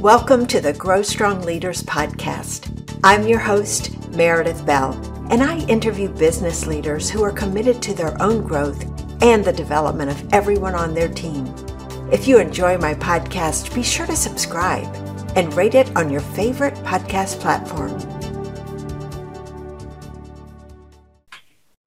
Welcome 0.00 0.46
to 0.48 0.60
the 0.60 0.74
Grow 0.74 1.00
Strong 1.00 1.40
Leaders 1.40 1.82
podcast. 1.82 2.70
I'm 3.02 3.26
your 3.26 3.38
host, 3.38 4.10
Meredith 4.10 4.66
Bell, 4.66 4.92
and 5.30 5.42
I 5.42 5.64
interview 5.68 6.10
business 6.10 6.66
leaders 6.66 7.08
who 7.08 7.24
are 7.24 7.32
committed 7.32 7.80
to 7.80 7.94
their 7.94 8.20
own 8.22 8.46
growth 8.46 8.84
and 9.22 9.42
the 9.42 9.54
development 9.54 10.10
of 10.10 10.34
everyone 10.34 10.74
on 10.74 10.92
their 10.92 11.08
team. 11.08 11.46
If 12.12 12.28
you 12.28 12.38
enjoy 12.38 12.76
my 12.76 12.92
podcast, 12.92 13.74
be 13.74 13.82
sure 13.82 14.06
to 14.06 14.14
subscribe 14.14 14.86
and 15.34 15.52
rate 15.54 15.74
it 15.74 15.96
on 15.96 16.10
your 16.10 16.20
favorite 16.20 16.74
podcast 16.74 17.40
platform. 17.40 17.98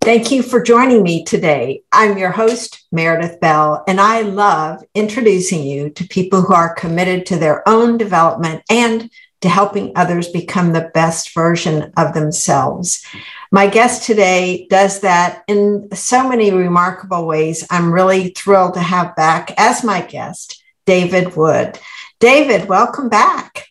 Thank 0.01 0.31
you 0.31 0.43
for 0.43 0.63
joining 0.63 1.03
me 1.03 1.25
today. 1.25 1.83
I'm 1.91 2.17
your 2.17 2.31
host, 2.31 2.87
Meredith 2.89 3.41
Bell, 3.41 3.83
and 3.85 3.99
I 3.99 4.21
love 4.21 4.81
introducing 4.95 5.61
you 5.61 5.89
to 5.89 6.07
people 6.07 6.41
who 6.41 6.53
are 6.53 6.73
committed 6.73 7.25
to 7.25 7.35
their 7.35 7.67
own 7.67 7.97
development 7.97 8.63
and 8.69 9.11
to 9.41 9.49
helping 9.49 9.91
others 9.97 10.29
become 10.29 10.71
the 10.71 10.89
best 10.93 11.33
version 11.33 11.91
of 11.97 12.13
themselves. 12.13 13.05
My 13.51 13.67
guest 13.67 14.05
today 14.05 14.67
does 14.69 15.01
that 15.01 15.43
in 15.49 15.89
so 15.93 16.27
many 16.27 16.51
remarkable 16.51 17.27
ways. 17.27 17.67
I'm 17.69 17.93
really 17.93 18.29
thrilled 18.29 18.75
to 18.75 18.79
have 18.79 19.17
back 19.17 19.53
as 19.57 19.83
my 19.83 20.01
guest, 20.01 20.63
David 20.85 21.35
Wood. 21.35 21.77
David, 22.21 22.69
welcome 22.69 23.09
back. 23.09 23.67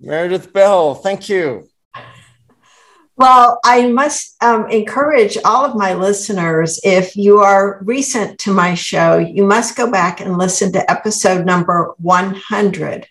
Meredith 0.00 0.50
Bell, 0.50 0.94
thank 0.94 1.28
you. 1.28 1.68
Well, 3.18 3.58
I 3.64 3.88
must 3.88 4.40
um, 4.44 4.70
encourage 4.70 5.36
all 5.44 5.64
of 5.64 5.74
my 5.74 5.94
listeners 5.94 6.78
if 6.84 7.16
you 7.16 7.38
are 7.38 7.80
recent 7.82 8.38
to 8.40 8.54
my 8.54 8.74
show, 8.74 9.18
you 9.18 9.42
must 9.42 9.74
go 9.74 9.90
back 9.90 10.20
and 10.20 10.38
listen 10.38 10.70
to 10.70 10.88
episode 10.88 11.44
number 11.44 11.96
100. 11.98 13.08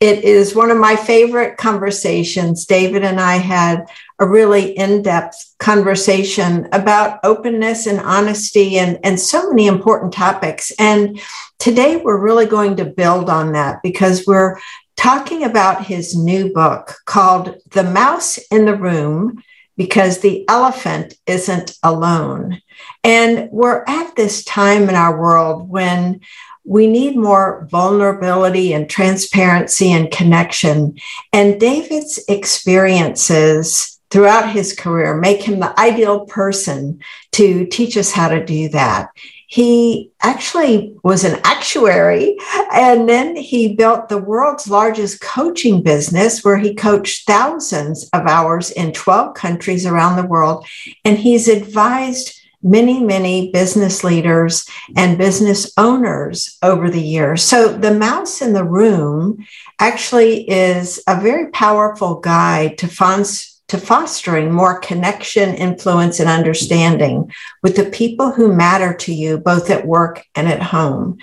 It 0.00 0.24
is 0.24 0.56
one 0.56 0.72
of 0.72 0.78
my 0.78 0.96
favorite 0.96 1.56
conversations. 1.56 2.66
David 2.66 3.04
and 3.04 3.20
I 3.20 3.36
had 3.36 3.86
a 4.18 4.26
really 4.26 4.76
in 4.76 5.02
depth 5.02 5.54
conversation 5.60 6.68
about 6.72 7.20
openness 7.22 7.86
and 7.86 8.00
honesty 8.00 8.78
and, 8.78 8.98
and 9.04 9.20
so 9.20 9.48
many 9.50 9.68
important 9.68 10.12
topics. 10.12 10.72
And 10.80 11.20
today 11.60 11.98
we're 11.98 12.20
really 12.20 12.46
going 12.46 12.76
to 12.78 12.84
build 12.84 13.30
on 13.30 13.52
that 13.52 13.82
because 13.84 14.26
we're 14.26 14.58
talking 14.96 15.44
about 15.44 15.86
his 15.86 16.16
new 16.16 16.52
book 16.52 16.94
called 17.04 17.56
The 17.70 17.84
Mouse 17.84 18.38
in 18.50 18.64
the 18.64 18.76
Room 18.76 19.42
because 19.76 20.18
the 20.20 20.48
elephant 20.48 21.14
isn't 21.26 21.76
alone. 21.82 22.60
And 23.02 23.48
we're 23.50 23.84
at 23.86 24.14
this 24.16 24.44
time 24.44 24.88
in 24.88 24.94
our 24.94 25.20
world 25.20 25.68
when 25.68 26.20
we 26.64 26.86
need 26.86 27.16
more 27.16 27.66
vulnerability 27.70 28.72
and 28.72 28.88
transparency 28.88 29.90
and 29.92 30.10
connection. 30.10 30.96
And 31.32 31.60
David's 31.60 32.22
experiences 32.28 34.00
throughout 34.10 34.50
his 34.50 34.74
career 34.74 35.16
make 35.16 35.42
him 35.42 35.60
the 35.60 35.78
ideal 35.78 36.24
person 36.24 37.00
to 37.32 37.66
teach 37.66 37.96
us 37.96 38.12
how 38.12 38.28
to 38.28 38.44
do 38.44 38.68
that 38.68 39.08
he 39.54 40.10
actually 40.20 40.96
was 41.04 41.22
an 41.22 41.40
actuary 41.44 42.36
and 42.72 43.08
then 43.08 43.36
he 43.36 43.76
built 43.76 44.08
the 44.08 44.18
world's 44.18 44.68
largest 44.68 45.20
coaching 45.20 45.80
business 45.80 46.42
where 46.42 46.58
he 46.58 46.74
coached 46.74 47.24
thousands 47.24 48.08
of 48.12 48.26
hours 48.26 48.72
in 48.72 48.92
12 48.92 49.32
countries 49.34 49.86
around 49.86 50.16
the 50.16 50.26
world. 50.26 50.66
And 51.04 51.16
he's 51.16 51.46
advised 51.46 52.36
many 52.64 52.98
many 52.98 53.52
business 53.52 54.02
leaders 54.02 54.68
and 54.96 55.18
business 55.18 55.72
owners 55.76 56.58
over 56.60 56.90
the 56.90 57.00
years. 57.00 57.40
So 57.40 57.68
the 57.68 57.94
mouse 57.94 58.42
in 58.42 58.54
the 58.54 58.64
room 58.64 59.46
actually 59.78 60.50
is 60.50 61.00
a 61.06 61.20
very 61.20 61.52
powerful 61.52 62.16
guide 62.16 62.78
to 62.78 62.88
funds 62.88 63.53
to 63.68 63.78
fostering 63.78 64.52
more 64.52 64.78
connection, 64.78 65.54
influence, 65.54 66.20
and 66.20 66.28
understanding 66.28 67.32
with 67.62 67.76
the 67.76 67.86
people 67.86 68.30
who 68.30 68.54
matter 68.54 68.94
to 68.94 69.14
you, 69.14 69.38
both 69.38 69.70
at 69.70 69.86
work 69.86 70.24
and 70.34 70.48
at 70.48 70.62
home. 70.62 71.18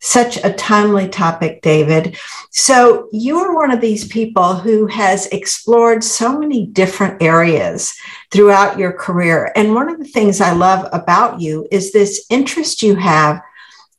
Such 0.00 0.36
a 0.44 0.52
timely 0.52 1.08
topic, 1.08 1.62
David. 1.62 2.18
So, 2.50 3.08
you 3.10 3.38
are 3.38 3.54
one 3.54 3.70
of 3.70 3.80
these 3.80 4.06
people 4.06 4.54
who 4.54 4.86
has 4.86 5.26
explored 5.28 6.04
so 6.04 6.38
many 6.38 6.66
different 6.66 7.22
areas 7.22 7.94
throughout 8.30 8.78
your 8.78 8.92
career. 8.92 9.50
And 9.56 9.74
one 9.74 9.88
of 9.88 9.98
the 9.98 10.04
things 10.04 10.42
I 10.42 10.52
love 10.52 10.86
about 10.92 11.40
you 11.40 11.66
is 11.70 11.92
this 11.92 12.26
interest 12.28 12.82
you 12.82 12.96
have 12.96 13.40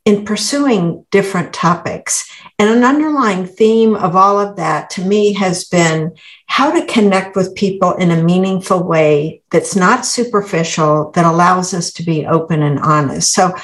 in 0.04 0.24
pursuing 0.24 1.04
different 1.10 1.52
topics. 1.52 2.30
And 2.58 2.70
an 2.70 2.84
underlying 2.84 3.46
theme 3.46 3.94
of 3.94 4.16
all 4.16 4.40
of 4.40 4.56
that 4.56 4.88
to 4.90 5.02
me 5.02 5.34
has 5.34 5.64
been 5.64 6.16
how 6.46 6.70
to 6.70 6.86
connect 6.86 7.36
with 7.36 7.54
people 7.54 7.92
in 7.94 8.10
a 8.10 8.22
meaningful 8.22 8.82
way 8.82 9.42
that's 9.50 9.76
not 9.76 10.06
superficial, 10.06 11.10
that 11.10 11.26
allows 11.26 11.74
us 11.74 11.92
to 11.92 12.02
be 12.02 12.26
open 12.26 12.62
and 12.62 12.78
honest. 12.78 13.32
So 13.34 13.54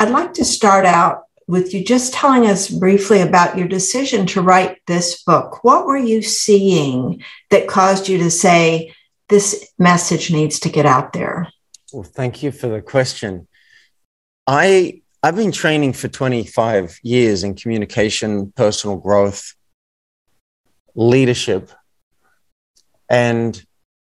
I'd 0.00 0.10
like 0.10 0.34
to 0.34 0.44
start 0.44 0.84
out 0.84 1.24
with 1.46 1.74
you 1.74 1.84
just 1.84 2.12
telling 2.12 2.46
us 2.46 2.68
briefly 2.68 3.20
about 3.20 3.56
your 3.56 3.68
decision 3.68 4.26
to 4.26 4.42
write 4.42 4.78
this 4.86 5.22
book. 5.22 5.62
What 5.62 5.86
were 5.86 5.98
you 5.98 6.22
seeing 6.22 7.22
that 7.50 7.68
caused 7.68 8.08
you 8.08 8.18
to 8.18 8.30
say, 8.30 8.94
this 9.28 9.72
message 9.78 10.32
needs 10.32 10.58
to 10.60 10.68
get 10.68 10.86
out 10.86 11.12
there? 11.12 11.48
Well, 11.92 12.02
thank 12.02 12.42
you 12.42 12.50
for 12.50 12.66
the 12.66 12.82
question. 12.82 13.46
I 14.46 14.99
I've 15.22 15.36
been 15.36 15.52
training 15.52 15.92
for 15.92 16.08
25 16.08 16.98
years 17.02 17.44
in 17.44 17.54
communication, 17.54 18.52
personal 18.52 18.96
growth, 18.96 19.54
leadership. 20.94 21.70
And 23.10 23.62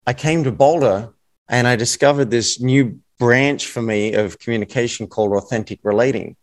I 0.05 0.13
came 0.13 0.43
to 0.43 0.51
Boulder 0.51 1.09
and 1.47 1.67
I 1.67 1.77
discovered 1.77 2.29
this 2.29 2.61
new 2.61 2.99
branch 3.17 3.65
for 3.65 3.81
me 3.81 4.13
of 4.13 4.37
communication 4.37 5.07
called 5.07 5.33
authentic 5.33 5.79
relating. 5.81 6.35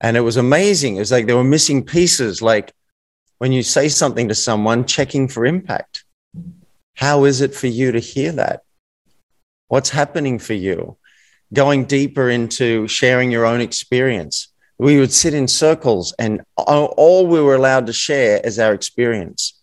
And 0.00 0.16
it 0.16 0.20
was 0.20 0.36
amazing. 0.36 0.96
It 0.96 1.00
was 1.00 1.10
like 1.10 1.26
there 1.26 1.36
were 1.36 1.42
missing 1.42 1.84
pieces, 1.84 2.40
like 2.40 2.72
when 3.38 3.50
you 3.50 3.64
say 3.64 3.88
something 3.88 4.28
to 4.28 4.36
someone, 4.36 4.86
checking 4.86 5.26
for 5.26 5.44
impact. 5.44 6.04
How 6.94 7.24
is 7.24 7.40
it 7.40 7.56
for 7.56 7.66
you 7.66 7.90
to 7.90 7.98
hear 7.98 8.30
that? 8.32 8.62
What's 9.66 9.90
happening 9.90 10.38
for 10.38 10.54
you? 10.54 10.96
Going 11.52 11.84
deeper 11.84 12.30
into 12.30 12.86
sharing 12.86 13.30
your 13.30 13.44
own 13.44 13.60
experience. 13.60 14.48
We 14.78 14.98
would 14.98 15.12
sit 15.12 15.34
in 15.34 15.46
circles, 15.48 16.14
and 16.18 16.40
all 16.56 17.26
we 17.26 17.40
were 17.40 17.54
allowed 17.54 17.86
to 17.86 17.92
share 17.92 18.40
is 18.42 18.58
our 18.58 18.72
experience 18.72 19.60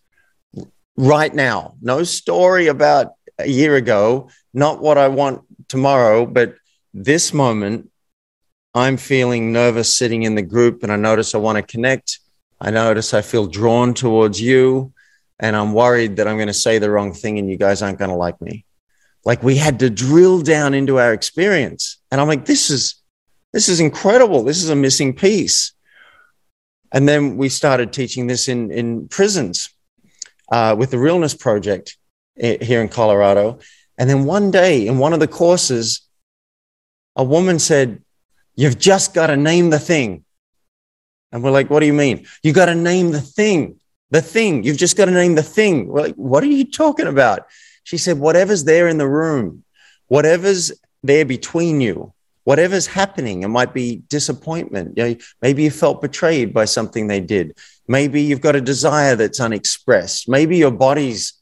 right 0.96 1.34
now. 1.34 1.74
No 1.80 2.04
story 2.04 2.68
about 2.68 3.14
a 3.38 3.48
year 3.48 3.76
ago, 3.76 4.30
not 4.54 4.80
what 4.80 4.98
I 4.98 5.08
want 5.08 5.42
tomorrow, 5.68 6.24
but 6.24 6.54
this 6.94 7.32
moment, 7.32 7.90
I'm 8.74 8.96
feeling 8.96 9.52
nervous 9.52 9.94
sitting 9.94 10.22
in 10.22 10.34
the 10.36 10.42
group, 10.42 10.82
and 10.82 10.92
I 10.92 10.96
notice 10.96 11.34
I 11.34 11.38
want 11.38 11.56
to 11.56 11.62
connect. 11.62 12.20
I 12.60 12.70
notice 12.70 13.12
I 13.12 13.22
feel 13.22 13.46
drawn 13.46 13.94
towards 13.94 14.40
you, 14.40 14.92
and 15.40 15.56
I'm 15.56 15.72
worried 15.72 16.16
that 16.16 16.28
I'm 16.28 16.36
going 16.36 16.48
to 16.48 16.54
say 16.54 16.78
the 16.78 16.90
wrong 16.90 17.12
thing 17.12 17.38
and 17.38 17.48
you 17.48 17.56
guys 17.56 17.82
aren't 17.82 17.98
going 17.98 18.10
to 18.10 18.16
like 18.16 18.40
me 18.40 18.64
like 19.28 19.42
we 19.42 19.56
had 19.56 19.80
to 19.80 19.90
drill 19.90 20.40
down 20.40 20.72
into 20.72 20.98
our 20.98 21.12
experience. 21.12 21.98
And 22.10 22.18
i'm 22.18 22.28
like 22.28 22.46
this 22.46 22.70
is 22.70 22.94
this 23.52 23.68
is 23.68 23.78
incredible. 23.78 24.42
This 24.42 24.62
is 24.62 24.70
a 24.70 24.76
missing 24.76 25.14
piece. 25.14 25.72
And 26.92 27.08
then 27.08 27.36
we 27.36 27.48
started 27.48 27.92
teaching 27.92 28.26
this 28.26 28.48
in 28.48 28.70
in 28.70 29.06
prisons 29.08 29.68
uh, 30.50 30.74
with 30.78 30.90
the 30.90 30.98
realness 30.98 31.34
project 31.34 31.98
here 32.36 32.80
in 32.80 32.88
colorado. 32.88 33.58
And 33.98 34.08
then 34.08 34.24
one 34.24 34.50
day 34.50 34.86
in 34.86 34.96
one 34.98 35.12
of 35.12 35.20
the 35.20 35.28
courses 35.28 36.08
a 37.14 37.24
woman 37.24 37.58
said 37.58 38.02
you've 38.54 38.78
just 38.78 39.12
got 39.12 39.26
to 39.26 39.36
name 39.36 39.68
the 39.68 39.78
thing. 39.78 40.24
And 41.32 41.44
we're 41.44 41.56
like 41.58 41.68
what 41.68 41.80
do 41.80 41.86
you 41.86 41.98
mean? 42.04 42.26
You 42.42 42.54
got 42.54 42.66
to 42.66 42.74
name 42.74 43.10
the 43.10 43.20
thing. 43.20 43.78
The 44.10 44.22
thing. 44.22 44.64
You've 44.64 44.78
just 44.78 44.96
got 44.96 45.04
to 45.04 45.10
name 45.22 45.34
the 45.34 45.50
thing. 45.58 45.88
We're 45.88 46.04
like 46.08 46.14
what 46.14 46.42
are 46.42 46.54
you 46.60 46.64
talking 46.64 47.08
about 47.08 47.40
she 47.88 47.96
said, 47.96 48.18
whatever's 48.18 48.64
there 48.64 48.86
in 48.86 48.98
the 48.98 49.08
room, 49.08 49.64
whatever's 50.08 50.72
there 51.02 51.24
between 51.24 51.80
you, 51.80 52.12
whatever's 52.44 52.86
happening, 52.86 53.44
it 53.44 53.48
might 53.48 53.72
be 53.72 54.02
disappointment. 54.08 54.92
You 54.98 55.04
know, 55.04 55.16
maybe 55.40 55.62
you 55.62 55.70
felt 55.70 56.02
betrayed 56.02 56.52
by 56.52 56.66
something 56.66 57.06
they 57.06 57.20
did. 57.20 57.56
Maybe 57.86 58.20
you've 58.20 58.42
got 58.42 58.56
a 58.56 58.60
desire 58.60 59.16
that's 59.16 59.40
unexpressed. 59.40 60.28
Maybe 60.28 60.58
your 60.58 60.70
body's 60.70 61.32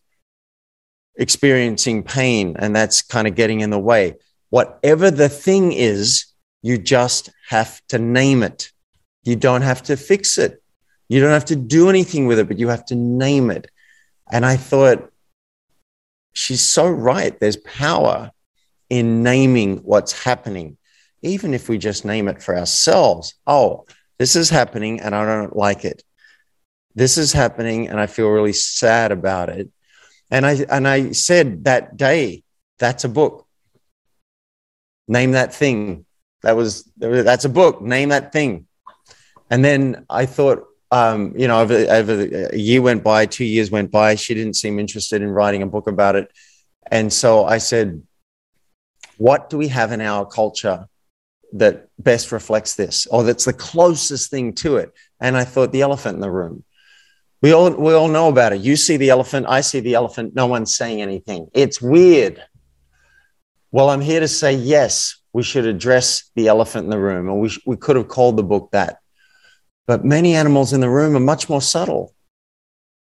experiencing 1.16 2.04
pain 2.04 2.54
and 2.60 2.76
that's 2.76 3.02
kind 3.02 3.26
of 3.26 3.34
getting 3.34 3.58
in 3.58 3.70
the 3.70 3.80
way. 3.80 4.14
Whatever 4.50 5.10
the 5.10 5.28
thing 5.28 5.72
is, 5.72 6.26
you 6.62 6.78
just 6.78 7.28
have 7.48 7.80
to 7.88 7.98
name 7.98 8.44
it. 8.44 8.70
You 9.24 9.34
don't 9.34 9.62
have 9.62 9.82
to 9.84 9.96
fix 9.96 10.38
it. 10.38 10.62
You 11.08 11.20
don't 11.20 11.32
have 11.32 11.46
to 11.46 11.56
do 11.56 11.90
anything 11.90 12.28
with 12.28 12.38
it, 12.38 12.46
but 12.46 12.60
you 12.60 12.68
have 12.68 12.86
to 12.86 12.94
name 12.94 13.50
it. 13.50 13.68
And 14.30 14.46
I 14.46 14.56
thought, 14.56 15.10
she's 16.36 16.64
so 16.64 16.88
right. 16.88 17.38
There's 17.38 17.56
power 17.56 18.30
in 18.88 19.22
naming 19.22 19.78
what's 19.78 20.24
happening, 20.24 20.76
even 21.22 21.54
if 21.54 21.68
we 21.68 21.78
just 21.78 22.04
name 22.04 22.28
it 22.28 22.42
for 22.42 22.56
ourselves. 22.56 23.34
Oh, 23.46 23.86
this 24.18 24.36
is 24.36 24.50
happening 24.50 25.00
and 25.00 25.14
I 25.14 25.24
don't 25.24 25.56
like 25.56 25.84
it. 25.84 26.02
This 26.94 27.18
is 27.18 27.34
happening, 27.34 27.88
and 27.88 28.00
I 28.00 28.06
feel 28.06 28.30
really 28.30 28.54
sad 28.54 29.12
about 29.12 29.50
it. 29.50 29.68
And 30.30 30.46
I 30.46 30.64
and 30.70 30.88
I 30.88 31.12
said 31.12 31.64
that 31.64 31.98
day, 31.98 32.42
that's 32.78 33.04
a 33.04 33.08
book. 33.10 33.46
Name 35.06 35.32
that 35.32 35.54
thing. 35.54 36.06
That 36.42 36.56
was 36.56 36.90
that's 36.96 37.44
a 37.44 37.50
book. 37.50 37.82
Name 37.82 38.08
that 38.08 38.32
thing. 38.32 38.66
And 39.50 39.62
then 39.62 40.06
I 40.08 40.24
thought, 40.24 40.64
um, 40.90 41.34
you 41.36 41.48
know, 41.48 41.60
over, 41.60 42.48
a 42.52 42.56
year 42.56 42.80
went 42.82 43.02
by, 43.02 43.26
two 43.26 43.44
years 43.44 43.70
went 43.70 43.90
by. 43.90 44.14
She 44.14 44.34
didn't 44.34 44.54
seem 44.54 44.78
interested 44.78 45.22
in 45.22 45.30
writing 45.30 45.62
a 45.62 45.66
book 45.66 45.86
about 45.86 46.16
it. 46.16 46.30
And 46.90 47.12
so 47.12 47.44
I 47.44 47.58
said, 47.58 48.02
what 49.18 49.50
do 49.50 49.58
we 49.58 49.68
have 49.68 49.92
in 49.92 50.00
our 50.00 50.26
culture 50.26 50.88
that 51.52 51.88
best 51.98 52.32
reflects 52.32 52.74
this 52.74 53.06
or 53.06 53.24
that's 53.24 53.44
the 53.44 53.52
closest 53.52 54.30
thing 54.30 54.52
to 54.54 54.76
it? 54.76 54.92
And 55.20 55.36
I 55.36 55.44
thought 55.44 55.72
the 55.72 55.82
elephant 55.82 56.16
in 56.16 56.20
the 56.20 56.30
room. 56.30 56.64
We 57.42 57.52
all, 57.52 57.70
we 57.70 57.92
all 57.92 58.08
know 58.08 58.28
about 58.28 58.52
it. 58.52 58.60
You 58.60 58.76
see 58.76 58.96
the 58.96 59.10
elephant, 59.10 59.46
I 59.48 59.60
see 59.60 59.80
the 59.80 59.94
elephant, 59.94 60.34
no 60.34 60.46
one's 60.46 60.74
saying 60.74 61.02
anything. 61.02 61.48
It's 61.52 61.82
weird. 61.82 62.42
Well, 63.70 63.90
I'm 63.90 64.00
here 64.00 64.20
to 64.20 64.28
say 64.28 64.54
yes, 64.54 65.16
we 65.32 65.42
should 65.42 65.66
address 65.66 66.30
the 66.34 66.48
elephant 66.48 66.84
in 66.84 66.90
the 66.90 66.98
room, 66.98 67.28
and 67.28 67.40
we, 67.40 67.50
we 67.66 67.76
could 67.76 67.96
have 67.96 68.08
called 68.08 68.36
the 68.36 68.42
book 68.42 68.70
that. 68.72 69.00
But 69.86 70.04
many 70.04 70.34
animals 70.34 70.72
in 70.72 70.80
the 70.80 70.90
room 70.90 71.16
are 71.16 71.20
much 71.20 71.48
more 71.48 71.62
subtle. 71.62 72.14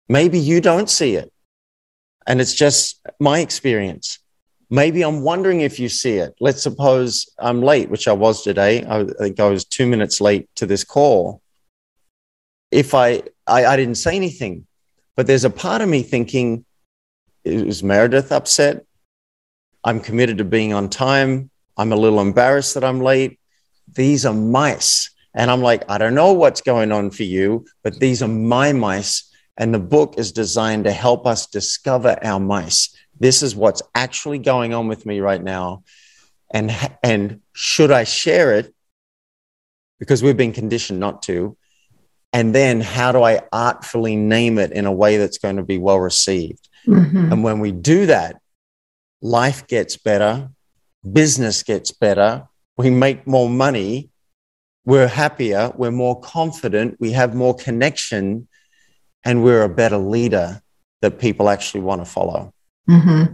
Maybe 0.09 0.39
you 0.39 0.61
don't 0.61 0.89
see 0.89 1.15
it. 1.15 1.31
And 2.27 2.41
it's 2.41 2.53
just 2.53 3.01
my 3.19 3.39
experience. 3.39 4.19
Maybe 4.69 5.03
I'm 5.03 5.21
wondering 5.21 5.61
if 5.61 5.79
you 5.79 5.89
see 5.89 6.17
it. 6.17 6.33
Let's 6.39 6.61
suppose 6.61 7.29
I'm 7.37 7.61
late, 7.61 7.89
which 7.89 8.07
I 8.07 8.13
was 8.13 8.43
today. 8.43 8.83
I 8.87 9.05
think 9.05 9.39
I 9.39 9.47
was 9.47 9.63
two 9.63 9.85
minutes 9.85 10.19
late 10.19 10.49
to 10.55 10.65
this 10.65 10.83
call. 10.83 11.41
If 12.71 12.93
I, 12.93 13.21
I, 13.45 13.65
I 13.65 13.75
didn't 13.77 13.95
say 13.95 14.15
anything, 14.15 14.65
but 15.15 15.27
there's 15.27 15.45
a 15.45 15.49
part 15.49 15.81
of 15.81 15.87
me 15.87 16.01
thinking, 16.01 16.65
is 17.43 17.83
Meredith 17.83 18.31
upset? 18.31 18.85
I'm 19.83 19.99
committed 19.99 20.39
to 20.39 20.43
being 20.43 20.73
on 20.73 20.89
time. 20.89 21.51
I'm 21.77 21.91
a 21.91 21.95
little 21.95 22.19
embarrassed 22.19 22.73
that 22.73 22.83
I'm 22.83 23.01
late. 23.01 23.39
These 23.93 24.25
are 24.25 24.33
mice. 24.33 25.11
And 25.35 25.51
I'm 25.51 25.61
like, 25.61 25.83
I 25.89 25.97
don't 25.97 26.15
know 26.15 26.33
what's 26.33 26.61
going 26.61 26.91
on 26.91 27.11
for 27.11 27.23
you, 27.23 27.65
but 27.83 27.99
these 27.99 28.23
are 28.23 28.27
my 28.27 28.71
mice. 28.71 29.29
And 29.57 29.73
the 29.73 29.79
book 29.79 30.15
is 30.17 30.31
designed 30.31 30.85
to 30.85 30.91
help 30.91 31.27
us 31.27 31.47
discover 31.47 32.17
our 32.23 32.39
mice. 32.39 32.95
This 33.19 33.43
is 33.43 33.55
what's 33.55 33.81
actually 33.93 34.39
going 34.39 34.73
on 34.73 34.87
with 34.87 35.05
me 35.05 35.19
right 35.19 35.41
now. 35.41 35.83
And, 36.51 36.71
and 37.03 37.41
should 37.53 37.91
I 37.91 38.05
share 38.05 38.53
it? 38.53 38.73
Because 39.99 40.23
we've 40.23 40.37
been 40.37 40.53
conditioned 40.53 40.99
not 40.99 41.21
to. 41.23 41.57
And 42.33 42.53
then 42.53 42.81
how 42.81 43.11
do 43.11 43.23
I 43.23 43.41
artfully 43.51 44.15
name 44.15 44.57
it 44.57 44.71
in 44.71 44.85
a 44.85 44.91
way 44.91 45.17
that's 45.17 45.37
going 45.37 45.55
to 45.55 45.63
be 45.63 45.77
well 45.77 45.99
received? 45.99 46.67
Mm-hmm. 46.85 47.31
And 47.31 47.43
when 47.43 47.59
we 47.59 47.71
do 47.71 48.07
that, 48.07 48.41
life 49.21 49.67
gets 49.67 49.95
better, 49.95 50.49
business 51.09 51.63
gets 51.63 51.91
better, 51.91 52.47
we 52.77 52.89
make 52.89 53.25
more 53.25 53.49
money, 53.49 54.09
we're 54.85 55.07
happier, 55.07 55.71
we're 55.75 55.91
more 55.91 56.19
confident, 56.21 56.97
we 56.99 57.11
have 57.11 57.33
more 57.33 57.55
connection, 57.55 58.47
and 59.23 59.43
we're 59.43 59.63
a 59.63 59.69
better 59.69 59.97
leader 59.97 60.61
that 61.01 61.19
people 61.19 61.49
actually 61.49 61.81
want 61.81 62.01
to 62.01 62.05
follow. 62.05 62.53
Mm-hmm. 62.89 63.33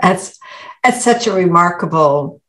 That's 0.00 0.38
that's 0.82 1.02
such 1.02 1.26
a 1.26 1.32
remarkable 1.32 2.42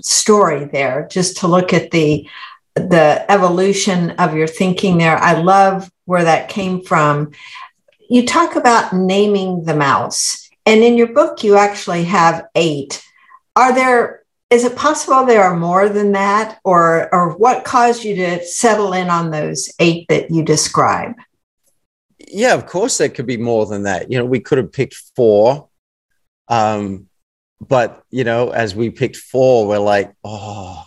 story 0.00 0.64
there. 0.64 1.06
Just 1.10 1.38
to 1.38 1.46
look 1.46 1.72
at 1.72 1.92
the 1.92 2.28
the 2.74 3.30
evolution 3.30 4.10
of 4.12 4.34
your 4.34 4.48
thinking 4.48 4.98
there, 4.98 5.16
I 5.16 5.34
love 5.34 5.90
where 6.06 6.24
that 6.24 6.48
came 6.48 6.82
from. 6.82 7.32
You 8.10 8.26
talk 8.26 8.56
about 8.56 8.92
naming 8.92 9.64
the 9.64 9.76
mouse, 9.76 10.48
and 10.66 10.82
in 10.82 10.96
your 10.96 11.12
book, 11.12 11.44
you 11.44 11.56
actually 11.56 12.04
have 12.04 12.46
eight. 12.56 13.02
Are 13.54 13.74
there 13.74 14.21
is 14.52 14.64
it 14.64 14.76
possible 14.76 15.24
there 15.24 15.42
are 15.42 15.56
more 15.56 15.88
than 15.88 16.12
that 16.12 16.58
or 16.62 17.12
or 17.12 17.34
what 17.38 17.64
caused 17.64 18.04
you 18.04 18.14
to 18.14 18.44
settle 18.44 18.92
in 18.92 19.08
on 19.08 19.30
those 19.30 19.72
eight 19.78 20.06
that 20.08 20.30
you 20.30 20.44
describe? 20.44 21.14
Yeah 22.28 22.52
of 22.52 22.66
course 22.66 22.98
there 22.98 23.08
could 23.08 23.26
be 23.26 23.38
more 23.38 23.64
than 23.64 23.84
that. 23.84 24.10
You 24.10 24.18
know 24.18 24.26
we 24.26 24.40
could 24.40 24.58
have 24.58 24.70
picked 24.70 24.94
four 25.16 25.68
um 26.48 27.08
but 27.66 28.04
you 28.10 28.24
know 28.24 28.50
as 28.50 28.74
we 28.74 28.90
picked 28.90 29.16
four 29.16 29.66
we're 29.66 29.78
like 29.78 30.12
oh 30.22 30.84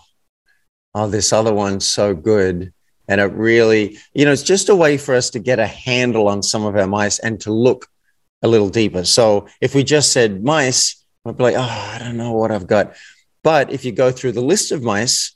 oh 0.93 1.07
this 1.07 1.33
other 1.33 1.53
one's 1.53 1.85
so 1.85 2.13
good. 2.13 2.71
And 3.07 3.19
it 3.19 3.33
really 3.33 3.97
you 4.13 4.25
know 4.25 4.31
it's 4.31 4.43
just 4.43 4.69
a 4.69 4.75
way 4.75 4.97
for 4.97 5.15
us 5.15 5.31
to 5.31 5.39
get 5.39 5.57
a 5.57 5.65
handle 5.65 6.27
on 6.27 6.43
some 6.43 6.65
of 6.65 6.75
our 6.75 6.87
mice 6.87 7.17
and 7.17 7.39
to 7.41 7.51
look 7.51 7.87
a 8.43 8.47
little 8.47 8.69
deeper. 8.69 9.05
So 9.05 9.47
if 9.59 9.73
we 9.73 9.83
just 9.83 10.11
said 10.11 10.43
mice 10.43 11.03
we'd 11.23 11.37
be 11.37 11.43
like 11.43 11.55
oh 11.57 11.91
i 11.93 11.97
don't 11.99 12.17
know 12.17 12.33
what 12.33 12.51
i've 12.51 12.67
got 12.67 12.93
but 13.45 13.71
if 13.71 13.85
you 13.85 13.91
go 13.91 14.11
through 14.11 14.31
the 14.31 14.41
list 14.41 14.71
of 14.71 14.81
mice, 14.81 15.35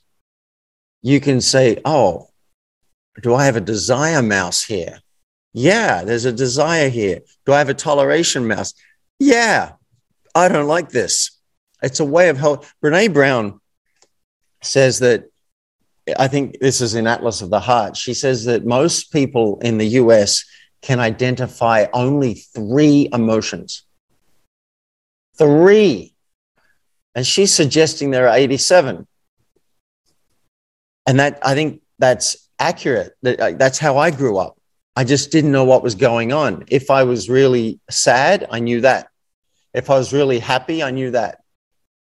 you 1.00 1.20
can 1.20 1.40
say, 1.40 1.80
oh, 1.84 2.28
do 3.22 3.32
I 3.32 3.44
have 3.44 3.54
a 3.54 3.60
desire 3.60 4.20
mouse 4.20 4.64
here? 4.64 4.98
Yeah, 5.52 6.02
there's 6.02 6.24
a 6.24 6.32
desire 6.32 6.88
here. 6.88 7.20
Do 7.46 7.52
I 7.52 7.58
have 7.58 7.68
a 7.68 7.74
toleration 7.74 8.48
mouse? 8.48 8.74
Yeah, 9.20 9.74
I 10.34 10.48
don't 10.48 10.66
like 10.66 10.88
this. 10.88 11.38
It's 11.84 12.00
a 12.00 12.04
way 12.04 12.30
of 12.30 12.36
help. 12.36 12.66
Brene 12.82 13.14
Brown 13.14 13.60
says 14.60 14.98
that, 14.98 15.26
I 16.18 16.26
think 16.26 16.58
this 16.58 16.80
is 16.80 16.96
in 16.96 17.06
Atlas 17.06 17.42
of 17.42 17.50
the 17.50 17.60
Heart. 17.60 17.96
She 17.96 18.14
says 18.14 18.44
that 18.46 18.66
most 18.66 19.12
people 19.12 19.60
in 19.60 19.78
the 19.78 19.86
US 20.00 20.44
can 20.82 20.98
identify 20.98 21.86
only 21.92 22.34
three 22.34 23.08
emotions. 23.12 23.84
Three 25.38 26.09
and 27.14 27.26
she's 27.26 27.52
suggesting 27.52 28.10
there 28.10 28.28
are 28.28 28.36
87 28.36 29.06
and 31.06 31.20
that 31.20 31.38
i 31.44 31.54
think 31.54 31.82
that's 31.98 32.48
accurate. 32.58 33.14
Uh, 33.24 33.52
that's 33.52 33.78
how 33.78 33.98
i 33.98 34.10
grew 34.10 34.36
up. 34.36 34.56
I 34.96 35.04
just 35.04 35.30
didn't 35.30 35.52
know 35.52 35.64
what 35.64 35.82
was 35.82 35.94
going 35.94 36.32
on. 36.32 36.64
If 36.68 36.90
i 36.90 37.04
was 37.04 37.28
really 37.28 37.80
sad 37.90 38.46
i 38.50 38.58
knew 38.58 38.80
that. 38.82 39.08
If 39.74 39.90
i 39.90 39.96
was 39.98 40.12
really 40.12 40.38
happy 40.38 40.82
i 40.82 40.90
knew 40.90 41.10
that. 41.12 41.42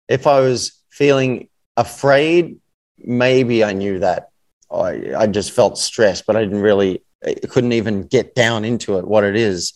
If 0.08 0.26
i 0.26 0.40
was 0.40 0.82
feeling 0.90 1.48
afraid 1.76 2.58
maybe 2.98 3.62
i 3.64 3.72
knew 3.72 3.98
that. 4.00 4.30
I, 4.70 5.14
I 5.16 5.26
just 5.26 5.52
felt 5.52 5.78
stressed 5.78 6.26
but 6.26 6.36
i 6.36 6.42
didn't 6.42 6.62
really 6.62 7.02
I 7.24 7.34
couldn't 7.34 7.72
even 7.72 8.06
get 8.06 8.34
down 8.34 8.64
into 8.64 8.98
it 8.98 9.06
what 9.06 9.24
it 9.24 9.36
is 9.36 9.72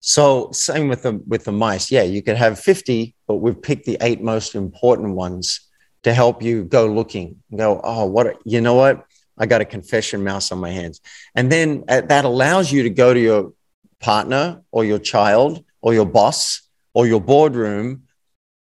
so 0.00 0.50
same 0.52 0.88
with 0.88 1.02
the 1.02 1.20
with 1.26 1.44
the 1.44 1.52
mice. 1.52 1.90
Yeah, 1.90 2.02
you 2.02 2.22
could 2.22 2.36
have 2.36 2.60
50, 2.60 3.14
but 3.26 3.36
we've 3.36 3.60
picked 3.60 3.86
the 3.86 3.98
eight 4.00 4.22
most 4.22 4.54
important 4.54 5.14
ones 5.14 5.60
to 6.04 6.12
help 6.12 6.42
you 6.42 6.64
go 6.64 6.86
looking. 6.86 7.42
Go, 7.54 7.80
oh, 7.82 8.06
what 8.06 8.36
you 8.44 8.60
know 8.60 8.74
what? 8.74 9.04
I 9.38 9.46
got 9.46 9.60
a 9.60 9.64
confession 9.64 10.24
mouse 10.24 10.50
on 10.52 10.58
my 10.58 10.70
hands. 10.70 11.00
And 11.34 11.52
then 11.52 11.84
uh, 11.88 12.02
that 12.02 12.24
allows 12.24 12.72
you 12.72 12.84
to 12.84 12.90
go 12.90 13.12
to 13.12 13.20
your 13.20 13.52
partner 14.00 14.62
or 14.70 14.84
your 14.84 14.98
child 14.98 15.64
or 15.82 15.92
your 15.92 16.06
boss 16.06 16.62
or 16.94 17.06
your 17.06 17.20
boardroom 17.20 18.06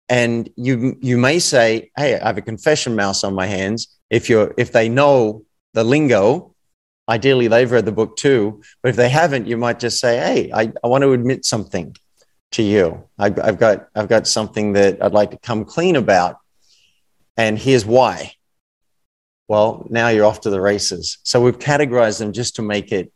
and 0.08 0.48
you 0.56 0.96
you 1.00 1.18
may 1.18 1.38
say, 1.38 1.90
"Hey, 1.96 2.18
I 2.18 2.26
have 2.26 2.38
a 2.38 2.42
confession 2.42 2.96
mouse 2.96 3.24
on 3.24 3.34
my 3.34 3.46
hands." 3.46 3.88
If 4.10 4.28
you're 4.28 4.54
if 4.56 4.72
they 4.72 4.88
know 4.88 5.44
the 5.74 5.84
lingo 5.84 6.54
ideally 7.08 7.48
they've 7.48 7.70
read 7.70 7.84
the 7.84 7.92
book 7.92 8.16
too. 8.16 8.62
But 8.82 8.90
if 8.90 8.96
they 8.96 9.08
haven't, 9.08 9.46
you 9.46 9.56
might 9.56 9.78
just 9.78 10.00
say, 10.00 10.18
"Hey, 10.18 10.52
I, 10.52 10.72
I 10.82 10.88
want 10.88 11.02
to 11.02 11.12
admit 11.12 11.44
something 11.44 11.96
to 12.52 12.62
you. 12.62 13.04
I, 13.18 13.26
I've 13.26 13.58
got 13.58 13.88
I've 13.94 14.08
got 14.08 14.26
something 14.26 14.74
that 14.74 15.02
I'd 15.02 15.12
like 15.12 15.30
to 15.30 15.38
come 15.38 15.64
clean 15.64 15.96
about, 15.96 16.36
and 17.36 17.58
here's 17.58 17.86
why." 17.86 18.32
Well, 19.48 19.86
now 19.88 20.08
you're 20.08 20.26
off 20.26 20.42
to 20.42 20.50
the 20.50 20.60
races. 20.60 21.18
So 21.22 21.40
we've 21.40 21.58
categorized 21.58 22.18
them 22.18 22.34
just 22.34 22.56
to 22.56 22.62
make 22.62 22.92
it 22.92 23.10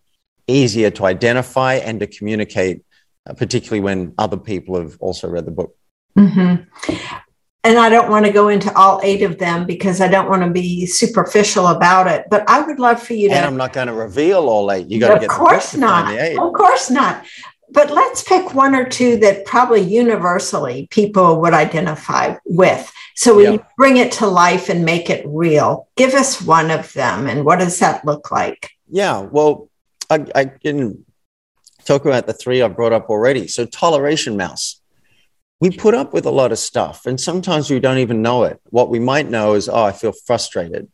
easier 0.47 0.91
to 0.91 1.05
identify 1.05 1.75
and 1.75 2.01
to 2.01 2.07
communicate, 2.07 2.83
uh, 3.29 3.35
particularly 3.35 3.81
when 3.81 4.15
other 4.17 4.39
people 4.39 4.81
have 4.81 4.97
also 4.99 5.29
read 5.29 5.45
the 5.45 5.51
book. 5.51 5.77
Mm-hmm 6.17 7.29
and 7.65 7.79
I 7.79 7.89
don't 7.89 8.11
want 8.11 8.27
to 8.27 8.33
go 8.33 8.49
into 8.49 8.75
all 8.77 9.01
eight 9.05 9.23
of 9.23 9.39
them 9.39 9.67
because 9.67 10.01
I 10.01 10.09
don't 10.09 10.29
want 10.29 10.43
to 10.43 10.51
be 10.51 10.85
superficial 10.87 11.69
about 11.69 12.09
it. 12.09 12.27
But 12.29 12.49
I 12.49 12.61
would 12.61 12.81
love 12.81 13.01
for 13.01 13.15
you 13.15 13.29
to. 13.29 13.35
And 13.35 13.47
I'm 13.47 13.57
not 13.57 13.73
going 13.73 13.87
to 13.87 13.93
reveal 13.93 14.49
all 14.49 14.71
eight. 14.73 14.89
You 14.89 14.99
got 14.99 15.15
to 15.15 15.21
get. 15.21 15.31
Of 15.31 15.37
course 15.37 15.75
not. 15.75 16.13
Of 16.13 16.53
course 16.55 16.91
not. 16.91 17.25
But 17.71 17.91
let's 17.91 18.23
pick 18.23 18.53
one 18.53 18.75
or 18.75 18.87
two 18.87 19.17
that 19.19 19.47
probably 19.47 19.81
universally 19.81 20.89
people 20.91 21.41
would 21.41 21.55
identify 21.55 22.37
with. 22.45 22.93
So 23.15 23.37
we 23.37 23.45
yep. 23.45 23.71
bring 23.77 23.97
it 23.97 24.13
to 24.13 24.27
life 24.27 24.69
and 24.69 24.85
make 24.85 25.09
it 25.09 25.25
real. 25.27 25.89
Give 25.97 26.15
us 26.15 26.43
one 26.43 26.71
of 26.71 26.93
them, 26.93 27.27
and 27.27 27.45
what 27.45 27.61
does 27.61 27.79
that 27.79 28.05
look 28.05 28.31
like? 28.31 28.71
Yeah. 28.91 29.21
Well, 29.21 29.71
I, 30.11 30.27
I 30.35 30.45
can 30.47 31.07
talk 31.85 32.05
about 32.05 32.27
the 32.27 32.33
three 32.33 32.61
I've 32.61 32.77
brought 32.77 32.93
up 32.93 33.09
already. 33.09 33.49
So 33.49 33.65
toleration 33.65 34.37
mouse 34.37 34.82
we 35.63 35.71
put 35.71 35.95
up 35.95 36.13
with 36.13 36.27
a 36.27 36.31
lot 36.31 36.51
of 36.51 36.59
stuff 36.59 37.07
and 37.07 37.21
sometimes 37.21 37.71
we 37.71 37.79
don't 37.79 37.99
even 37.99 38.21
know 38.21 38.43
it. 38.43 38.61
What 38.71 38.91
we 38.91 38.99
might 38.99 39.31
know 39.31 39.55
is, 39.55 39.69
oh, 39.69 39.85
I 39.85 39.93
feel 39.93 40.11
frustrated. 40.11 40.91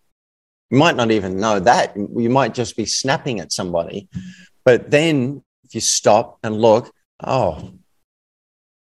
You 0.69 0.77
might 0.77 0.95
not 0.95 1.11
even 1.11 1.41
know 1.41 1.59
that. 1.59 1.97
You 1.97 2.29
might 2.29 2.53
just 2.53 2.77
be 2.77 2.85
snapping 2.85 3.41
at 3.41 3.51
somebody. 3.51 4.11
But 4.67 4.91
then 4.91 5.43
if 5.65 5.75
you 5.75 5.81
stop 5.81 6.39
and 6.43 6.61
look, 6.61 6.93
oh, 7.25 7.73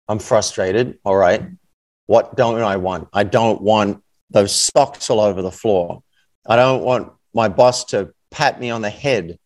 I'm 0.09 0.19
frustrated. 0.21 1.01
All 1.05 1.17
right. 1.17 1.43
What 2.07 2.35
don't 2.35 2.63
I 2.63 2.79
want? 2.79 3.09
I 3.13 3.25
don't 3.25 3.61
want 3.61 4.03
those 4.31 4.55
socks 4.55 5.11
all 5.11 5.21
over 5.21 5.43
the 5.43 5.51
floor. 5.51 6.03
I 6.49 6.57
don't 6.57 6.83
want 6.83 7.13
my 7.35 7.51
boss 7.51 7.85
to 7.87 8.15
pat 8.31 8.59
me 8.59 8.71
on 8.71 8.81
the 8.81 8.89
head. 8.89 9.39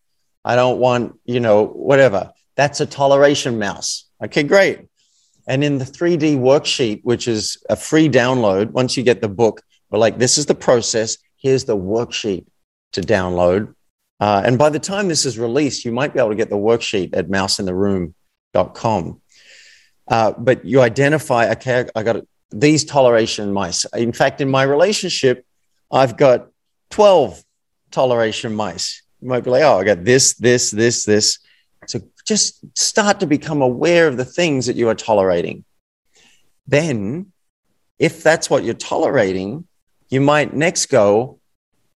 I 0.44 0.54
don't 0.54 0.78
want, 0.78 1.18
you 1.24 1.40
know, 1.40 1.66
whatever. 1.66 2.30
That's 2.54 2.80
a 2.80 2.86
toleration 2.86 3.58
mouse. 3.58 4.04
Okay, 4.22 4.44
great. 4.44 4.84
And 5.48 5.64
in 5.64 5.78
the 5.78 5.84
3D 5.84 6.38
worksheet, 6.38 7.00
which 7.02 7.26
is 7.26 7.56
a 7.70 7.74
free 7.74 8.08
download, 8.08 8.70
once 8.70 8.96
you 8.96 9.02
get 9.02 9.22
the 9.22 9.28
book, 9.28 9.62
we're 9.90 9.98
like, 9.98 10.18
this 10.18 10.36
is 10.36 10.44
the 10.44 10.54
process. 10.54 11.16
Here's 11.36 11.64
the 11.64 11.76
worksheet 11.76 12.44
to 12.92 13.00
download. 13.00 13.74
Uh, 14.20 14.42
and 14.44 14.58
by 14.58 14.68
the 14.68 14.78
time 14.78 15.08
this 15.08 15.24
is 15.24 15.38
released, 15.38 15.86
you 15.86 15.92
might 15.92 16.12
be 16.12 16.18
able 16.18 16.30
to 16.30 16.36
get 16.36 16.50
the 16.50 16.56
worksheet 16.56 17.16
at 17.16 17.28
mouseintheroom.com. 17.28 19.20
Uh, 20.08 20.32
but 20.36 20.64
you 20.64 20.80
identify, 20.82 21.50
okay, 21.52 21.86
I 21.94 22.02
got 22.02 22.24
these 22.50 22.84
toleration 22.84 23.52
mice. 23.52 23.84
In 23.94 24.12
fact, 24.12 24.40
in 24.40 24.50
my 24.50 24.64
relationship, 24.64 25.46
I've 25.90 26.16
got 26.16 26.48
12 26.90 27.42
toleration 27.90 28.54
mice. 28.54 29.02
You 29.20 29.28
might 29.28 29.44
be 29.44 29.50
like, 29.50 29.62
oh, 29.62 29.78
I 29.78 29.84
got 29.84 30.04
this, 30.04 30.34
this, 30.34 30.70
this, 30.70 31.04
this. 31.04 31.38
So 31.88 32.00
just 32.26 32.64
start 32.76 33.20
to 33.20 33.26
become 33.26 33.62
aware 33.62 34.08
of 34.08 34.18
the 34.18 34.24
things 34.24 34.66
that 34.66 34.76
you 34.76 34.88
are 34.88 34.94
tolerating. 34.94 35.64
Then, 36.66 37.32
if 37.98 38.22
that's 38.22 38.50
what 38.50 38.62
you're 38.62 38.74
tolerating, 38.74 39.66
you 40.10 40.20
might 40.20 40.54
next 40.54 40.86
go, 40.86 41.40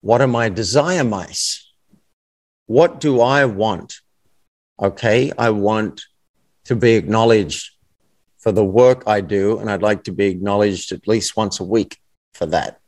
what 0.00 0.20
are 0.20 0.28
my 0.28 0.48
desire 0.48 1.02
mice? 1.02 1.72
What 2.66 3.00
do 3.00 3.20
I 3.20 3.46
want? 3.46 3.96
Okay, 4.80 5.32
I 5.36 5.50
want 5.50 6.02
to 6.66 6.76
be 6.76 6.94
acknowledged 6.94 7.72
for 8.38 8.52
the 8.52 8.64
work 8.64 9.02
I 9.08 9.20
do, 9.20 9.58
and 9.58 9.68
I'd 9.68 9.82
like 9.82 10.04
to 10.04 10.12
be 10.12 10.26
acknowledged 10.26 10.92
at 10.92 11.08
least 11.08 11.36
once 11.36 11.58
a 11.58 11.64
week 11.64 11.98
for 12.32 12.46
that. 12.46 12.80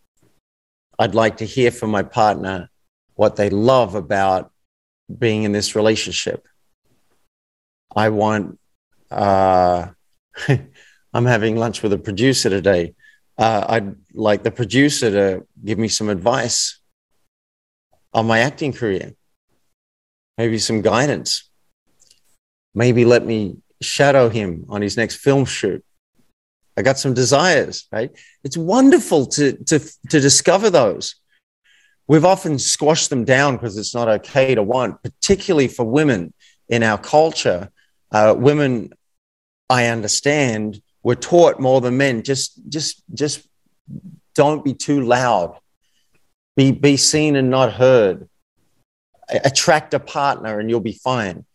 I'd 1.01 1.17
like 1.17 1.39
to 1.39 1.45
hear 1.45 1.73
from 1.73 1.91
my 1.91 2.05
partner 2.05 2.71
what 3.15 3.35
they 3.35 3.51
love 3.51 3.97
about 3.97 4.53
being 5.19 5.43
in 5.43 5.51
this 5.51 5.75
relationship. 5.75 6.47
I 7.95 8.09
want, 8.09 8.59
uh, 9.11 9.89
I'm 11.15 11.27
having 11.27 11.57
lunch 11.57 11.83
with 11.83 11.93
a 11.93 11.99
producer 11.99 12.49
today. 12.49 12.95
Uh, 13.39 13.65
I'd 13.69 13.95
like 14.15 14.43
the 14.43 14.51
producer 14.51 15.11
to 15.11 15.47
give 15.65 15.79
me 15.79 15.89
some 15.89 16.09
advice 16.09 16.81
on 18.15 18.27
my 18.27 18.41
acting 18.41 18.73
career, 18.73 19.15
maybe 20.39 20.59
some 20.59 20.83
guidance. 20.83 21.49
Maybe 22.75 23.05
let 23.05 23.25
me 23.25 23.59
shadow 23.83 24.29
him 24.29 24.65
on 24.69 24.81
his 24.81 24.97
next 24.97 25.17
film 25.17 25.45
shoot. 25.45 25.85
I 26.77 26.83
got 26.83 26.99
some 26.99 27.13
desires, 27.13 27.87
right? 27.93 28.11
It's 28.45 28.57
wonderful 28.57 29.27
to, 29.27 29.53
to, 29.65 29.79
to 29.79 30.21
discover 30.21 30.71
those. 30.71 31.17
We've 32.09 32.25
often 32.25 32.59
squashed 32.59 33.11
them 33.11 33.25
down 33.25 33.57
because 33.57 33.77
it's 33.77 33.95
not 33.95 34.09
okay 34.09 34.55
to 34.55 34.63
want, 34.63 35.03
particularly 35.03 35.69
for 35.69 35.85
women 35.85 36.33
in 36.69 36.83
our 36.83 36.99
culture. 36.99 37.71
Uh, 38.13 38.35
women, 38.37 38.93
I 39.69 39.87
understand, 39.87 40.81
were 41.03 41.17
taught 41.17 41.59
more 41.59 41.81
than 41.81 41.97
men. 41.97 42.23
Just, 42.23 42.61
just, 42.69 43.03
just 43.13 43.47
don't 44.35 44.65
be 44.65 44.75
too 44.75 45.01
loud. 45.01 45.59
Be, 46.57 46.71
be 46.71 46.97
seen 46.97 47.35
and 47.37 47.51
not 47.51 47.73
heard. 47.73 48.29
Attract 49.29 49.95
a 49.95 49.99
partner 49.99 50.61
and 50.61 50.69
you'll 50.69 50.81
be 50.81 50.93
fine. 50.93 51.47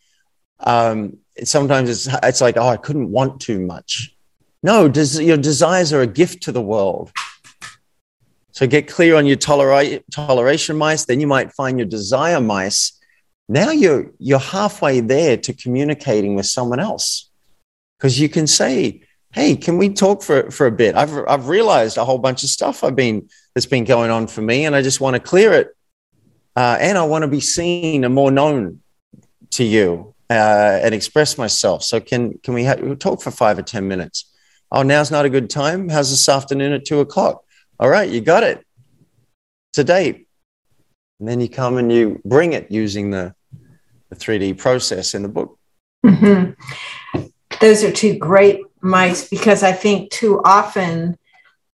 Um, 0.59 1.17
sometimes 1.43 1.89
it's, 1.89 2.07
it's 2.23 2.41
like, 2.41 2.57
oh, 2.57 2.67
I 2.67 2.77
couldn't 2.77 3.11
want 3.11 3.39
too 3.39 3.59
much. 3.59 4.15
No, 4.63 4.87
does, 4.87 5.21
your 5.21 5.37
desires 5.37 5.93
are 5.93 6.01
a 6.01 6.07
gift 6.07 6.43
to 6.43 6.51
the 6.51 6.61
world. 6.61 7.11
So 8.51 8.65
get 8.65 8.87
clear 8.87 9.15
on 9.15 9.27
your 9.27 9.37
tolera- 9.37 10.01
toleration 10.11 10.77
mice, 10.77 11.05
then 11.05 11.19
you 11.19 11.27
might 11.27 11.53
find 11.53 11.77
your 11.77 11.87
desire 11.87 12.41
mice. 12.41 12.96
Now 13.49 13.71
you're, 13.71 14.11
you're 14.19 14.39
halfway 14.39 14.99
there 14.99 15.37
to 15.37 15.53
communicating 15.53 16.35
with 16.35 16.45
someone 16.45 16.79
else 16.79 17.29
because 17.97 18.19
you 18.19 18.29
can 18.29 18.47
say, 18.47 19.03
hey, 19.33 19.55
can 19.55 19.77
we 19.77 19.89
talk 19.89 20.23
for, 20.23 20.51
for 20.51 20.67
a 20.67 20.71
bit? 20.71 20.95
I've, 20.95 21.17
I've 21.27 21.47
realized 21.47 21.97
a 21.97 22.05
whole 22.05 22.17
bunch 22.17 22.43
of 22.43 22.49
stuff 22.49 22.83
I've 22.83 22.95
been, 22.95 23.29
that's 23.53 23.65
been 23.65 23.83
going 23.83 24.11
on 24.11 24.27
for 24.27 24.41
me, 24.41 24.65
and 24.65 24.75
I 24.75 24.81
just 24.81 24.99
want 24.99 25.15
to 25.15 25.19
clear 25.19 25.53
it. 25.53 25.69
Uh, 26.55 26.77
and 26.79 26.97
I 26.97 27.03
want 27.03 27.21
to 27.21 27.27
be 27.27 27.39
seen 27.39 28.03
and 28.03 28.13
more 28.13 28.31
known 28.31 28.81
to 29.51 29.63
you 29.63 30.15
uh, 30.29 30.79
and 30.83 30.93
express 30.93 31.37
myself. 31.37 31.83
So 31.83 31.99
can 31.99 32.39
can 32.39 32.53
we 32.53 32.65
ha- 32.65 32.95
talk 32.99 33.21
for 33.21 33.31
five 33.31 33.59
or 33.59 33.61
ten 33.61 33.87
minutes? 33.87 34.33
Oh, 34.71 34.81
now's 34.81 35.11
not 35.11 35.25
a 35.25 35.29
good 35.29 35.49
time. 35.49 35.87
How's 35.87 36.09
this 36.09 36.27
afternoon 36.27 36.73
at 36.73 36.85
two 36.85 36.99
o'clock? 36.99 37.43
All 37.79 37.89
right, 37.89 38.09
you 38.09 38.21
got 38.21 38.43
it. 38.43 38.65
It's 39.71 39.79
a 39.79 39.83
date. 39.83 40.26
And 41.19 41.27
then 41.27 41.41
you 41.41 41.49
come 41.49 41.77
and 41.77 41.91
you 41.91 42.21
bring 42.25 42.53
it 42.53 42.71
using 42.71 43.11
the, 43.11 43.33
the 44.09 44.15
3D 44.15 44.57
process 44.57 45.15
in 45.15 45.23
the 45.23 45.29
book. 45.29 45.57
Mm-hmm. 46.05 47.21
Those 47.59 47.83
are 47.83 47.91
two 47.91 48.17
great 48.17 48.61
mice 48.81 49.27
because 49.27 49.63
I 49.63 49.71
think 49.71 50.11
too 50.11 50.41
often 50.45 51.17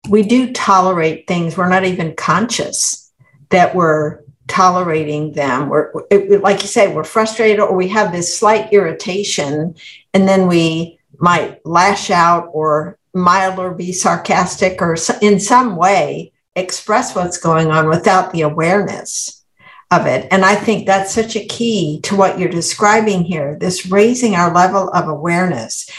we 0.10 0.24
do 0.24 0.52
tolerate 0.52 1.28
things 1.28 1.56
we're 1.56 1.70
not 1.70 1.86
even 1.86 2.16
conscious 2.16 3.12
that 3.50 3.76
we're 3.76 4.20
tolerating 4.48 5.34
them. 5.34 5.70
We're, 5.70 5.92
it, 6.10 6.42
like 6.42 6.62
you 6.62 6.68
say, 6.68 6.94
we're 6.94 7.04
frustrated 7.04 7.60
or 7.60 7.76
we 7.76 7.88
have 7.90 8.12
this 8.12 8.38
slight 8.38 8.74
irritation, 8.74 9.76
and 10.14 10.28
then 10.28 10.48
we 10.48 11.00
might 11.18 11.66
lash 11.66 12.10
out 12.10 12.50
or 12.52 12.98
mild 13.14 13.60
or 13.60 13.74
be 13.74 13.94
sarcastic 13.94 14.82
or 14.82 14.98
in 15.22 15.40
some 15.40 15.76
way 15.76 16.33
express 16.56 17.16
what's 17.16 17.38
going 17.38 17.72
on 17.72 17.90
without 17.90 18.32
the 18.32 18.42
awareness 18.42 19.44
of 19.92 20.06
it. 20.08 20.28
And 20.32 20.44
I 20.44 20.56
think 20.56 20.86
that's 20.86 21.14
such 21.14 21.36
a 21.36 21.46
key 21.46 22.00
to 22.04 22.16
what 22.16 22.40
you're 22.40 22.50
describing 22.50 23.24
here 23.24 23.58
this 23.60 23.86
raising 23.86 24.36
our 24.36 24.54
level 24.54 24.90
of 24.90 25.08
awareness. 25.08 25.90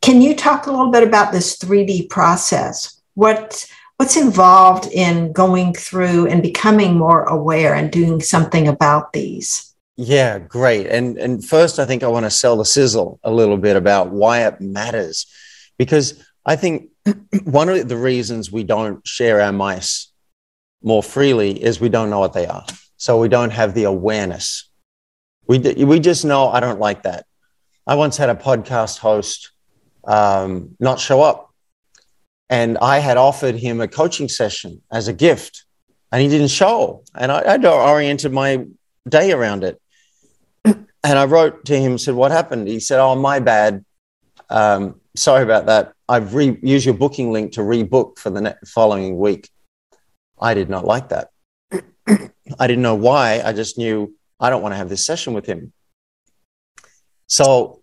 Can 0.00 0.22
you 0.22 0.34
talk 0.34 0.66
a 0.66 0.70
little 0.70 0.90
bit 0.90 1.02
about 1.02 1.32
this 1.32 1.58
3D 1.58 2.08
process? 2.08 3.00
What 3.14 3.66
what's 3.96 4.16
involved 4.16 4.86
in 4.92 5.32
going 5.32 5.72
through 5.72 6.26
and 6.26 6.42
becoming 6.42 6.98
more 6.98 7.24
aware 7.24 7.74
and 7.74 7.90
doing 7.90 8.20
something 8.20 8.68
about 8.68 9.12
these? 9.12 9.74
Yeah, 9.96 10.38
great. 10.38 10.86
And 10.86 11.16
and 11.18 11.44
first 11.44 11.78
I 11.78 11.86
think 11.86 12.02
I 12.02 12.08
want 12.08 12.26
to 12.26 12.30
sell 12.30 12.56
the 12.56 12.64
sizzle 12.64 13.18
a 13.22 13.30
little 13.30 13.56
bit 13.56 13.76
about 13.76 14.10
why 14.10 14.46
it 14.46 14.60
matters. 14.60 15.26
Because 15.78 16.22
I 16.44 16.56
think 16.56 16.90
one 17.44 17.68
of 17.68 17.88
the 17.88 17.96
reasons 17.96 18.50
we 18.50 18.64
don't 18.64 19.06
share 19.06 19.40
our 19.40 19.52
mice 19.52 20.12
more 20.82 21.02
freely 21.02 21.62
is 21.62 21.80
we 21.80 21.88
don't 21.88 22.10
know 22.10 22.20
what 22.20 22.32
they 22.32 22.46
are. 22.46 22.64
So 22.96 23.20
we 23.20 23.28
don't 23.28 23.50
have 23.50 23.74
the 23.74 23.84
awareness. 23.84 24.68
We, 25.46 25.58
we 25.58 26.00
just 26.00 26.24
know 26.24 26.48
I 26.48 26.60
don't 26.60 26.80
like 26.80 27.02
that. 27.04 27.26
I 27.86 27.94
once 27.94 28.16
had 28.16 28.30
a 28.30 28.34
podcast 28.34 28.98
host 28.98 29.52
um, 30.04 30.76
not 30.80 30.98
show 30.98 31.22
up 31.22 31.46
and 32.48 32.78
I 32.78 32.98
had 32.98 33.16
offered 33.16 33.56
him 33.56 33.80
a 33.80 33.88
coaching 33.88 34.28
session 34.28 34.82
as 34.92 35.08
a 35.08 35.12
gift, 35.12 35.64
and 36.12 36.22
he 36.22 36.28
didn't 36.28 36.48
show. 36.48 37.02
And 37.14 37.32
I, 37.32 37.54
I'd 37.54 37.64
oriented 37.64 38.32
my 38.32 38.64
day 39.08 39.32
around 39.32 39.64
it. 39.64 39.80
And 40.64 41.20
I 41.20 41.24
wrote 41.26 41.64
to 41.66 41.78
him, 41.78 41.98
said, 41.98 42.14
What 42.14 42.32
happened? 42.32 42.66
He 42.66 42.80
said, 42.80 42.98
Oh, 42.98 43.14
my 43.14 43.38
bad. 43.38 43.84
Um, 44.50 45.00
sorry 45.14 45.44
about 45.44 45.66
that. 45.66 45.92
I've 46.08 46.34
re- 46.34 46.58
used 46.62 46.84
your 46.84 46.94
booking 46.94 47.32
link 47.32 47.52
to 47.52 47.60
rebook 47.60 48.18
for 48.18 48.30
the 48.30 48.40
ne- 48.40 48.54
following 48.66 49.18
week. 49.18 49.50
I 50.40 50.54
did 50.54 50.70
not 50.70 50.84
like 50.84 51.08
that. 51.08 51.30
I 52.10 52.66
didn't 52.66 52.82
know 52.82 52.94
why. 52.94 53.42
I 53.44 53.52
just 53.52 53.78
knew 53.78 54.14
I 54.38 54.50
don't 54.50 54.62
want 54.62 54.72
to 54.72 54.76
have 54.76 54.88
this 54.88 55.04
session 55.04 55.32
with 55.32 55.46
him. 55.46 55.72
So, 57.26 57.82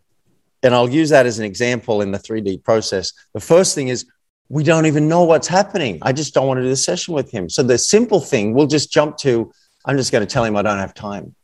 and 0.61 0.73
I'll 0.73 0.89
use 0.89 1.09
that 1.09 1.25
as 1.25 1.39
an 1.39 1.45
example 1.45 2.01
in 2.01 2.11
the 2.11 2.19
3D 2.19 2.63
process. 2.63 3.11
The 3.33 3.41
first 3.41 3.75
thing 3.75 3.89
is 3.89 4.05
we 4.49 4.63
don't 4.63 4.85
even 4.85 5.07
know 5.07 5.23
what's 5.23 5.47
happening. 5.47 5.99
I 6.01 6.13
just 6.13 6.33
don't 6.33 6.47
want 6.47 6.59
to 6.59 6.63
do 6.63 6.69
the 6.69 6.75
session 6.75 7.13
with 7.13 7.31
him. 7.31 7.49
So 7.49 7.63
the 7.63 7.77
simple 7.77 8.21
thing, 8.21 8.53
we'll 8.53 8.67
just 8.67 8.91
jump 8.91 9.17
to, 9.17 9.51
I'm 9.85 9.97
just 9.97 10.11
going 10.11 10.25
to 10.25 10.31
tell 10.31 10.45
him 10.45 10.55
I 10.55 10.61
don't 10.61 10.77
have 10.77 10.93
time. 10.93 11.35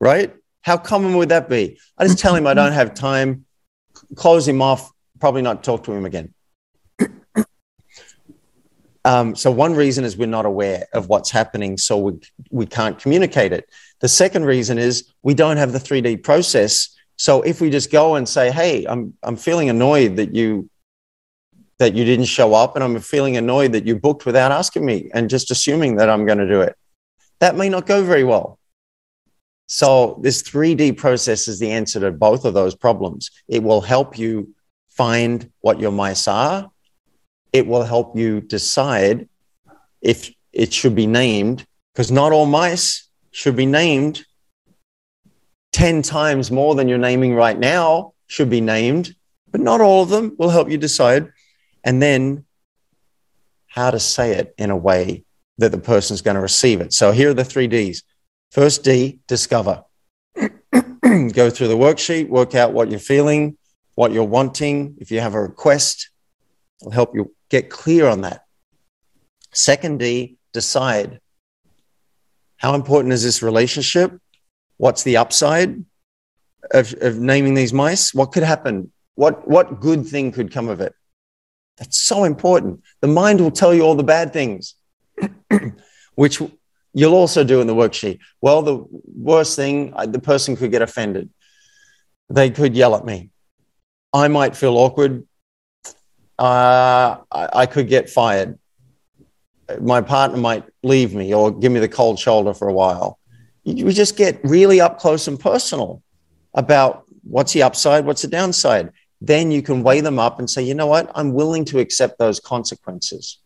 Right? 0.00 0.34
How 0.62 0.78
common 0.78 1.16
would 1.16 1.28
that 1.28 1.48
be? 1.48 1.78
I 1.98 2.06
just 2.06 2.18
tell 2.18 2.34
him 2.34 2.46
I 2.46 2.54
don't 2.54 2.72
have 2.72 2.94
time, 2.94 3.43
close 4.14 4.46
him 4.46 4.62
off, 4.62 4.90
probably 5.20 5.42
not 5.42 5.64
talk 5.64 5.84
to 5.84 5.92
him 5.92 6.06
again. 6.06 6.34
Um, 9.06 9.36
so 9.36 9.50
one 9.50 9.74
reason 9.74 10.02
is 10.02 10.16
we're 10.16 10.26
not 10.26 10.46
aware 10.46 10.86
of 10.94 11.10
what's 11.10 11.30
happening, 11.30 11.76
so 11.76 11.98
we, 11.98 12.12
we 12.50 12.64
can't 12.64 12.98
communicate 12.98 13.52
it. 13.52 13.68
The 14.00 14.08
second 14.08 14.46
reason 14.46 14.78
is 14.78 15.12
we 15.22 15.34
don't 15.34 15.58
have 15.58 15.72
the 15.72 15.78
3D 15.78 16.22
process. 16.22 16.88
So 17.16 17.42
if 17.42 17.60
we 17.60 17.68
just 17.68 17.92
go 17.92 18.14
and 18.14 18.26
say, 18.26 18.50
"Hey, 18.50 18.86
I'm 18.86 19.12
I'm 19.22 19.36
feeling 19.36 19.68
annoyed 19.68 20.16
that 20.16 20.34
you 20.34 20.70
that 21.78 21.94
you 21.94 22.04
didn't 22.04 22.26
show 22.26 22.54
up, 22.54 22.76
and 22.76 22.84
I'm 22.84 22.98
feeling 23.00 23.36
annoyed 23.36 23.72
that 23.72 23.86
you 23.86 23.96
booked 23.96 24.26
without 24.26 24.52
asking 24.52 24.86
me 24.86 25.10
and 25.12 25.28
just 25.28 25.50
assuming 25.50 25.96
that 25.96 26.08
I'm 26.08 26.24
going 26.24 26.38
to 26.38 26.48
do 26.48 26.60
it. 26.60 26.76
That 27.40 27.56
may 27.56 27.68
not 27.68 27.86
go 27.86 28.02
very 28.02 28.24
well. 28.24 28.58
So, 29.66 30.18
this 30.22 30.42
3D 30.42 30.96
process 30.96 31.48
is 31.48 31.58
the 31.58 31.70
answer 31.70 32.00
to 32.00 32.12
both 32.12 32.44
of 32.44 32.54
those 32.54 32.74
problems. 32.74 33.30
It 33.48 33.62
will 33.62 33.80
help 33.80 34.18
you 34.18 34.54
find 34.90 35.50
what 35.60 35.80
your 35.80 35.92
mice 35.92 36.28
are, 36.28 36.70
it 37.52 37.66
will 37.66 37.82
help 37.82 38.16
you 38.16 38.40
decide 38.40 39.28
if 40.02 40.30
it 40.52 40.72
should 40.72 40.94
be 40.94 41.06
named, 41.06 41.66
because 41.92 42.10
not 42.10 42.32
all 42.32 42.46
mice 42.46 43.08
should 43.30 43.56
be 43.56 43.66
named 43.66 44.24
10 45.72 46.02
times 46.02 46.52
more 46.52 46.76
than 46.76 46.86
you're 46.88 46.98
naming 46.98 47.34
right 47.34 47.58
now 47.58 48.12
should 48.28 48.48
be 48.48 48.60
named, 48.60 49.14
but 49.50 49.60
not 49.60 49.80
all 49.80 50.04
of 50.04 50.08
them 50.08 50.34
will 50.38 50.50
help 50.50 50.70
you 50.70 50.78
decide. 50.78 51.30
And 51.82 52.00
then 52.00 52.44
how 53.66 53.90
to 53.90 53.98
say 53.98 54.32
it 54.32 54.54
in 54.56 54.70
a 54.70 54.76
way 54.76 55.24
that 55.58 55.72
the 55.72 55.78
person's 55.78 56.22
going 56.22 56.36
to 56.36 56.40
receive 56.40 56.80
it. 56.80 56.92
So 56.92 57.10
here 57.10 57.30
are 57.30 57.34
the 57.34 57.44
three 57.44 57.66
D's. 57.66 58.04
First 58.54 58.84
D, 58.84 59.18
discover. 59.26 59.82
Go 60.36 61.50
through 61.50 61.66
the 61.66 61.76
worksheet, 61.76 62.28
work 62.28 62.54
out 62.54 62.72
what 62.72 62.88
you're 62.88 63.00
feeling, 63.00 63.58
what 63.96 64.12
you're 64.12 64.22
wanting. 64.22 64.94
If 64.98 65.10
you 65.10 65.18
have 65.18 65.34
a 65.34 65.40
request, 65.40 66.10
it'll 66.80 66.92
help 66.92 67.16
you 67.16 67.34
get 67.50 67.68
clear 67.68 68.06
on 68.06 68.20
that. 68.20 68.44
Second 69.52 69.98
D, 69.98 70.36
decide. 70.52 71.18
How 72.56 72.76
important 72.76 73.12
is 73.12 73.24
this 73.24 73.42
relationship? 73.42 74.16
What's 74.76 75.02
the 75.02 75.16
upside 75.16 75.84
of, 76.72 76.94
of 77.00 77.18
naming 77.18 77.54
these 77.54 77.72
mice? 77.72 78.14
What 78.14 78.30
could 78.30 78.44
happen? 78.44 78.92
What, 79.16 79.48
what 79.48 79.80
good 79.80 80.06
thing 80.06 80.30
could 80.30 80.52
come 80.52 80.68
of 80.68 80.80
it? 80.80 80.94
That's 81.78 81.98
so 81.98 82.22
important. 82.22 82.84
The 83.00 83.08
mind 83.08 83.40
will 83.40 83.50
tell 83.50 83.74
you 83.74 83.82
all 83.82 83.96
the 83.96 84.04
bad 84.04 84.32
things, 84.32 84.76
which 86.14 86.40
you'll 86.94 87.14
also 87.14 87.44
do 87.44 87.60
in 87.60 87.66
the 87.66 87.74
worksheet. 87.74 88.20
Well, 88.40 88.62
the 88.62 88.84
worst 89.14 89.56
thing, 89.56 89.92
the 90.06 90.20
person 90.20 90.56
could 90.56 90.70
get 90.70 90.80
offended. 90.80 91.28
They 92.30 92.50
could 92.50 92.74
yell 92.74 92.94
at 92.94 93.04
me. 93.04 93.30
I 94.12 94.28
might 94.28 94.56
feel 94.56 94.76
awkward. 94.78 95.26
Uh, 96.38 97.18
I, 97.30 97.48
I 97.52 97.66
could 97.66 97.88
get 97.88 98.08
fired. 98.08 98.58
My 99.80 100.00
partner 100.00 100.38
might 100.38 100.64
leave 100.82 101.14
me 101.14 101.34
or 101.34 101.50
give 101.50 101.72
me 101.72 101.80
the 101.80 101.88
cold 101.88 102.18
shoulder 102.18 102.54
for 102.54 102.68
a 102.68 102.72
while. 102.72 103.18
We 103.64 103.92
just 103.92 104.16
get 104.16 104.40
really 104.44 104.80
up 104.80 104.98
close 104.98 105.26
and 105.26 105.38
personal 105.38 106.02
about 106.52 107.04
what's 107.22 107.52
the 107.52 107.62
upside, 107.62 108.04
what's 108.04 108.22
the 108.22 108.28
downside. 108.28 108.90
Then 109.20 109.50
you 109.50 109.62
can 109.62 109.82
weigh 109.82 110.00
them 110.00 110.18
up 110.18 110.38
and 110.38 110.48
say, 110.48 110.62
you 110.62 110.74
know 110.74 110.86
what, 110.86 111.10
I'm 111.14 111.32
willing 111.32 111.64
to 111.66 111.78
accept 111.78 112.18
those 112.18 112.40
consequences. 112.40 113.38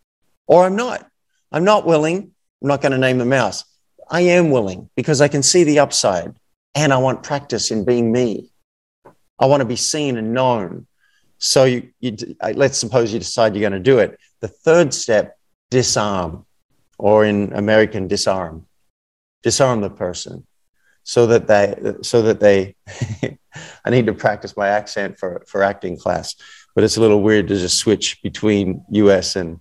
Or 0.46 0.66
I'm 0.66 0.76
not. 0.76 1.08
I'm 1.52 1.64
not 1.64 1.86
willing. 1.86 2.32
I'm 2.62 2.68
not 2.68 2.80
going 2.80 2.92
to 2.92 2.98
name 2.98 3.18
the 3.18 3.24
mouse. 3.24 3.64
I 4.10 4.22
am 4.22 4.50
willing 4.50 4.88
because 4.96 5.20
I 5.20 5.28
can 5.28 5.42
see 5.42 5.64
the 5.64 5.78
upside 5.78 6.34
and 6.74 6.92
I 6.92 6.98
want 6.98 7.22
practice 7.22 7.70
in 7.70 7.84
being 7.84 8.10
me. 8.10 8.50
I 9.38 9.46
want 9.46 9.60
to 9.60 9.66
be 9.66 9.76
seen 9.76 10.16
and 10.16 10.32
known. 10.32 10.86
So 11.38 11.64
you, 11.64 11.90
you 12.00 12.16
let's 12.54 12.78
suppose 12.78 13.12
you 13.12 13.18
decide 13.18 13.54
you're 13.54 13.68
going 13.68 13.80
to 13.80 13.90
do 13.90 13.98
it. 13.98 14.18
The 14.40 14.48
third 14.48 14.92
step, 14.92 15.38
disarm, 15.70 16.46
or 16.98 17.24
in 17.24 17.52
American, 17.52 18.08
disarm. 18.08 18.66
Disarm 19.42 19.80
the 19.80 19.90
person 19.90 20.46
so 21.08 21.26
that 21.26 21.46
they 21.46 21.94
so 22.02 22.20
that 22.20 22.38
they 22.38 22.76
I 23.84 23.90
need 23.90 24.06
to 24.06 24.12
practice 24.12 24.54
my 24.56 24.68
accent 24.68 25.18
for 25.18 25.42
for 25.46 25.62
acting 25.62 25.96
class, 25.96 26.34
but 26.74 26.84
it's 26.84 26.98
a 26.98 27.00
little 27.00 27.22
weird 27.22 27.48
to 27.48 27.56
just 27.56 27.78
switch 27.78 28.22
between 28.22 28.84
US 28.90 29.34
and 29.34 29.58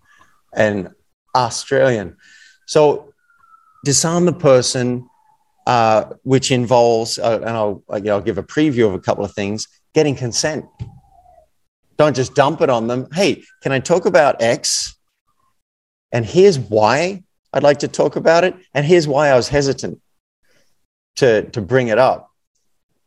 and 0.54 0.89
Australian. 1.34 2.18
So 2.67 3.13
disarm 3.83 4.25
the 4.25 4.33
person, 4.33 5.09
uh, 5.65 6.13
which 6.24 6.51
involves, 6.51 7.17
uh, 7.17 7.39
and 7.41 7.50
I'll, 7.50 7.83
I'll 7.89 8.21
give 8.21 8.38
a 8.38 8.43
preview 8.43 8.86
of 8.88 8.93
a 8.93 9.00
couple 9.00 9.25
of 9.25 9.33
things, 9.33 9.67
getting 9.93 10.15
consent. 10.15 10.65
Don't 11.97 12.15
just 12.15 12.36
dump 12.36 12.62
it 12.62 12.69
on 12.69 12.88
them. 12.88 13.08
Hey, 13.12 13.43
can 13.63 13.71
I 13.71 13.80
talk 13.80 14.06
about 14.06 14.41
X? 14.41 14.95
And 16.12 16.25
here's 16.25 16.60
why 16.60 17.23
I'd 17.51 17.63
like 17.63 17.80
to 17.80 17.88
talk 17.88 18.15
about 18.15 18.43
it. 18.43 18.56
And 18.73 18.86
here's 18.86 19.08
why 19.08 19.30
I 19.30 19.36
was 19.36 19.49
hesitant 19.49 19.99
to, 21.15 21.43
to 21.49 21.62
bring 21.62 21.88
it 21.88 21.97
up, 21.97 22.30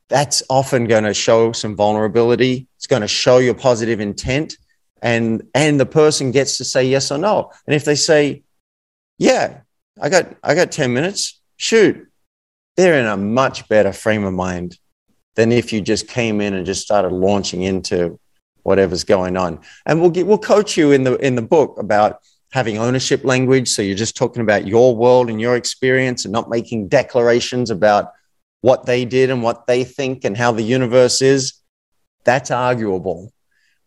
that's 0.08 0.42
often 0.50 0.86
going 0.86 1.04
to 1.04 1.14
show 1.14 1.52
some 1.52 1.76
vulnerability. 1.76 2.66
It's 2.76 2.88
going 2.88 3.02
to 3.02 3.08
show 3.08 3.38
your 3.38 3.54
positive 3.54 4.00
intent. 4.00 4.56
And, 5.02 5.44
and 5.54 5.78
the 5.78 5.86
person 5.86 6.32
gets 6.32 6.58
to 6.58 6.64
say 6.64 6.84
yes 6.84 7.12
or 7.12 7.18
no. 7.18 7.52
And 7.66 7.76
if 7.76 7.84
they 7.84 7.94
say, 7.94 8.42
yeah, 9.20 9.60
I 10.00 10.08
got, 10.08 10.34
I 10.42 10.54
got 10.54 10.72
10 10.72 10.94
minutes, 10.94 11.38
shoot, 11.58 12.08
they're 12.76 12.98
in 12.98 13.04
a 13.04 13.18
much 13.18 13.68
better 13.68 13.92
frame 13.92 14.24
of 14.24 14.32
mind 14.32 14.78
than 15.34 15.52
if 15.52 15.74
you 15.74 15.82
just 15.82 16.08
came 16.08 16.40
in 16.40 16.54
and 16.54 16.64
just 16.64 16.82
started 16.82 17.12
launching 17.12 17.62
into 17.62 18.18
whatever's 18.62 19.04
going 19.04 19.36
on. 19.36 19.60
And 19.84 20.00
we'll 20.00 20.10
get, 20.10 20.26
we'll 20.26 20.38
coach 20.38 20.78
you 20.78 20.92
in 20.92 21.04
the, 21.04 21.16
in 21.16 21.34
the 21.34 21.42
book 21.42 21.76
about 21.78 22.20
having 22.52 22.78
ownership 22.78 23.22
language. 23.22 23.68
So 23.68 23.82
you're 23.82 23.94
just 23.94 24.16
talking 24.16 24.40
about 24.40 24.66
your 24.66 24.96
world 24.96 25.28
and 25.28 25.38
your 25.38 25.54
experience 25.54 26.24
and 26.24 26.32
not 26.32 26.48
making 26.48 26.88
declarations 26.88 27.70
about 27.70 28.12
what 28.62 28.86
they 28.86 29.04
did 29.04 29.28
and 29.28 29.42
what 29.42 29.66
they 29.66 29.84
think 29.84 30.24
and 30.24 30.34
how 30.34 30.52
the 30.52 30.62
universe 30.62 31.20
is. 31.20 31.60
That's 32.24 32.50
arguable. 32.50 33.34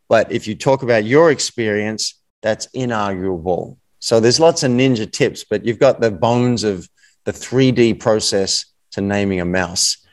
But 0.10 0.32
if 0.32 0.48
you 0.48 0.54
talk 0.54 0.84
about 0.84 1.06
your 1.06 1.32
experience, 1.32 2.22
that's 2.44 2.68
inarguable. 2.68 3.78
So 4.04 4.20
there's 4.20 4.38
lots 4.38 4.64
of 4.64 4.72
ninja 4.72 5.10
tips, 5.10 5.46
but 5.46 5.66
you've 5.66 5.80
got 5.80 6.02
the 6.02 6.12
bones 6.12 6.66
of 6.66 6.90
the 7.24 7.32
3D 7.32 8.02
process 8.02 8.66
to 8.92 9.00
naming 9.00 9.40
a 9.40 9.46
mouse. 9.46 10.06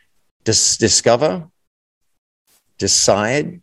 Dis- 0.44 0.76
discover, 0.76 1.48
decide, 2.78 3.60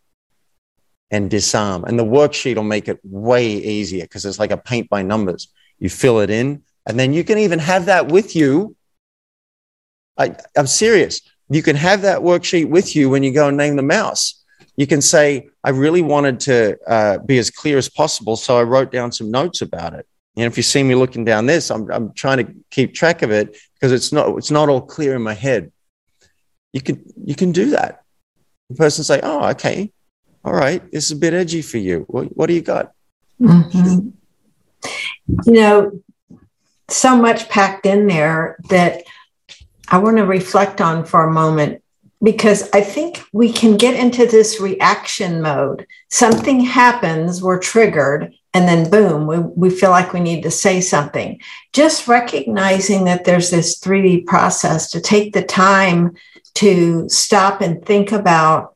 and 1.10 1.30
disarm. 1.30 1.84
And 1.84 1.98
the 1.98 2.04
worksheet 2.04 2.56
will 2.56 2.62
make 2.62 2.88
it 2.88 3.00
way 3.02 3.46
easier 3.46 4.02
because 4.02 4.26
it's 4.26 4.38
like 4.38 4.50
a 4.50 4.58
paint 4.58 4.90
by 4.90 5.00
numbers. 5.00 5.48
You 5.78 5.88
fill 5.88 6.20
it 6.20 6.28
in, 6.28 6.62
and 6.84 7.00
then 7.00 7.14
you 7.14 7.24
can 7.24 7.38
even 7.38 7.58
have 7.60 7.86
that 7.86 8.08
with 8.08 8.36
you. 8.36 8.76
I, 10.18 10.36
I'm 10.54 10.66
serious. 10.66 11.22
You 11.48 11.62
can 11.62 11.76
have 11.76 12.02
that 12.02 12.20
worksheet 12.20 12.68
with 12.68 12.94
you 12.94 13.08
when 13.08 13.22
you 13.22 13.32
go 13.32 13.48
and 13.48 13.56
name 13.56 13.76
the 13.76 13.82
mouse. 13.82 14.44
You 14.76 14.86
can 14.86 15.00
say, 15.00 15.48
I 15.64 15.70
really 15.70 16.02
wanted 16.02 16.38
to 16.40 16.76
uh, 16.86 17.18
be 17.18 17.38
as 17.38 17.48
clear 17.48 17.78
as 17.78 17.88
possible. 17.88 18.36
So 18.36 18.58
I 18.58 18.62
wrote 18.62 18.92
down 18.92 19.10
some 19.10 19.30
notes 19.30 19.62
about 19.62 19.94
it. 19.94 20.06
And 20.38 20.46
if 20.46 20.56
you 20.56 20.62
see 20.62 20.84
me 20.84 20.94
looking 20.94 21.24
down 21.24 21.46
this, 21.46 21.68
I'm, 21.68 21.90
I'm 21.90 22.12
trying 22.12 22.46
to 22.46 22.54
keep 22.70 22.94
track 22.94 23.22
of 23.22 23.32
it 23.32 23.56
because 23.74 23.90
it's 23.90 24.12
not, 24.12 24.38
it's 24.38 24.52
not 24.52 24.68
all 24.68 24.80
clear 24.80 25.16
in 25.16 25.22
my 25.22 25.34
head. 25.34 25.72
You 26.72 26.80
can, 26.80 27.02
you 27.24 27.34
can 27.34 27.50
do 27.50 27.70
that. 27.70 28.04
The 28.70 28.76
person 28.76 29.02
say, 29.02 29.18
oh, 29.20 29.48
okay, 29.50 29.90
all 30.44 30.52
right, 30.52 30.80
this 30.92 31.06
is 31.06 31.10
a 31.10 31.16
bit 31.16 31.34
edgy 31.34 31.60
for 31.60 31.78
you. 31.78 32.04
What, 32.06 32.36
what 32.36 32.46
do 32.46 32.54
you 32.54 32.62
got? 32.62 32.92
Mm-hmm. 33.40 34.10
You 35.44 35.52
know, 35.52 36.02
so 36.88 37.16
much 37.16 37.48
packed 37.48 37.84
in 37.84 38.06
there 38.06 38.58
that 38.68 39.02
I 39.88 39.98
want 39.98 40.18
to 40.18 40.24
reflect 40.24 40.80
on 40.80 41.04
for 41.04 41.24
a 41.24 41.32
moment 41.32 41.82
because 42.22 42.70
I 42.72 42.80
think 42.80 43.24
we 43.32 43.52
can 43.52 43.76
get 43.76 43.98
into 43.98 44.24
this 44.26 44.60
reaction 44.60 45.42
mode. 45.42 45.84
Something 46.10 46.60
happens, 46.60 47.42
we're 47.42 47.58
triggered, 47.58 48.34
and 48.54 48.66
then 48.66 48.90
boom, 48.90 49.26
we, 49.26 49.38
we 49.38 49.70
feel 49.70 49.90
like 49.90 50.12
we 50.12 50.20
need 50.20 50.42
to 50.42 50.50
say 50.50 50.80
something. 50.80 51.40
Just 51.72 52.08
recognizing 52.08 53.04
that 53.04 53.24
there's 53.24 53.50
this 53.50 53.78
3D 53.78 54.26
process 54.26 54.90
to 54.92 55.00
take 55.00 55.32
the 55.32 55.42
time 55.42 56.16
to 56.54 57.08
stop 57.08 57.60
and 57.60 57.84
think 57.84 58.10
about 58.12 58.74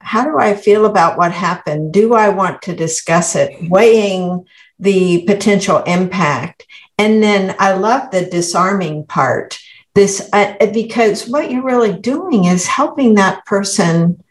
how 0.00 0.24
do 0.24 0.38
I 0.38 0.54
feel 0.54 0.84
about 0.84 1.16
what 1.16 1.32
happened? 1.32 1.92
Do 1.92 2.14
I 2.14 2.28
want 2.28 2.60
to 2.62 2.74
discuss 2.74 3.36
it? 3.36 3.70
Weighing 3.70 4.44
the 4.78 5.24
potential 5.26 5.78
impact. 5.84 6.66
And 6.98 7.22
then 7.22 7.54
I 7.58 7.74
love 7.74 8.10
the 8.10 8.26
disarming 8.26 9.06
part. 9.06 9.58
This 9.94 10.28
uh, 10.32 10.54
because 10.72 11.28
what 11.28 11.50
you're 11.50 11.62
really 11.62 11.98
doing 11.98 12.46
is 12.46 12.66
helping 12.66 13.14
that 13.14 13.44
person. 13.46 14.21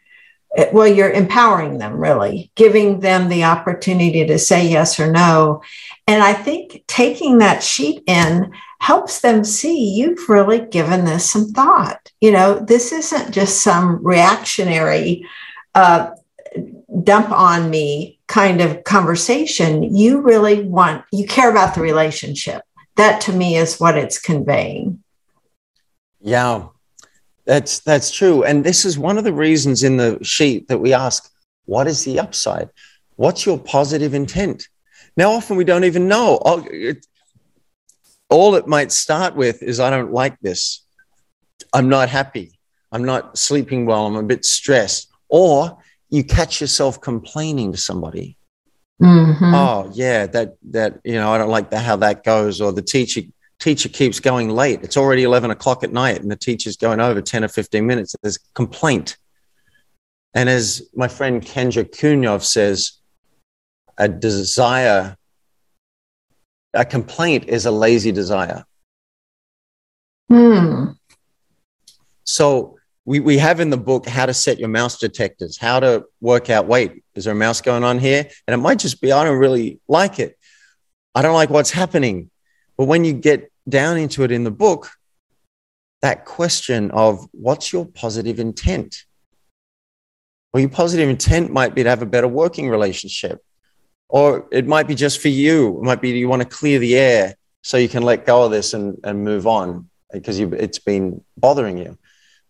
Uh, 0.56 0.66
well, 0.72 0.86
you're 0.86 1.10
empowering 1.10 1.78
them, 1.78 1.96
really, 1.96 2.50
giving 2.56 3.00
them 3.00 3.28
the 3.28 3.44
opportunity 3.44 4.26
to 4.26 4.38
say 4.38 4.68
yes 4.68 5.00
or 5.00 5.10
no. 5.10 5.62
And 6.06 6.22
I 6.22 6.34
think 6.34 6.84
taking 6.86 7.38
that 7.38 7.62
sheet 7.62 8.02
in 8.06 8.52
helps 8.80 9.20
them 9.20 9.44
see 9.44 9.94
you've 9.94 10.28
really 10.28 10.60
given 10.60 11.04
this 11.04 11.30
some 11.30 11.48
thought. 11.52 12.10
You 12.20 12.32
know, 12.32 12.58
this 12.58 12.92
isn't 12.92 13.32
just 13.32 13.62
some 13.62 14.04
reactionary 14.04 15.26
uh, 15.74 16.10
dump 17.02 17.30
on 17.30 17.70
me 17.70 18.18
kind 18.26 18.60
of 18.60 18.84
conversation. 18.84 19.94
You 19.94 20.20
really 20.20 20.64
want, 20.64 21.04
you 21.12 21.26
care 21.26 21.50
about 21.50 21.74
the 21.74 21.80
relationship. 21.80 22.62
That 22.96 23.22
to 23.22 23.32
me 23.32 23.56
is 23.56 23.80
what 23.80 23.96
it's 23.96 24.18
conveying. 24.20 25.02
Yeah, 26.20 26.68
that's 27.44 27.80
that's 27.80 28.10
true. 28.10 28.44
And 28.44 28.64
this 28.64 28.84
is 28.84 28.98
one 28.98 29.18
of 29.18 29.24
the 29.24 29.32
reasons 29.32 29.82
in 29.82 29.96
the 29.96 30.18
sheet 30.22 30.68
that 30.68 30.78
we 30.78 30.92
ask, 30.92 31.30
what 31.64 31.86
is 31.86 32.04
the 32.04 32.20
upside? 32.20 32.70
What's 33.16 33.46
your 33.46 33.58
positive 33.58 34.14
intent? 34.14 34.68
Now, 35.16 35.32
often 35.32 35.56
we 35.56 35.64
don't 35.64 35.84
even 35.84 36.08
know. 36.08 36.40
Oh, 36.44 36.66
it, 36.70 37.06
all 38.30 38.54
it 38.54 38.66
might 38.66 38.90
start 38.90 39.36
with 39.36 39.62
is 39.62 39.78
I 39.78 39.90
don't 39.90 40.12
like 40.12 40.38
this. 40.40 40.84
I'm 41.74 41.88
not 41.88 42.08
happy. 42.08 42.52
I'm 42.90 43.04
not 43.04 43.36
sleeping 43.36 43.86
well. 43.86 44.06
I'm 44.06 44.16
a 44.16 44.22
bit 44.22 44.44
stressed. 44.44 45.08
Or 45.28 45.78
you 46.10 46.24
catch 46.24 46.60
yourself 46.60 47.00
complaining 47.00 47.72
to 47.72 47.78
somebody. 47.78 48.36
Mm-hmm. 49.00 49.54
Oh 49.54 49.90
yeah, 49.94 50.26
that 50.26 50.54
that 50.70 51.00
you 51.02 51.14
know 51.14 51.32
I 51.32 51.38
don't 51.38 51.50
like 51.50 51.70
that 51.70 51.84
how 51.84 51.96
that 51.96 52.22
goes. 52.22 52.60
Or 52.60 52.72
the 52.72 52.82
teacher 52.82 53.22
teacher 53.62 53.88
keeps 53.88 54.18
going 54.18 54.48
late. 54.50 54.80
It's 54.82 54.96
already 54.96 55.22
eleven 55.22 55.52
o'clock 55.52 55.84
at 55.84 55.92
night, 55.92 56.20
and 56.20 56.30
the 56.30 56.36
teacher's 56.36 56.76
going 56.76 57.00
over 57.00 57.22
ten 57.22 57.44
or 57.44 57.48
fifteen 57.48 57.86
minutes. 57.86 58.16
There's 58.20 58.36
a 58.36 58.52
complaint. 58.54 59.16
And 60.34 60.48
as 60.48 60.82
my 60.94 61.08
friend 61.08 61.42
Kendra 61.42 61.84
Kunyov 61.84 62.42
says, 62.42 63.00
a 63.98 64.08
desire, 64.08 65.16
a 66.74 66.84
complaint 66.84 67.44
is 67.48 67.66
a 67.66 67.70
lazy 67.70 68.10
desire. 68.10 68.64
Hmm. 70.30 70.92
So 72.24 72.78
we, 73.04 73.20
we 73.20 73.36
have 73.38 73.60
in 73.60 73.68
the 73.68 73.76
book 73.76 74.06
how 74.06 74.24
to 74.26 74.32
set 74.32 74.58
your 74.58 74.70
mouse 74.70 74.98
detectors, 74.98 75.58
how 75.58 75.80
to 75.80 76.04
work 76.20 76.48
out, 76.48 76.66
wait, 76.66 77.04
is 77.14 77.24
there 77.24 77.34
a 77.34 77.36
mouse 77.36 77.60
going 77.60 77.84
on 77.84 77.98
here? 77.98 78.26
And 78.46 78.54
it 78.54 78.62
might 78.62 78.78
just 78.78 79.02
be, 79.02 79.12
I 79.12 79.22
don't 79.24 79.38
really 79.38 79.80
like 79.86 80.18
it. 80.18 80.38
I 81.14 81.20
don't 81.20 81.34
like 81.34 81.50
what's 81.50 81.70
happening. 81.70 82.30
But 82.78 82.86
when 82.86 83.04
you 83.04 83.12
get 83.12 83.51
down 83.68 83.96
into 83.96 84.24
it 84.24 84.30
in 84.30 84.44
the 84.44 84.50
book, 84.50 84.90
that 86.00 86.24
question 86.24 86.90
of 86.90 87.26
what's 87.32 87.72
your 87.72 87.86
positive 87.86 88.40
intent? 88.40 89.04
Well, 90.52 90.60
your 90.60 90.70
positive 90.70 91.08
intent 91.08 91.52
might 91.52 91.74
be 91.74 91.82
to 91.82 91.88
have 91.88 92.02
a 92.02 92.06
better 92.06 92.28
working 92.28 92.68
relationship, 92.68 93.42
or 94.08 94.48
it 94.52 94.66
might 94.66 94.86
be 94.86 94.94
just 94.94 95.20
for 95.20 95.28
you. 95.28 95.78
It 95.78 95.84
might 95.84 96.02
be 96.02 96.10
you 96.10 96.28
want 96.28 96.42
to 96.42 96.48
clear 96.48 96.78
the 96.78 96.96
air 96.96 97.36
so 97.62 97.76
you 97.76 97.88
can 97.88 98.02
let 98.02 98.26
go 98.26 98.44
of 98.44 98.50
this 98.50 98.74
and, 98.74 98.98
and 99.04 99.24
move 99.24 99.46
on 99.46 99.88
because 100.12 100.38
it's 100.38 100.78
been 100.78 101.24
bothering 101.36 101.78
you. 101.78 101.96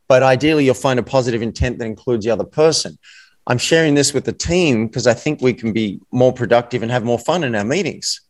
But 0.09 0.23
ideally, 0.23 0.65
you'll 0.65 0.75
find 0.75 0.99
a 0.99 1.03
positive 1.03 1.43
intent 1.43 1.79
that 1.79 1.87
includes 1.87 2.25
the 2.25 2.33
other 2.33 2.45
person. 2.45 2.99
I'm 3.47 3.59
sharing 3.59 3.95
this 3.95 4.13
with 4.13 4.25
the 4.25 4.33
team 4.33 4.87
because 4.87 5.07
I 5.07 5.15
think 5.15 5.41
we 5.41 5.53
can 5.53 5.73
be 5.73 6.01
more 6.11 6.33
productive 6.33 6.83
and 6.83 6.91
have 6.91 7.05
more 7.05 7.19
fun 7.19 7.45
in 7.45 7.55
our 7.55 7.65
meetings. 7.65 8.21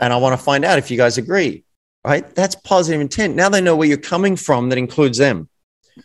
And 0.00 0.12
I 0.12 0.16
want 0.16 0.38
to 0.38 0.44
find 0.44 0.64
out 0.64 0.78
if 0.78 0.90
you 0.90 0.96
guys 0.96 1.18
agree, 1.18 1.64
right? 2.04 2.34
That's 2.34 2.54
positive 2.54 3.00
intent. 3.00 3.36
Now 3.36 3.48
they 3.48 3.60
know 3.60 3.76
where 3.76 3.88
you're 3.88 3.96
coming 3.96 4.36
from 4.36 4.68
that 4.68 4.78
includes 4.78 5.18
them. 5.18 5.48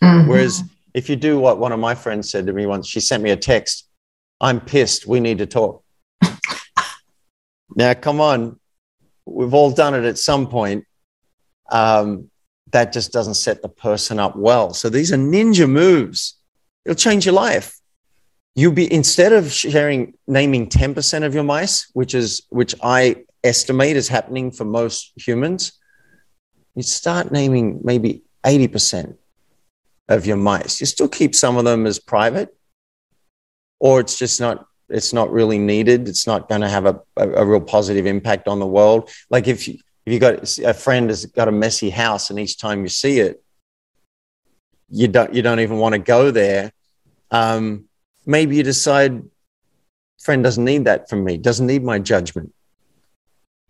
Mm-hmm. 0.02 0.30
Whereas 0.30 0.64
if 0.94 1.10
you 1.10 1.16
do 1.16 1.40
what 1.40 1.60
one 1.60 1.72
of 1.72 1.80
my 1.80 1.96
friends 1.96 2.30
said 2.30 2.48
to 2.48 2.54
me 2.54 2.66
once, 2.66 2.88
she 2.88 3.00
sent 3.00 3.24
me 3.24 3.32
a 3.32 3.38
text, 3.38 3.88
I'm 4.40 4.60
pissed. 4.60 5.08
We 5.08 5.20
need 5.20 5.40
to 5.40 5.46
talk. 5.46 5.84
now, 7.76 7.94
come 7.94 8.22
on. 8.22 8.60
We've 9.26 9.54
all 9.54 9.72
done 9.72 9.94
it 9.94 10.06
at 10.06 10.18
some 10.18 10.48
point. 10.48 10.86
Um, 11.70 12.30
that 12.72 12.94
just 12.94 13.12
doesn't 13.12 13.36
set 13.36 13.62
the 13.62 13.70
person 13.70 14.20
up 14.20 14.36
well. 14.36 14.74
So 14.74 14.90
these 14.90 15.12
are 15.12 15.18
ninja 15.18 15.70
moves. 15.70 16.38
It'll 16.86 16.96
change 16.96 17.26
your 17.26 17.34
life. 17.34 17.78
You'll 18.56 18.74
be 18.74 18.92
instead 18.92 19.34
of 19.34 19.52
sharing 19.52 20.16
naming 20.28 20.68
10% 20.68 21.24
of 21.24 21.34
your 21.34 21.44
mice, 21.44 21.90
which 21.94 22.16
is 22.16 22.42
which 22.50 22.74
I 22.82 23.24
estimate 23.44 23.96
is 23.96 24.08
happening 24.08 24.52
for 24.52 24.66
most 24.66 25.14
humans, 25.16 25.74
you 26.78 26.84
start 26.84 27.32
naming 27.32 27.82
maybe 27.84 28.22
80% 28.46 29.18
of 30.08 30.26
your 30.26 30.38
mice. 30.38 30.80
You 30.80 30.86
still 30.86 31.10
keep 31.10 31.36
some 31.36 31.58
of 31.58 31.66
them 31.66 31.86
as 31.86 32.00
private, 32.00 32.56
or 33.80 34.00
it's 34.00 34.18
just 34.18 34.40
not 34.40 34.66
it's 34.90 35.12
not 35.12 35.30
really 35.32 35.58
needed. 35.58 36.08
It's 36.08 36.26
not 36.26 36.48
going 36.48 36.62
to 36.62 36.70
have 36.70 36.86
a, 36.86 37.02
a, 37.18 37.30
a 37.30 37.46
real 37.46 37.60
positive 37.60 38.06
impact 38.06 38.48
on 38.48 38.60
the 38.60 38.66
world. 38.66 39.10
Like 39.30 39.50
if 39.50 39.68
you 39.68 39.80
if 40.06 40.14
you 40.14 40.20
got 40.20 40.58
a 40.60 40.74
friend 40.74 41.10
has 41.10 41.26
got 41.26 41.50
a 41.50 41.52
messy 41.52 41.90
house 41.90 42.30
and 42.30 42.40
each 42.40 42.58
time 42.58 42.84
you 42.84 42.88
see 42.88 43.20
it 43.20 43.44
you 44.90 45.08
don't 45.08 45.34
you 45.34 45.42
don't 45.42 45.60
even 45.60 45.78
want 45.78 45.94
to 45.94 46.00
go 46.00 46.32
there 46.32 46.72
um, 47.32 47.86
maybe 48.26 48.56
you 48.56 48.64
decide 48.64 49.22
friend 50.22 50.44
doesn't 50.44 50.64
need 50.64 50.86
that 50.86 51.10
from 51.10 51.24
me 51.24 51.38
doesn't 51.38 51.68
need 51.68 51.84
my 51.84 52.00
judgment 52.00 52.54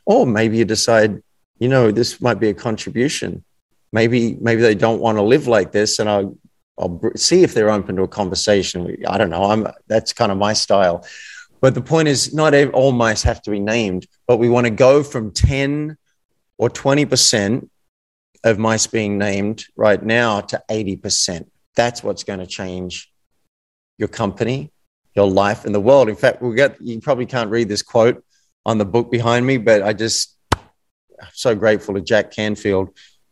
or 0.05 0.27
maybe 0.27 0.57
you 0.57 0.65
decide 0.65 1.23
you 1.59 1.67
know 1.67 1.91
this 1.91 2.21
might 2.21 2.39
be 2.39 2.49
a 2.49 2.53
contribution 2.53 3.43
maybe 3.91 4.35
maybe 4.41 4.61
they 4.61 4.75
don't 4.75 4.99
want 4.99 5.17
to 5.17 5.21
live 5.21 5.47
like 5.47 5.71
this 5.71 5.99
and 5.99 6.09
i'll 6.09 6.37
i'll 6.77 6.99
see 7.15 7.43
if 7.43 7.53
they're 7.53 7.69
open 7.69 7.95
to 7.95 8.03
a 8.03 8.07
conversation 8.07 8.95
i 9.07 9.17
don't 9.17 9.29
know 9.29 9.45
i'm 9.45 9.67
that's 9.87 10.13
kind 10.13 10.31
of 10.31 10.37
my 10.37 10.53
style 10.53 11.05
but 11.59 11.73
the 11.73 11.81
point 11.81 12.07
is 12.07 12.33
not 12.33 12.53
all 12.73 12.91
mice 12.91 13.23
have 13.23 13.41
to 13.41 13.51
be 13.51 13.59
named 13.59 14.07
but 14.27 14.37
we 14.37 14.49
want 14.49 14.65
to 14.65 14.71
go 14.71 15.03
from 15.03 15.31
10 15.31 15.97
or 16.57 16.69
20% 16.69 17.69
of 18.43 18.59
mice 18.59 18.87
being 18.87 19.17
named 19.17 19.65
right 19.75 20.01
now 20.01 20.41
to 20.41 20.61
80%. 20.69 21.47
That's 21.75 22.03
what's 22.03 22.23
going 22.23 22.39
to 22.39 22.47
change 22.47 23.11
your 23.97 24.07
company, 24.07 24.71
your 25.15 25.29
life, 25.29 25.65
and 25.65 25.73
the 25.73 25.79
world. 25.79 26.09
In 26.09 26.15
fact, 26.15 26.41
we'll 26.41 26.53
get, 26.53 26.77
you 26.81 26.99
probably 26.99 27.25
can't 27.25 27.49
read 27.49 27.69
this 27.69 27.81
quote 27.81 28.23
on 28.65 28.77
the 28.77 28.85
book 28.85 29.11
behind 29.11 29.45
me, 29.45 29.57
but 29.57 29.81
I 29.83 29.93
just, 29.93 30.36
so 31.33 31.55
grateful 31.55 31.95
to 31.95 32.01
Jack 32.01 32.31
Canfield. 32.31 32.89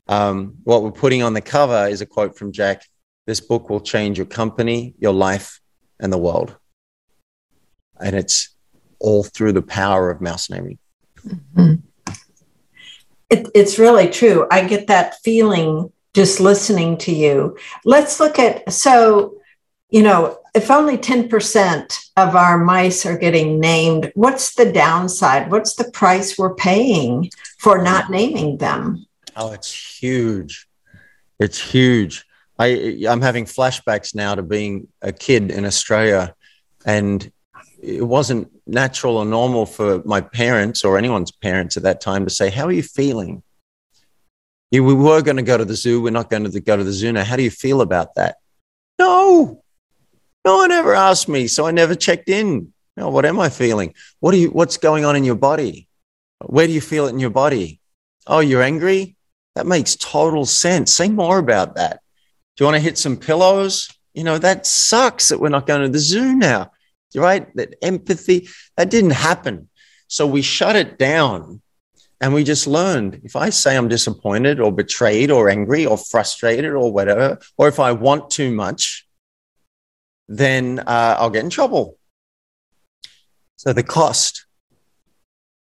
Um, 0.07 0.55
what 0.63 0.83
we're 0.83 0.91
putting 0.91 1.23
on 1.23 1.33
the 1.33 1.41
cover 1.41 1.87
is 1.87 2.01
a 2.01 2.05
quote 2.05 2.37
from 2.37 2.51
Jack 2.51 2.83
This 3.25 3.39
book 3.39 3.69
will 3.69 3.81
change 3.81 4.17
your 4.17 4.27
company, 4.27 4.93
your 4.99 5.13
life, 5.13 5.59
and 5.99 6.11
the 6.11 6.17
world. 6.17 6.55
And 7.99 8.15
it's 8.15 8.55
all 8.99 9.23
through 9.23 9.53
the 9.53 9.61
power 9.61 10.09
of 10.09 10.21
mouse 10.21 10.49
naming. 10.49 10.77
Mm-hmm. 11.25 11.75
It, 13.29 13.47
it's 13.55 13.79
really 13.79 14.09
true. 14.09 14.47
I 14.51 14.65
get 14.65 14.87
that 14.87 15.15
feeling 15.23 15.91
just 16.13 16.39
listening 16.39 16.97
to 16.99 17.13
you. 17.13 17.57
Let's 17.83 18.19
look 18.19 18.39
at 18.39 18.71
so, 18.71 19.35
you 19.89 20.03
know, 20.03 20.39
if 20.55 20.71
only 20.71 20.97
10% 20.97 22.09
of 22.15 22.35
our 22.35 22.57
mice 22.57 23.05
are 23.05 23.17
getting 23.17 23.59
named, 23.59 24.11
what's 24.15 24.55
the 24.55 24.71
downside? 24.71 25.51
What's 25.51 25.75
the 25.75 25.91
price 25.91 26.37
we're 26.37 26.55
paying 26.55 27.29
for 27.59 27.83
not 27.83 28.05
mm-hmm. 28.05 28.13
naming 28.13 28.57
them? 28.57 29.05
Oh, 29.35 29.51
it's 29.51 29.99
huge. 30.01 30.67
It's 31.39 31.59
huge. 31.59 32.23
I, 32.57 33.03
I'm 33.07 33.21
having 33.21 33.43
flashbacks 33.43 34.15
now 34.15 34.35
to 34.35 34.43
being 34.43 34.87
a 35.01 35.11
kid 35.11 35.51
in 35.51 35.65
Australia 35.65 36.33
and 36.85 37.29
it 37.81 38.03
wasn't 38.03 38.49
natural 38.65 39.17
or 39.17 39.25
normal 39.25 39.65
for 39.65 40.01
my 40.05 40.21
parents 40.21 40.85
or 40.85 40.97
anyone's 40.97 41.31
parents 41.31 41.75
at 41.75 41.83
that 41.83 41.99
time 41.99 42.23
to 42.23 42.31
say, 42.31 42.49
How 42.49 42.65
are 42.65 42.71
you 42.71 42.81
feeling? 42.81 43.43
we 44.71 44.81
were 44.81 45.21
going 45.21 45.37
to 45.37 45.43
go 45.43 45.57
to 45.57 45.63
the 45.63 45.75
zoo. 45.75 46.01
We're 46.01 46.09
not 46.09 46.29
going 46.29 46.51
to 46.51 46.59
go 46.59 46.75
to 46.75 46.83
the 46.83 46.91
zoo 46.91 47.13
now. 47.13 47.23
How 47.23 47.37
do 47.37 47.43
you 47.43 47.51
feel 47.51 47.79
about 47.79 48.15
that? 48.15 48.37
No, 48.99 49.63
no 50.45 50.57
one 50.57 50.71
ever 50.71 50.93
asked 50.93 51.27
me. 51.27 51.47
So 51.47 51.65
I 51.65 51.71
never 51.71 51.95
checked 51.95 52.29
in. 52.29 52.71
What 52.95 53.25
am 53.25 53.39
I 53.39 53.49
feeling? 53.49 53.93
What 54.19 54.33
are 54.33 54.37
you, 54.37 54.49
what's 54.51 54.77
going 54.77 55.03
on 55.03 55.15
in 55.15 55.23
your 55.23 55.35
body? 55.35 55.87
Where 56.45 56.67
do 56.67 56.73
you 56.73 56.81
feel 56.81 57.07
it 57.07 57.09
in 57.09 57.19
your 57.19 57.29
body? 57.29 57.81
Oh, 58.27 58.39
you're 58.39 58.63
angry? 58.63 59.15
That 59.55 59.67
makes 59.67 59.95
total 59.95 60.45
sense. 60.45 60.93
Say 60.93 61.09
more 61.09 61.37
about 61.37 61.75
that. 61.75 62.01
Do 62.55 62.63
you 62.63 62.65
want 62.65 62.75
to 62.75 62.83
hit 62.83 62.97
some 62.97 63.17
pillows? 63.17 63.89
You 64.13 64.23
know, 64.23 64.37
that 64.37 64.65
sucks 64.65 65.29
that 65.29 65.39
we're 65.39 65.49
not 65.49 65.67
going 65.67 65.81
to 65.81 65.89
the 65.89 65.99
zoo 65.99 66.35
now 66.35 66.71
right? 67.15 67.53
That 67.55 67.75
empathy, 67.81 68.47
that 68.77 68.89
didn't 68.89 69.11
happen. 69.11 69.69
So 70.07 70.27
we 70.27 70.41
shut 70.41 70.75
it 70.75 70.97
down 70.97 71.61
and 72.21 72.33
we 72.33 72.43
just 72.43 72.67
learned 72.67 73.21
if 73.23 73.35
I 73.35 73.49
say 73.49 73.75
I'm 73.75 73.87
disappointed 73.87 74.59
or 74.59 74.71
betrayed 74.71 75.31
or 75.31 75.49
angry 75.49 75.85
or 75.85 75.97
frustrated 75.97 76.71
or 76.71 76.91
whatever, 76.91 77.39
or 77.57 77.67
if 77.67 77.79
I 77.79 77.91
want 77.91 78.29
too 78.29 78.51
much, 78.51 79.04
then 80.27 80.79
uh, 80.79 81.17
I'll 81.19 81.29
get 81.29 81.43
in 81.43 81.49
trouble. 81.49 81.97
So 83.57 83.73
the 83.73 83.83
cost 83.83 84.45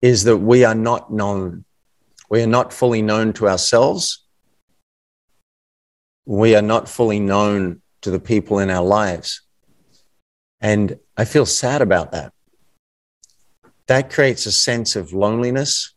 is 0.00 0.24
that 0.24 0.38
we 0.38 0.64
are 0.64 0.74
not 0.74 1.12
known. 1.12 1.64
We 2.28 2.42
are 2.42 2.46
not 2.48 2.72
fully 2.72 3.02
known 3.02 3.32
to 3.34 3.48
ourselves. 3.48 4.24
We 6.24 6.54
are 6.54 6.62
not 6.62 6.88
fully 6.88 7.20
known 7.20 7.82
to 8.02 8.10
the 8.10 8.20
people 8.20 8.58
in 8.58 8.70
our 8.70 8.84
lives. 8.84 9.42
And 10.60 10.98
I 11.16 11.24
feel 11.24 11.46
sad 11.46 11.82
about 11.82 12.12
that. 12.12 12.32
That 13.86 14.10
creates 14.10 14.46
a 14.46 14.52
sense 14.52 14.96
of 14.96 15.12
loneliness, 15.12 15.92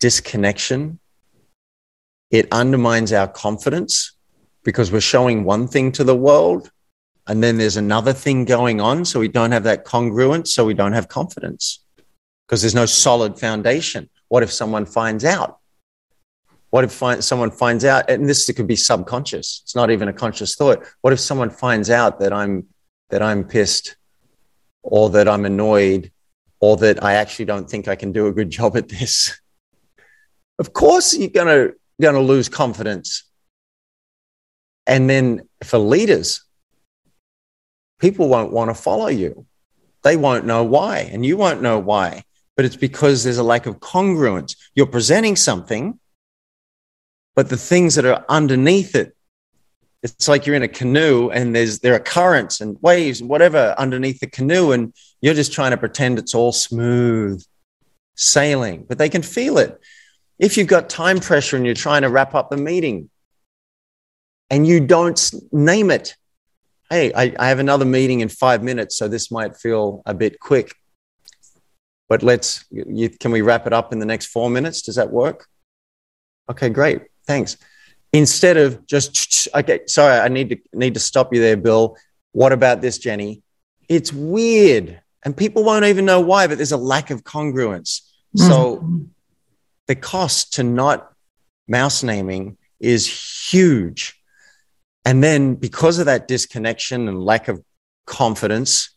disconnection. 0.00 1.00
It 2.30 2.48
undermines 2.52 3.12
our 3.12 3.28
confidence 3.28 4.16
because 4.64 4.90
we're 4.90 5.00
showing 5.00 5.44
one 5.44 5.68
thing 5.68 5.92
to 5.92 6.04
the 6.04 6.16
world 6.16 6.70
and 7.26 7.42
then 7.42 7.56
there's 7.58 7.76
another 7.76 8.12
thing 8.12 8.44
going 8.44 8.80
on. 8.80 9.04
So 9.04 9.20
we 9.20 9.28
don't 9.28 9.52
have 9.52 9.64
that 9.64 9.84
congruence. 9.84 10.48
So 10.48 10.64
we 10.64 10.74
don't 10.74 10.92
have 10.92 11.08
confidence 11.08 11.82
because 12.46 12.62
there's 12.62 12.74
no 12.74 12.86
solid 12.86 13.38
foundation. 13.38 14.10
What 14.28 14.42
if 14.42 14.52
someone 14.52 14.86
finds 14.86 15.24
out? 15.24 15.58
What 16.70 16.84
if 16.84 16.92
find, 16.92 17.22
someone 17.22 17.50
finds 17.50 17.84
out, 17.84 18.10
and 18.10 18.28
this 18.28 18.50
could 18.50 18.66
be 18.66 18.76
subconscious, 18.76 19.60
it's 19.62 19.76
not 19.76 19.90
even 19.90 20.08
a 20.08 20.12
conscious 20.12 20.56
thought. 20.56 20.84
What 21.02 21.12
if 21.12 21.20
someone 21.20 21.50
finds 21.50 21.88
out 21.88 22.18
that 22.18 22.32
I'm 22.32 22.66
that 23.10 23.22
I'm 23.22 23.44
pissed 23.44 23.96
or 24.82 25.10
that 25.10 25.28
I'm 25.28 25.44
annoyed 25.44 26.10
or 26.60 26.76
that 26.78 27.02
I 27.02 27.14
actually 27.14 27.44
don't 27.46 27.68
think 27.68 27.88
I 27.88 27.96
can 27.96 28.12
do 28.12 28.26
a 28.26 28.32
good 28.32 28.50
job 28.50 28.76
at 28.76 28.88
this. 28.88 29.40
Of 30.58 30.72
course, 30.72 31.16
you're 31.16 31.28
going 31.28 31.72
to 32.00 32.20
lose 32.20 32.48
confidence. 32.48 33.24
And 34.86 35.08
then 35.08 35.48
for 35.62 35.78
leaders, 35.78 36.43
people 37.98 38.28
won't 38.28 38.52
want 38.52 38.70
to 38.70 38.74
follow 38.74 39.08
you. 39.08 39.46
They 40.02 40.16
won't 40.16 40.44
know 40.44 40.64
why, 40.64 41.08
and 41.12 41.24
you 41.24 41.36
won't 41.36 41.62
know 41.62 41.78
why. 41.78 42.24
But 42.56 42.64
it's 42.64 42.76
because 42.76 43.24
there's 43.24 43.38
a 43.38 43.42
lack 43.42 43.66
of 43.66 43.80
congruence. 43.80 44.56
You're 44.74 44.86
presenting 44.86 45.36
something, 45.36 45.98
but 47.34 47.48
the 47.48 47.56
things 47.56 47.94
that 47.96 48.04
are 48.04 48.24
underneath 48.28 48.94
it, 48.94 49.16
it's 50.02 50.28
like 50.28 50.46
you're 50.46 50.54
in 50.54 50.62
a 50.62 50.68
canoe 50.68 51.30
and 51.30 51.56
there's 51.56 51.80
there 51.80 51.94
are 51.94 52.00
currents 52.00 52.60
and 52.60 52.76
waves 52.82 53.20
and 53.20 53.30
whatever 53.30 53.74
underneath 53.78 54.20
the 54.20 54.26
canoe, 54.26 54.72
and 54.72 54.92
you're 55.20 55.34
just 55.34 55.52
trying 55.52 55.70
to 55.70 55.76
pretend 55.76 56.18
it's 56.18 56.34
all 56.34 56.52
smooth 56.52 57.42
sailing, 58.14 58.84
but 58.88 58.98
they 58.98 59.08
can 59.08 59.22
feel 59.22 59.58
it. 59.58 59.80
If 60.38 60.56
you've 60.56 60.68
got 60.68 60.88
time 60.90 61.20
pressure 61.20 61.56
and 61.56 61.64
you're 61.64 61.74
trying 61.74 62.02
to 62.02 62.10
wrap 62.10 62.34
up 62.34 62.50
the 62.50 62.56
meeting 62.56 63.08
and 64.50 64.66
you 64.66 64.80
don't 64.80 65.32
name 65.52 65.90
it, 65.90 66.16
hey, 66.90 67.12
I, 67.14 67.34
I 67.38 67.48
have 67.48 67.58
another 67.58 67.84
meeting 67.84 68.20
in 68.20 68.28
five 68.28 68.62
minutes, 68.62 68.96
so 68.96 69.08
this 69.08 69.30
might 69.30 69.56
feel 69.56 70.02
a 70.06 70.14
bit 70.14 70.38
quick. 70.40 70.74
But 72.08 72.22
let's, 72.22 72.64
you, 72.70 73.08
can 73.08 73.32
we 73.32 73.40
wrap 73.40 73.66
it 73.66 73.72
up 73.72 73.92
in 73.92 73.98
the 73.98 74.06
next 74.06 74.26
four 74.26 74.50
minutes? 74.50 74.82
Does 74.82 74.96
that 74.96 75.10
work? 75.10 75.46
Okay, 76.50 76.68
great. 76.68 77.02
Thanks. 77.26 77.56
Instead 78.12 78.56
of 78.56 78.86
just, 78.86 79.48
okay, 79.54 79.80
sorry, 79.86 80.18
I 80.18 80.28
need 80.28 80.50
to 80.50 80.58
need 80.72 80.94
to 80.94 81.00
stop 81.00 81.34
you 81.34 81.40
there, 81.40 81.56
Bill. 81.56 81.96
What 82.32 82.52
about 82.52 82.80
this, 82.80 82.98
Jenny? 82.98 83.42
It's 83.88 84.12
weird. 84.12 85.00
And 85.24 85.36
people 85.36 85.64
won't 85.64 85.86
even 85.86 86.04
know 86.04 86.20
why, 86.20 86.46
but 86.46 86.58
there's 86.58 86.72
a 86.72 86.76
lack 86.76 87.10
of 87.10 87.24
congruence. 87.24 88.02
Mm-hmm. 88.36 88.46
So 88.46 89.06
the 89.86 89.94
cost 89.94 90.54
to 90.54 90.62
not 90.62 91.10
mouse 91.66 92.02
naming 92.02 92.58
is 92.78 93.50
huge. 93.50 94.20
And 95.04 95.22
then 95.22 95.54
because 95.54 95.98
of 95.98 96.06
that 96.06 96.28
disconnection 96.28 97.08
and 97.08 97.22
lack 97.22 97.48
of 97.48 97.62
confidence, 98.06 98.90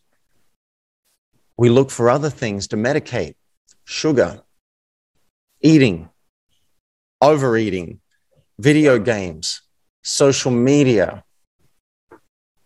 we 1.56 1.68
look 1.68 1.90
for 1.90 2.08
other 2.08 2.30
things 2.30 2.68
to 2.68 2.76
medicate 2.76 3.34
sugar, 3.84 4.42
eating, 5.60 6.08
overeating, 7.20 8.00
video 8.58 8.98
games, 8.98 9.62
social 10.02 10.50
media, 10.50 11.24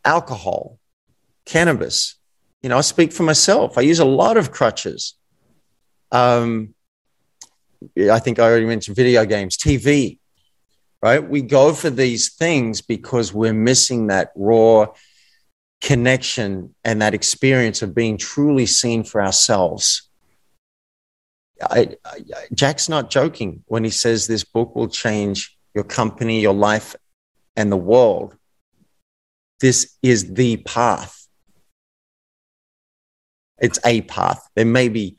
alcohol, 0.05 0.79
cannabis. 1.45 2.17
You 2.63 2.69
know, 2.69 2.79
I 2.79 2.83
speak 2.83 3.13
for 3.13 3.23
myself. 3.25 3.77
I 3.77 3.81
use 3.81 3.99
a 3.99 4.05
lot 4.05 4.37
of 4.37 4.53
crutches. 4.53 5.15
Um, 6.13 6.75
I 7.99 8.19
think 8.21 8.39
I 8.39 8.45
already 8.45 8.67
mentioned 8.67 8.97
video 8.97 9.25
games, 9.25 9.57
TV, 9.57 10.19
right? 11.03 11.29
We 11.29 11.43
go 11.43 11.75
for 11.75 11.91
these 11.91 12.33
things 12.35 12.81
because 12.81 13.35
we're 13.35 13.53
missing 13.53 14.07
that 14.07 14.31
raw 14.37 14.87
connection 15.81 16.75
and 16.85 17.03
that 17.03 17.13
experience 17.13 17.83
of 17.83 17.95
being 17.95 18.17
truly 18.17 18.67
seen 18.67 19.03
for 19.03 19.21
ourselves. 19.21 20.09
I, 21.61 21.97
I, 22.05 22.19
Jack's 22.55 22.89
not 22.89 23.11
joking 23.11 23.65
when 23.67 23.85
he 23.85 23.91
says 23.91 24.27
this 24.27 24.45
book 24.45 24.75
will 24.77 24.89
change 24.89 25.57
your 25.75 25.85
company, 25.85 26.41
your 26.41 26.55
life, 26.55 26.95
and 27.57 27.71
the 27.71 27.77
world. 27.77 28.37
This 29.61 29.97
is 30.03 30.35
the 30.35 30.59
path. 30.59 31.27
It's 33.59 33.79
a 33.85 34.03
path. 34.03 34.49
There 34.55 34.65
may 34.65 34.89
be 34.89 35.17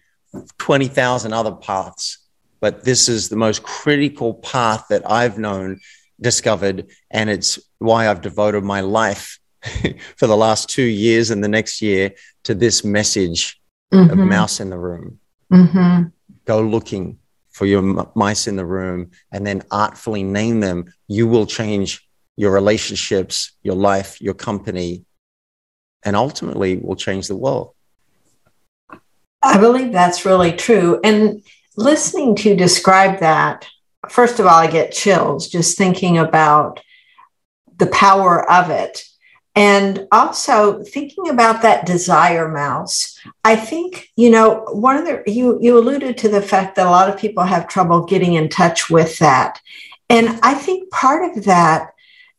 20,000 0.60 1.34
other 1.34 1.54
paths, 1.54 2.23
but 2.64 2.86
this 2.86 3.10
is 3.10 3.28
the 3.28 3.36
most 3.36 3.62
critical 3.62 4.36
path 4.36 4.86
that 4.90 5.04
I've 5.12 5.38
known, 5.38 5.82
discovered, 6.22 6.88
and 7.12 7.30
it's 7.30 7.60
why 7.80 8.08
I've 8.08 8.22
devoted 8.22 8.64
my 8.64 8.80
life 8.80 9.38
for 10.16 10.28
the 10.28 10.38
last 10.38 10.70
two 10.70 10.90
years 11.06 11.30
and 11.30 11.44
the 11.44 11.50
next 11.50 11.82
year 11.82 12.14
to 12.46 12.56
this 12.56 12.86
message 12.86 13.60
mm-hmm. 13.94 14.10
of 14.10 14.18
mouse 14.18 14.62
in 14.62 14.70
the 14.70 14.80
room. 14.80 15.20
Mm-hmm. 15.52 16.04
Go 16.46 16.62
looking 16.62 17.20
for 17.50 17.66
your 17.66 17.80
m- 17.82 18.08
mice 18.16 18.48
in 18.48 18.56
the 18.56 18.66
room 18.66 19.12
and 19.34 19.46
then 19.46 19.64
artfully 19.70 20.24
name 20.24 20.62
them. 20.62 20.86
You 21.10 21.28
will 21.28 21.46
change 21.46 22.08
your 22.38 22.54
relationships, 22.54 23.52
your 23.62 23.76
life, 23.76 24.22
your 24.22 24.36
company, 24.36 25.04
and 26.04 26.16
ultimately 26.16 26.78
will 26.78 26.96
change 26.96 27.28
the 27.28 27.36
world. 27.36 27.72
I 29.42 29.58
believe 29.58 29.92
that's 29.92 30.26
really 30.26 30.54
true. 30.54 31.02
And 31.04 31.44
listening 31.76 32.36
to 32.38 32.56
describe 32.56 33.20
that, 33.20 33.68
first 34.10 34.40
of 34.40 34.46
all, 34.46 34.60
I 34.60 34.68
get 34.68 34.92
chills 34.92 35.48
just 35.48 35.78
thinking 35.78 36.18
about 36.18 36.82
the 37.78 37.88
power 37.88 38.50
of 38.50 38.70
it. 38.70 39.04
And 39.56 40.08
also 40.12 40.82
thinking 40.84 41.30
about 41.30 41.62
that 41.62 41.86
desire 41.86 42.48
mouse, 42.50 43.20
I 43.44 43.56
think, 43.56 44.10
you 44.16 44.32
know, 44.32 44.66
one 44.72 44.98
of 44.98 45.06
the, 45.06 45.24
you, 45.28 45.60
you 45.62 45.78
alluded 45.78 46.18
to 46.20 46.30
the 46.30 46.42
fact 46.42 46.76
that 46.76 46.88
a 46.88 46.90
lot 46.90 47.08
of 47.08 47.20
people 47.20 47.44
have 47.44 47.68
trouble 47.68 48.06
getting 48.06 48.34
in 48.34 48.50
touch 48.50 48.90
with 48.90 49.20
that. 49.20 49.62
And 50.10 50.40
I 50.42 50.56
think 50.56 50.90
part 50.90 51.38
of 51.38 51.44
that, 51.46 51.92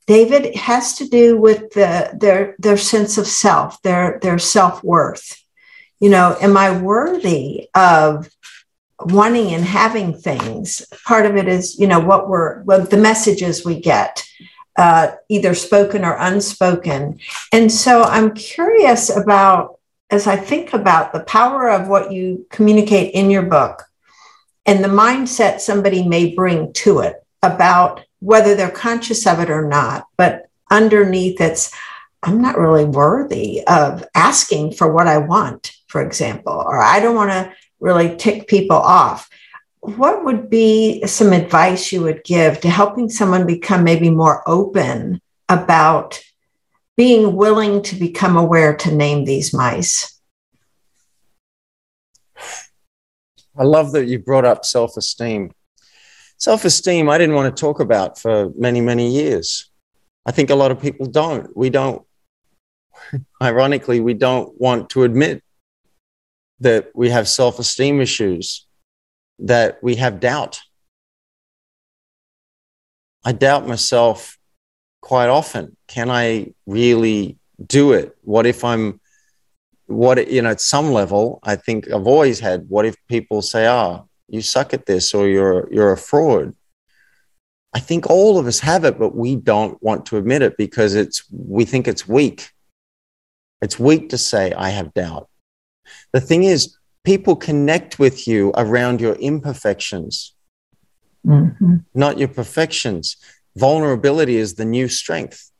David, 0.08 0.56
has 0.56 0.96
to 0.98 1.08
do 1.08 1.36
with 1.36 1.72
the, 1.72 2.16
their, 2.18 2.56
their 2.58 2.76
sense 2.76 3.16
of 3.16 3.28
self, 3.28 3.80
their, 3.82 4.18
their 4.20 4.38
self 4.38 4.82
worth. 4.82 5.40
You 6.00 6.10
know, 6.10 6.36
am 6.40 6.56
I 6.56 6.76
worthy 6.76 7.68
of 7.76 8.28
wanting 9.06 9.54
and 9.54 9.64
having 9.64 10.14
things. 10.14 10.84
Part 11.04 11.26
of 11.26 11.36
it 11.36 11.48
is, 11.48 11.78
you 11.78 11.86
know, 11.86 12.00
what 12.00 12.28
we're, 12.28 12.62
what 12.62 12.90
the 12.90 12.96
messages 12.96 13.64
we 13.64 13.80
get, 13.80 14.24
uh, 14.76 15.12
either 15.28 15.54
spoken 15.54 16.04
or 16.04 16.16
unspoken. 16.18 17.18
And 17.52 17.70
so 17.70 18.02
I'm 18.02 18.34
curious 18.34 19.14
about, 19.14 19.78
as 20.10 20.26
I 20.26 20.36
think 20.36 20.72
about 20.72 21.12
the 21.12 21.20
power 21.24 21.70
of 21.70 21.88
what 21.88 22.12
you 22.12 22.46
communicate 22.50 23.14
in 23.14 23.30
your 23.30 23.42
book 23.42 23.82
and 24.66 24.82
the 24.82 24.88
mindset 24.88 25.60
somebody 25.60 26.06
may 26.06 26.34
bring 26.34 26.72
to 26.74 27.00
it 27.00 27.24
about 27.42 28.02
whether 28.20 28.54
they're 28.54 28.70
conscious 28.70 29.26
of 29.26 29.40
it 29.40 29.50
or 29.50 29.68
not, 29.68 30.06
but 30.16 30.48
underneath 30.70 31.40
it's, 31.40 31.72
I'm 32.22 32.40
not 32.40 32.58
really 32.58 32.86
worthy 32.86 33.62
of 33.66 34.04
asking 34.14 34.72
for 34.72 34.90
what 34.90 35.06
I 35.06 35.18
want, 35.18 35.72
for 35.88 36.00
example, 36.00 36.54
or 36.54 36.80
I 36.80 37.00
don't 37.00 37.14
want 37.14 37.30
to 37.30 37.52
really 37.84 38.16
tick 38.16 38.48
people 38.48 38.78
off. 38.78 39.28
What 39.80 40.24
would 40.24 40.48
be 40.48 41.06
some 41.06 41.34
advice 41.34 41.92
you 41.92 42.00
would 42.02 42.24
give 42.24 42.62
to 42.62 42.70
helping 42.70 43.10
someone 43.10 43.46
become 43.46 43.84
maybe 43.84 44.08
more 44.08 44.42
open 44.48 45.20
about 45.50 46.18
being 46.96 47.36
willing 47.36 47.82
to 47.82 47.94
become 47.96 48.38
aware 48.38 48.74
to 48.74 48.94
name 48.94 49.26
these 49.26 49.52
mice? 49.52 50.18
I 53.56 53.64
love 53.64 53.92
that 53.92 54.06
you 54.06 54.18
brought 54.18 54.46
up 54.46 54.64
self 54.64 54.96
esteem. 54.96 55.52
Self 56.38 56.64
esteem, 56.64 57.10
I 57.10 57.18
didn't 57.18 57.34
want 57.34 57.54
to 57.54 57.60
talk 57.60 57.80
about 57.80 58.18
for 58.18 58.50
many, 58.56 58.80
many 58.80 59.10
years. 59.10 59.70
I 60.24 60.32
think 60.32 60.48
a 60.48 60.54
lot 60.54 60.70
of 60.70 60.80
people 60.80 61.04
don't. 61.04 61.54
We 61.54 61.68
don't, 61.68 62.02
ironically, 63.42 64.00
we 64.00 64.14
don't 64.14 64.58
want 64.58 64.88
to 64.90 65.02
admit 65.02 65.44
that 66.64 66.88
we 66.94 67.10
have 67.10 67.28
self 67.28 67.58
esteem 67.58 68.00
issues, 68.00 68.66
that 69.38 69.78
we 69.82 69.96
have 69.96 70.18
doubt. 70.18 70.60
I 73.24 73.32
doubt 73.32 73.66
myself 73.66 74.38
quite 75.00 75.28
often. 75.28 75.76
Can 75.86 76.10
I 76.10 76.52
really 76.66 77.38
do 77.64 77.92
it? 77.92 78.16
What 78.22 78.46
if 78.46 78.64
I'm, 78.64 79.00
what, 79.86 80.30
you 80.30 80.42
know, 80.42 80.50
at 80.50 80.60
some 80.60 80.92
level, 80.92 81.38
I 81.42 81.56
think 81.56 81.90
I've 81.90 82.06
always 82.06 82.40
had, 82.40 82.66
what 82.68 82.86
if 82.86 82.96
people 83.08 83.42
say, 83.42 83.68
oh, 83.68 84.08
you 84.28 84.40
suck 84.40 84.72
at 84.74 84.86
this 84.86 85.14
or 85.14 85.28
you're, 85.28 85.68
you're 85.70 85.92
a 85.92 85.98
fraud? 85.98 86.54
I 87.74 87.80
think 87.80 88.08
all 88.08 88.38
of 88.38 88.46
us 88.46 88.60
have 88.60 88.84
it, 88.84 88.98
but 88.98 89.14
we 89.14 89.36
don't 89.36 89.82
want 89.82 90.06
to 90.06 90.16
admit 90.16 90.42
it 90.42 90.56
because 90.56 90.94
it's, 90.94 91.24
we 91.30 91.64
think 91.66 91.86
it's 91.88 92.08
weak. 92.08 92.50
It's 93.60 93.78
weak 93.78 94.10
to 94.10 94.18
say, 94.18 94.52
I 94.52 94.70
have 94.70 94.94
doubt. 94.94 95.28
The 96.12 96.20
thing 96.20 96.44
is, 96.44 96.76
people 97.04 97.36
connect 97.36 97.98
with 97.98 98.26
you 98.26 98.52
around 98.56 99.00
your 99.00 99.14
imperfections, 99.14 100.34
mm-hmm. 101.26 101.76
not 101.94 102.18
your 102.18 102.28
perfections. 102.28 103.16
Vulnerability 103.56 104.36
is 104.36 104.54
the 104.54 104.64
new 104.64 104.88
strength. 104.88 105.50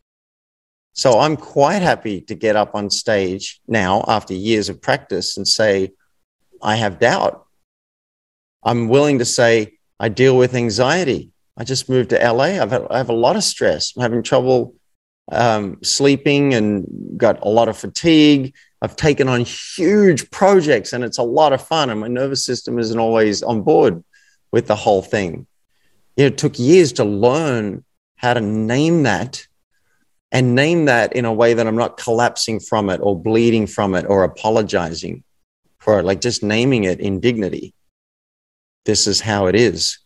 So 0.95 1.19
I'm 1.19 1.37
quite 1.37 1.83
happy 1.83 2.21
to 2.23 2.35
get 2.35 2.57
up 2.57 2.75
on 2.75 2.89
stage 2.89 3.61
now 3.67 4.05
after 4.07 4.33
years 4.33 4.69
of 4.69 4.81
practice 4.81 5.37
and 5.37 5.47
say, 5.47 5.93
I 6.63 6.77
have 6.77 6.99
doubt. 6.99 7.47
I'm 8.63 8.89
willing 8.89 9.19
to 9.19 9.25
say, 9.25 9.79
I 10.01 10.09
deal 10.09 10.37
with 10.37 10.55
anxiety. 10.55 11.31
I 11.57 11.65
just 11.65 11.89
moved 11.89 12.11
to 12.11 12.33
LA. 12.33 12.61
I've 12.61 12.71
had, 12.71 12.87
I 12.91 12.99
have 12.99 13.11
a 13.11 13.15
lot 13.15 13.37
of 13.37 13.45
stress. 13.45 13.93
I'm 13.97 14.03
having 14.03 14.23
trouble 14.23 14.75
um, 15.31 15.79
sleeping 15.83 16.55
and 16.55 16.87
got 17.17 17.43
a 17.43 17.49
lot 17.49 17.69
of 17.69 17.77
fatigue. 17.77 18.55
I've 18.85 18.97
taken 18.97 19.31
on 19.31 19.41
huge 19.41 20.31
projects 20.31 20.93
and 20.93 21.03
it's 21.03 21.17
a 21.17 21.23
lot 21.23 21.55
of 21.55 21.67
fun. 21.67 21.89
And 21.89 22.01
my 22.01 22.09
nervous 22.09 22.45
system 22.45 22.79
isn't 22.79 22.99
always 22.99 23.43
on 23.43 23.63
board 23.63 24.05
with 24.53 24.67
the 24.67 24.77
whole 24.77 25.01
thing. 25.01 25.47
It 26.19 26.37
took 26.37 26.59
years 26.59 26.93
to 26.95 27.05
learn 27.05 27.83
how 28.17 28.35
to 28.35 28.43
name 28.43 29.05
that 29.05 29.47
and 30.31 30.55
name 30.55 30.85
that 30.85 31.15
in 31.15 31.25
a 31.25 31.33
way 31.33 31.55
that 31.55 31.67
I'm 31.67 31.77
not 31.77 31.97
collapsing 31.97 32.61
from 32.61 32.91
it 32.91 33.01
or 33.03 33.19
bleeding 33.19 33.67
from 33.67 33.95
it 33.95 34.05
or 34.07 34.23
apologizing 34.23 35.25
for 35.79 35.99
it, 36.01 36.05
like 36.05 36.21
just 36.21 36.43
naming 36.43 36.85
it 36.85 37.01
in 37.01 37.21
dignity. 37.21 37.73
This 38.85 39.07
is 39.07 39.19
how 39.19 39.47
it 39.47 39.55
is. 39.55 39.99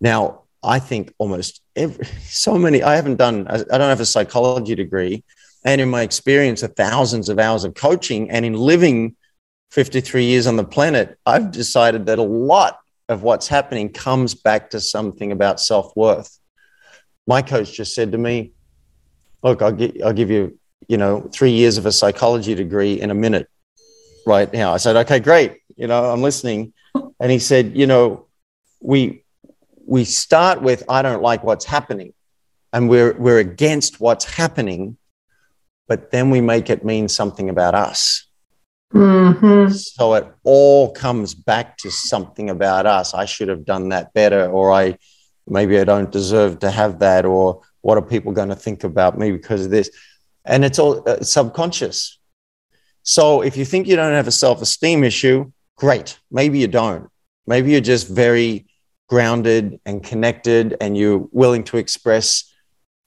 Now, 0.00 0.42
I 0.64 0.80
think 0.80 1.14
almost 1.18 1.62
every, 1.76 2.04
so 2.24 2.58
many, 2.58 2.82
I 2.82 2.96
haven't 2.96 3.18
done, 3.18 3.46
I 3.46 3.78
don't 3.78 3.88
have 3.88 4.00
a 4.00 4.04
psychology 4.04 4.74
degree. 4.74 5.22
And 5.64 5.80
in 5.80 5.90
my 5.90 6.02
experience 6.02 6.62
of 6.62 6.74
thousands 6.76 7.28
of 7.28 7.38
hours 7.38 7.64
of 7.64 7.74
coaching 7.74 8.30
and 8.30 8.44
in 8.44 8.54
living 8.54 9.16
53 9.70 10.24
years 10.24 10.46
on 10.46 10.56
the 10.56 10.64
planet, 10.64 11.18
I've 11.26 11.50
decided 11.50 12.06
that 12.06 12.18
a 12.18 12.22
lot 12.22 12.78
of 13.08 13.22
what's 13.22 13.48
happening 13.48 13.90
comes 13.90 14.34
back 14.34 14.70
to 14.70 14.80
something 14.80 15.32
about 15.32 15.60
self 15.60 15.94
worth. 15.96 16.38
My 17.26 17.42
coach 17.42 17.72
just 17.72 17.94
said 17.94 18.12
to 18.12 18.18
me, 18.18 18.52
Look, 19.42 19.62
I'll, 19.62 19.72
get, 19.72 20.02
I'll 20.02 20.12
give 20.12 20.30
you, 20.30 20.58
you 20.88 20.96
know, 20.96 21.28
three 21.32 21.52
years 21.52 21.78
of 21.78 21.86
a 21.86 21.92
psychology 21.92 22.54
degree 22.54 23.00
in 23.00 23.10
a 23.10 23.14
minute 23.14 23.48
right 24.26 24.52
now. 24.52 24.72
I 24.72 24.78
said, 24.78 24.96
Okay, 24.96 25.20
great. 25.20 25.58
You 25.76 25.86
know, 25.86 26.04
I'm 26.10 26.22
listening. 26.22 26.72
And 27.20 27.30
he 27.30 27.38
said, 27.38 27.76
You 27.76 27.86
know, 27.86 28.26
we, 28.80 29.24
we 29.86 30.04
start 30.04 30.62
with, 30.62 30.84
I 30.88 31.02
don't 31.02 31.22
like 31.22 31.42
what's 31.44 31.64
happening. 31.64 32.12
And 32.72 32.88
we're, 32.88 33.14
we're 33.14 33.38
against 33.38 34.00
what's 34.00 34.24
happening, 34.24 34.98
but 35.88 36.10
then 36.10 36.30
we 36.30 36.40
make 36.40 36.70
it 36.70 36.84
mean 36.84 37.08
something 37.08 37.48
about 37.48 37.74
us. 37.74 38.26
Mm-hmm. 38.94 39.72
So 39.72 40.14
it 40.14 40.32
all 40.44 40.92
comes 40.92 41.34
back 41.34 41.76
to 41.78 41.90
something 41.90 42.50
about 42.50 42.86
us. 42.86 43.14
I 43.14 43.24
should 43.24 43.48
have 43.48 43.64
done 43.64 43.88
that 43.90 44.12
better, 44.14 44.48
or 44.48 44.72
I 44.72 44.98
maybe 45.46 45.78
I 45.78 45.84
don't 45.84 46.12
deserve 46.12 46.60
to 46.60 46.70
have 46.70 47.00
that, 47.00 47.24
or 47.24 47.62
what 47.80 47.98
are 47.98 48.02
people 48.02 48.32
going 48.32 48.48
to 48.48 48.56
think 48.56 48.84
about 48.84 49.18
me 49.18 49.32
because 49.32 49.64
of 49.64 49.70
this? 49.70 49.90
And 50.44 50.64
it's 50.64 50.78
all 50.78 51.02
uh, 51.08 51.22
subconscious. 51.22 52.18
So 53.02 53.42
if 53.42 53.56
you 53.56 53.64
think 53.64 53.86
you 53.86 53.96
don't 53.96 54.12
have 54.12 54.28
a 54.28 54.32
self 54.32 54.62
esteem 54.62 55.04
issue, 55.04 55.50
great. 55.76 56.18
Maybe 56.30 56.58
you 56.58 56.68
don't. 56.68 57.10
Maybe 57.46 57.72
you're 57.72 57.80
just 57.80 58.08
very 58.08 58.66
grounded 59.08 59.80
and 59.86 60.04
connected 60.04 60.76
and 60.80 60.96
you're 60.96 61.26
willing 61.32 61.64
to 61.64 61.78
express 61.78 62.52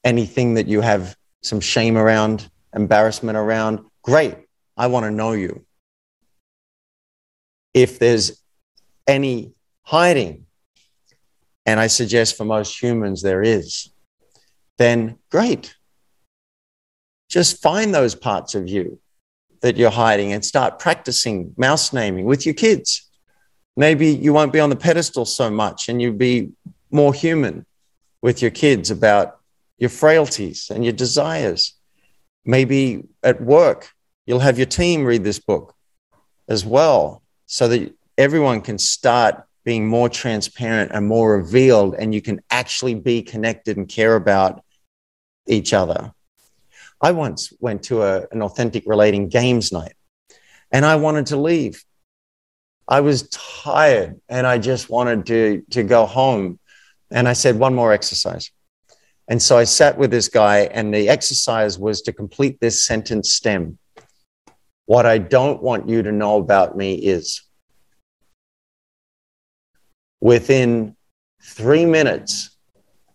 anything 0.04 0.56
that 0.56 0.68
you 0.68 0.82
have 0.82 1.16
some 1.44 1.60
shame 1.60 1.98
around, 1.98 2.50
embarrassment 2.76 3.38
around. 3.38 3.80
Great. 4.04 4.36
I 4.78 4.88
want 4.88 5.06
to 5.06 5.12
know 5.12 5.34
you 5.34 5.66
if 7.74 8.00
there's 8.00 8.42
any 9.08 9.54
hiding, 9.84 10.46
and 11.66 11.80
I 11.80 11.88
suggest 11.88 12.38
for 12.38 12.46
most 12.46 12.82
humans 12.82 13.22
there 13.22 13.42
is, 13.42 13.90
then 14.78 15.18
great. 15.30 15.76
Just 17.30 17.62
find 17.62 17.94
those 17.94 18.16
parts 18.16 18.56
of 18.56 18.68
you 18.68 19.00
that 19.62 19.78
you're 19.78 19.92
hiding 19.92 20.34
and 20.34 20.44
start 20.44 20.80
practicing 20.80 21.54
mouse 21.56 21.94
naming 21.94 22.26
with 22.26 22.46
your 22.46 22.56
kids. 22.56 23.10
Maybe 23.78 24.08
you 24.08 24.34
won't 24.34 24.52
be 24.52 24.60
on 24.60 24.70
the 24.70 24.76
pedestal 24.76 25.26
so 25.26 25.50
much 25.50 25.88
and 25.88 26.02
you'll 26.02 26.14
be 26.14 26.52
more 26.90 27.14
human 27.14 27.66
with 28.22 28.42
your 28.42 28.52
kids 28.52 28.92
about 28.92 29.40
your 29.78 29.90
frailties 29.90 30.70
and 30.70 30.84
your 30.84 30.94
desires. 30.94 31.74
Maybe 32.46 33.04
at 33.24 33.42
work, 33.42 33.92
you'll 34.26 34.40
have 34.40 34.58
your 34.58 34.68
team 34.68 35.04
read 35.04 35.24
this 35.24 35.40
book 35.40 35.76
as 36.48 36.66
well 36.66 37.22
so 37.46 37.68
that 37.68 37.94
everyone 38.18 38.62
can 38.62 38.78
start 38.78 39.44
being 39.64 39.88
more 39.88 40.10
transparent 40.10 40.92
and 40.92 41.08
more 41.08 41.38
revealed, 41.38 41.96
and 41.96 42.16
you 42.16 42.22
can 42.22 42.42
actually 42.50 42.96
be 42.96 43.22
connected 43.22 43.78
and 43.78 43.88
care 43.88 44.16
about 44.16 44.64
each 45.48 45.74
other. 45.74 46.12
I 47.00 47.12
once 47.12 47.54
went 47.60 47.84
to 47.84 48.04
a, 48.04 48.28
an 48.32 48.42
authentic 48.42 48.84
relating 48.86 49.28
games 49.28 49.72
night 49.72 49.94
and 50.72 50.86
I 50.86 50.96
wanted 50.96 51.28
to 51.28 51.38
leave. 51.38 51.84
I 52.88 53.02
was 53.02 53.28
tired 53.30 54.22
and 54.30 54.46
I 54.46 54.58
just 54.58 54.90
wanted 54.90 55.26
to, 55.28 55.64
to 55.72 55.84
go 55.84 56.06
home. 56.06 56.60
And 57.10 57.28
I 57.28 57.34
said, 57.34 57.58
one 57.58 57.74
more 57.74 57.92
exercise. 57.92 58.52
And 59.32 59.42
so 59.42 59.58
I 59.58 59.64
sat 59.64 59.98
with 59.98 60.12
this 60.12 60.28
guy, 60.28 60.64
and 60.74 60.94
the 60.94 61.08
exercise 61.08 61.80
was 61.80 62.02
to 62.02 62.12
complete 62.12 62.60
this 62.60 62.84
sentence 62.84 63.32
stem. 63.32 63.78
What 64.88 65.06
I 65.06 65.20
don't 65.20 65.64
want 65.64 65.88
you 65.88 66.04
to 66.04 66.12
know 66.12 66.38
about 66.38 66.76
me 66.76 66.96
is 66.96 67.42
within 70.20 70.98
three 71.42 71.86
minutes 71.86 72.58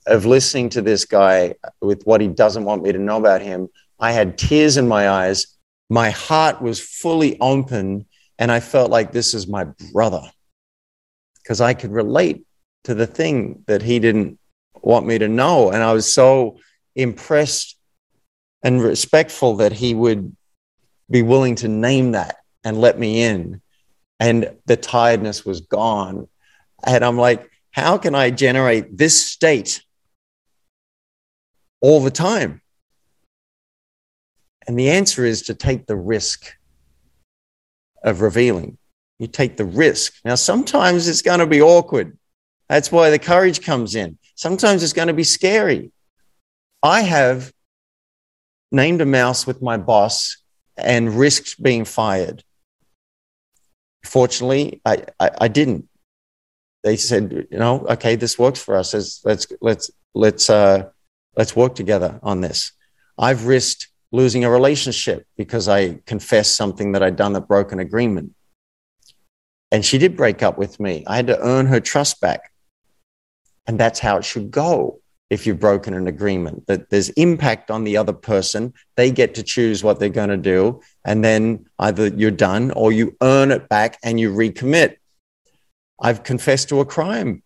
of 0.07 0.25
listening 0.25 0.71
to 0.71 0.81
this 0.81 1.05
guy 1.05 1.57
with 1.83 2.03
what 2.05 2.23
he 2.23 2.29
doesn't 2.29 2.65
want 2.65 2.83
me 2.83 2.93
to 2.93 2.99
know 2.99 3.19
about 3.19 3.43
him, 3.43 3.69
I 4.01 4.13
had 4.13 4.39
tears 4.39 4.79
in 4.79 4.89
my 4.89 5.11
eyes. 5.11 5.59
My 5.91 6.09
heart 6.09 6.63
was 6.63 6.81
fully 6.81 7.39
open, 7.41 8.07
and 8.39 8.51
I 8.51 8.61
felt 8.61 8.91
like 8.91 9.13
this 9.13 9.35
is 9.35 9.47
my 9.47 9.67
brother 9.93 10.23
because 11.43 11.61
I 11.61 11.75
could 11.75 11.93
relate 11.93 12.47
to 12.85 12.95
the 12.95 13.07
thing 13.07 13.65
that 13.67 13.83
he 13.83 13.99
didn't 13.99 14.39
want 14.87 15.05
me 15.05 15.19
to 15.19 15.27
know. 15.27 15.71
And 15.71 15.83
I 15.83 15.93
was 15.93 16.13
so 16.13 16.59
impressed 16.95 17.77
and 18.63 18.81
respectful 18.81 19.57
that 19.57 19.73
he 19.73 19.95
would 19.95 20.35
be 21.11 21.23
willing 21.23 21.57
to 21.57 21.69
name 21.69 22.13
that 22.13 22.37
and 22.63 22.81
let 22.81 22.97
me 22.97 23.23
in. 23.23 23.61
And 24.21 24.57
the 24.67 24.77
tiredness 24.77 25.45
was 25.45 25.61
gone. 25.61 26.29
And 26.87 27.05
I'm 27.05 27.19
like, 27.19 27.51
how 27.73 27.99
can 27.99 28.15
I 28.15 28.31
generate 28.31 28.97
this 28.97 29.27
state 29.27 29.83
all 31.81 32.01
the 32.01 32.11
time? 32.11 32.63
And 34.69 34.79
the 34.79 34.91
answer 34.91 35.25
is 35.25 35.43
to 35.43 35.55
take 35.55 35.87
the 35.87 35.97
risk 35.97 36.55
of 38.05 38.21
revealing. 38.21 38.79
You 39.19 39.27
take 39.27 39.57
the 39.57 39.65
risk. 39.65 40.15
Now, 40.25 40.37
sometimes 40.37 41.09
it's 41.09 41.23
going 41.23 41.41
to 41.41 41.47
be 41.47 41.61
awkward. 41.61 42.17
That's 42.69 42.91
why 42.91 43.11
the 43.11 43.19
courage 43.19 43.63
comes 43.63 43.95
in. 43.95 44.19
Sometimes 44.35 44.83
it's 44.83 44.93
going 44.93 45.09
to 45.09 45.15
be 45.15 45.25
scary. 45.25 45.93
I 46.83 47.03
have 47.03 47.53
named 48.73 49.01
a 49.01 49.07
mouse 49.07 49.47
with 49.47 49.63
my 49.63 49.77
boss 49.77 50.39
and 50.77 51.19
risked 51.19 51.63
being 51.63 51.85
fired. 51.85 52.43
Fortunately, 54.05 54.81
I, 54.85 55.05
I, 55.19 55.31
I 55.43 55.49
didn't. 55.49 55.89
They 56.85 56.97
said, 56.97 57.49
you 57.51 57.59
know, 57.59 57.87
okay, 57.89 58.15
this 58.15 58.39
works 58.39 58.63
for 58.63 58.77
us. 58.77 58.95
Let's 58.95 59.25
let's 59.25 59.47
let's 59.61 59.91
let's 60.15 60.51
uh, 60.51 60.91
let's 61.37 61.57
work 61.57 61.75
together 61.75 62.21
on 62.23 62.41
this. 62.41 62.73
I've 63.19 63.47
risked 63.47 63.89
losing 64.13 64.45
a 64.45 64.51
relationship 64.51 65.27
because 65.37 65.67
I 65.69 66.01
confessed 66.07 66.57
something 66.57 66.93
that 66.93 67.03
I'd 67.03 67.17
done 67.17 67.33
that 67.33 67.49
broke 67.49 67.73
an 67.73 67.81
agreement. 67.81 68.35
And 69.73 69.85
she 69.85 69.99
did 69.99 70.17
break 70.17 70.43
up 70.43 70.59
with 70.59 70.79
me. 70.79 71.03
I 71.07 71.17
had 71.17 71.27
to 71.27 71.41
earn 71.41 71.67
her 71.67 71.81
trust 71.81 72.21
back. 72.21 72.53
And 73.67 73.79
that's 73.79 73.99
how 73.99 74.17
it 74.17 74.25
should 74.25 74.51
go 74.51 75.01
if 75.29 75.47
you've 75.47 75.59
broken 75.59 75.93
an 75.95 76.07
agreement 76.07 76.67
that 76.69 76.89
there's 76.89 77.09
impact 77.11 77.71
on 77.71 77.85
the 77.85 77.97
other 77.97 78.13
person. 78.13 78.73
They 78.97 79.11
get 79.11 79.35
to 79.35 79.43
choose 79.43 79.83
what 79.83 79.99
they're 79.99 80.09
going 80.09 80.29
to 80.29 80.37
do 80.37 80.81
and 81.05 81.25
then 81.25 81.67
either 81.79 82.09
you're 82.09 82.31
done 82.31 82.71
or 82.71 82.93
you 82.93 83.17
earn 83.21 83.51
it 83.51 83.69
back 83.69 83.99
and 84.05 84.21
you 84.21 84.31
recommit. 84.31 84.97
I've 86.01 86.23
confessed 86.23 86.69
to 86.69 86.81
a 86.81 86.85
crime. 86.85 87.43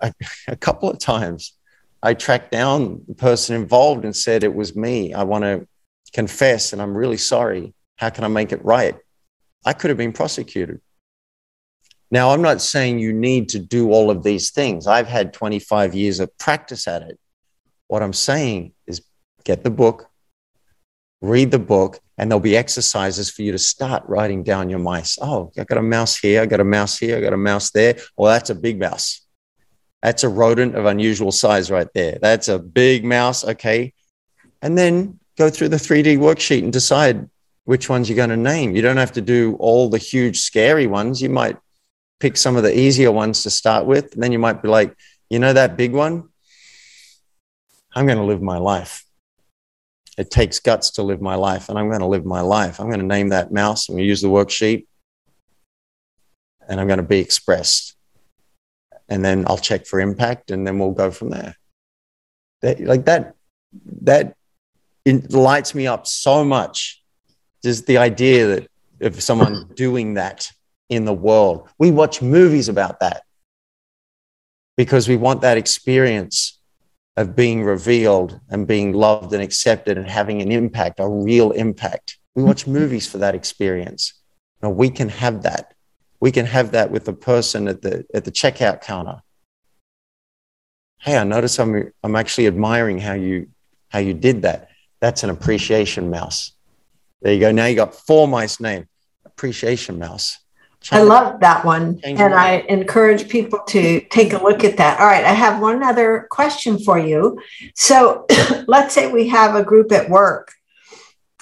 A, 0.00 0.14
a 0.48 0.56
couple 0.56 0.88
of 0.88 0.98
times. 0.98 1.54
I 2.02 2.14
tracked 2.14 2.52
down 2.52 3.02
the 3.06 3.14
person 3.14 3.54
involved 3.56 4.04
and 4.04 4.14
said 4.14 4.44
it 4.44 4.54
was 4.54 4.74
me. 4.74 5.12
I 5.12 5.24
want 5.24 5.44
to 5.44 5.66
confess 6.12 6.72
and 6.72 6.80
i'm 6.80 6.96
really 6.96 7.16
sorry. 7.16 7.74
How 7.96 8.10
can 8.10 8.24
i 8.24 8.28
make 8.28 8.52
it 8.52 8.64
right? 8.64 8.96
I 9.64 9.72
could 9.72 9.90
have 9.90 9.98
been 9.98 10.12
prosecuted 10.12 10.80
now, 12.12 12.30
I'm 12.30 12.42
not 12.42 12.60
saying 12.60 12.98
you 12.98 13.14
need 13.14 13.48
to 13.48 13.58
do 13.58 13.90
all 13.90 14.10
of 14.10 14.22
these 14.22 14.50
things. 14.50 14.86
I've 14.86 15.08
had 15.08 15.32
25 15.32 15.94
years 15.94 16.20
of 16.20 16.36
practice 16.36 16.86
at 16.86 17.00
it. 17.00 17.18
What 17.88 18.02
I'm 18.02 18.12
saying 18.12 18.74
is 18.86 19.00
get 19.44 19.64
the 19.64 19.70
book, 19.70 20.10
read 21.22 21.50
the 21.50 21.58
book, 21.58 22.00
and 22.18 22.30
there'll 22.30 22.38
be 22.38 22.54
exercises 22.54 23.30
for 23.30 23.40
you 23.40 23.52
to 23.52 23.58
start 23.58 24.02
writing 24.06 24.42
down 24.42 24.68
your 24.68 24.78
mice. 24.78 25.16
Oh, 25.22 25.52
I 25.58 25.64
got 25.64 25.78
a 25.78 25.82
mouse 25.82 26.18
here, 26.18 26.42
I 26.42 26.46
got 26.46 26.60
a 26.60 26.64
mouse 26.64 26.98
here, 26.98 27.16
I 27.16 27.22
got 27.22 27.32
a 27.32 27.38
mouse 27.38 27.70
there. 27.70 27.96
Well, 28.14 28.30
that's 28.30 28.50
a 28.50 28.54
big 28.54 28.78
mouse. 28.78 29.22
That's 30.02 30.22
a 30.22 30.28
rodent 30.28 30.74
of 30.74 30.84
unusual 30.84 31.32
size 31.32 31.70
right 31.70 31.88
there. 31.94 32.18
That's 32.20 32.48
a 32.48 32.58
big 32.58 33.06
mouse. 33.06 33.42
Okay. 33.42 33.94
And 34.60 34.76
then 34.76 35.18
go 35.38 35.48
through 35.48 35.70
the 35.70 35.76
3D 35.76 36.18
worksheet 36.18 36.62
and 36.62 36.74
decide 36.74 37.30
which 37.64 37.88
ones 37.88 38.10
you're 38.10 38.16
going 38.16 38.28
to 38.28 38.36
name. 38.36 38.76
You 38.76 38.82
don't 38.82 38.98
have 38.98 39.12
to 39.12 39.22
do 39.22 39.56
all 39.58 39.88
the 39.88 39.96
huge, 39.96 40.40
scary 40.40 40.86
ones. 40.86 41.22
You 41.22 41.30
might 41.30 41.56
pick 42.22 42.36
some 42.36 42.54
of 42.54 42.62
the 42.62 42.78
easier 42.78 43.10
ones 43.10 43.42
to 43.42 43.50
start 43.50 43.84
with. 43.84 44.14
And 44.14 44.22
then 44.22 44.30
you 44.30 44.38
might 44.38 44.62
be 44.62 44.68
like, 44.68 44.96
you 45.28 45.40
know, 45.40 45.52
that 45.52 45.76
big 45.76 45.92
one, 45.92 46.28
I'm 47.96 48.06
going 48.06 48.18
to 48.18 48.24
live 48.24 48.40
my 48.40 48.58
life. 48.58 49.04
It 50.16 50.30
takes 50.30 50.60
guts 50.60 50.92
to 50.92 51.02
live 51.02 51.20
my 51.20 51.34
life, 51.34 51.68
and 51.68 51.76
I'm 51.76 51.88
going 51.88 52.00
to 52.00 52.06
live 52.06 52.24
my 52.24 52.42
life. 52.42 52.78
I'm 52.78 52.86
going 52.86 53.00
to 53.00 53.06
name 53.06 53.30
that 53.30 53.50
mouse. 53.50 53.88
I'm 53.88 53.94
going 53.94 54.04
to 54.04 54.08
use 54.08 54.22
the 54.22 54.28
worksheet, 54.28 54.86
and 56.68 56.80
I'm 56.80 56.86
going 56.86 56.98
to 56.98 57.02
be 57.02 57.18
expressed. 57.18 57.96
And 59.08 59.24
then 59.24 59.44
I'll 59.48 59.58
check 59.58 59.86
for 59.86 59.98
impact, 59.98 60.52
and 60.52 60.64
then 60.64 60.78
we'll 60.78 60.92
go 60.92 61.10
from 61.10 61.30
there. 61.30 61.56
That, 62.60 62.78
like 62.80 63.06
that, 63.06 63.34
that 64.02 64.36
lights 65.30 65.74
me 65.74 65.88
up 65.88 66.06
so 66.06 66.44
much. 66.44 67.02
Just 67.64 67.86
the 67.86 67.98
idea 67.98 68.46
that 68.46 68.68
of 69.00 69.20
someone 69.20 69.70
doing 69.74 70.14
that 70.14 70.52
in 70.92 71.04
the 71.04 71.12
world. 71.14 71.68
We 71.78 71.90
watch 71.90 72.20
movies 72.20 72.68
about 72.68 73.00
that 73.00 73.22
because 74.76 75.08
we 75.08 75.16
want 75.16 75.40
that 75.40 75.56
experience 75.56 76.60
of 77.16 77.36
being 77.36 77.62
revealed 77.62 78.40
and 78.48 78.66
being 78.66 78.92
loved 78.92 79.32
and 79.32 79.42
accepted 79.42 79.98
and 79.98 80.08
having 80.08 80.40
an 80.40 80.50
impact, 80.50 81.00
a 81.00 81.08
real 81.08 81.50
impact. 81.52 82.18
We 82.34 82.42
watch 82.42 82.66
movies 82.66 83.06
for 83.06 83.18
that 83.18 83.34
experience. 83.34 84.14
Now 84.62 84.70
we 84.70 84.88
can 84.88 85.08
have 85.08 85.42
that. 85.42 85.74
We 86.20 86.30
can 86.30 86.46
have 86.46 86.72
that 86.72 86.90
with 86.90 87.04
the 87.04 87.12
person 87.12 87.68
at 87.68 87.82
the 87.82 88.06
at 88.14 88.24
the 88.24 88.30
checkout 88.30 88.80
counter. 88.80 89.20
Hey, 91.00 91.16
I 91.18 91.24
notice 91.24 91.58
I'm 91.58 91.92
I'm 92.02 92.16
actually 92.16 92.46
admiring 92.46 92.98
how 92.98 93.14
you 93.14 93.48
how 93.88 93.98
you 93.98 94.14
did 94.14 94.42
that. 94.42 94.68
That's 95.00 95.24
an 95.24 95.30
appreciation 95.30 96.10
mouse. 96.10 96.52
There 97.20 97.34
you 97.34 97.40
go. 97.40 97.52
Now 97.52 97.66
you 97.66 97.76
got 97.76 97.94
four 97.94 98.26
mice 98.28 98.60
named 98.60 98.86
appreciation 99.24 99.98
mouse. 99.98 100.38
I 100.90 101.02
love 101.02 101.40
that 101.40 101.64
one. 101.64 102.00
And 102.04 102.34
I 102.34 102.64
encourage 102.68 103.28
people 103.28 103.60
to 103.68 104.00
take 104.10 104.32
a 104.32 104.42
look 104.42 104.64
at 104.64 104.78
that. 104.78 104.98
All 104.98 105.06
right. 105.06 105.24
I 105.24 105.32
have 105.32 105.60
one 105.60 105.82
other 105.82 106.26
question 106.30 106.78
for 106.78 106.98
you. 106.98 107.40
So 107.74 108.26
let's 108.66 108.94
say 108.94 109.10
we 109.10 109.28
have 109.28 109.54
a 109.54 109.62
group 109.62 109.92
at 109.92 110.10
work 110.10 110.52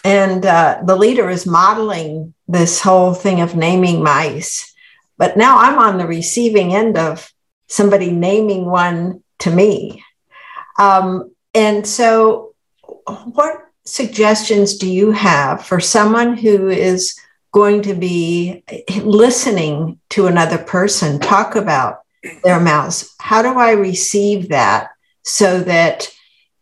and 0.05 0.45
uh, 0.47 0.80
the 0.84 0.97
leader 0.97 1.28
is 1.28 1.47
modeling 1.47 2.34
this 2.49 2.80
whole 2.80 3.14
thing 3.14 3.41
of 3.41 3.57
naming 3.57 4.03
mice. 4.03 4.74
But 5.18 5.36
now 5.36 5.59
I'm 5.59 5.78
on 5.78 5.99
the 5.99 6.07
receiving 6.07 6.74
end 6.74 6.97
of 6.97 7.30
somebody 7.68 8.11
naming 8.11 8.64
one 8.64 9.22
to 9.41 9.51
me. 9.51 10.03
Um, 10.78 11.34
and 11.55 11.86
so, 11.86 12.55
what 13.07 13.66
suggestions 13.84 14.76
do 14.78 14.91
you 14.91 15.11
have 15.12 15.66
for 15.66 15.80
someone 15.80 16.36
who 16.36 16.68
is 16.68 17.18
going 17.53 17.82
to 17.82 17.94
be 17.94 18.64
listening 19.03 19.98
to 20.11 20.26
another 20.26 20.59
person 20.59 21.18
talk 21.18 21.57
about 21.57 22.01
their 22.44 22.61
mouse. 22.61 23.14
How 23.18 23.42
do 23.42 23.59
I 23.59 23.72
receive 23.72 24.51
that 24.51 24.90
so 25.24 25.61
that 25.61 26.09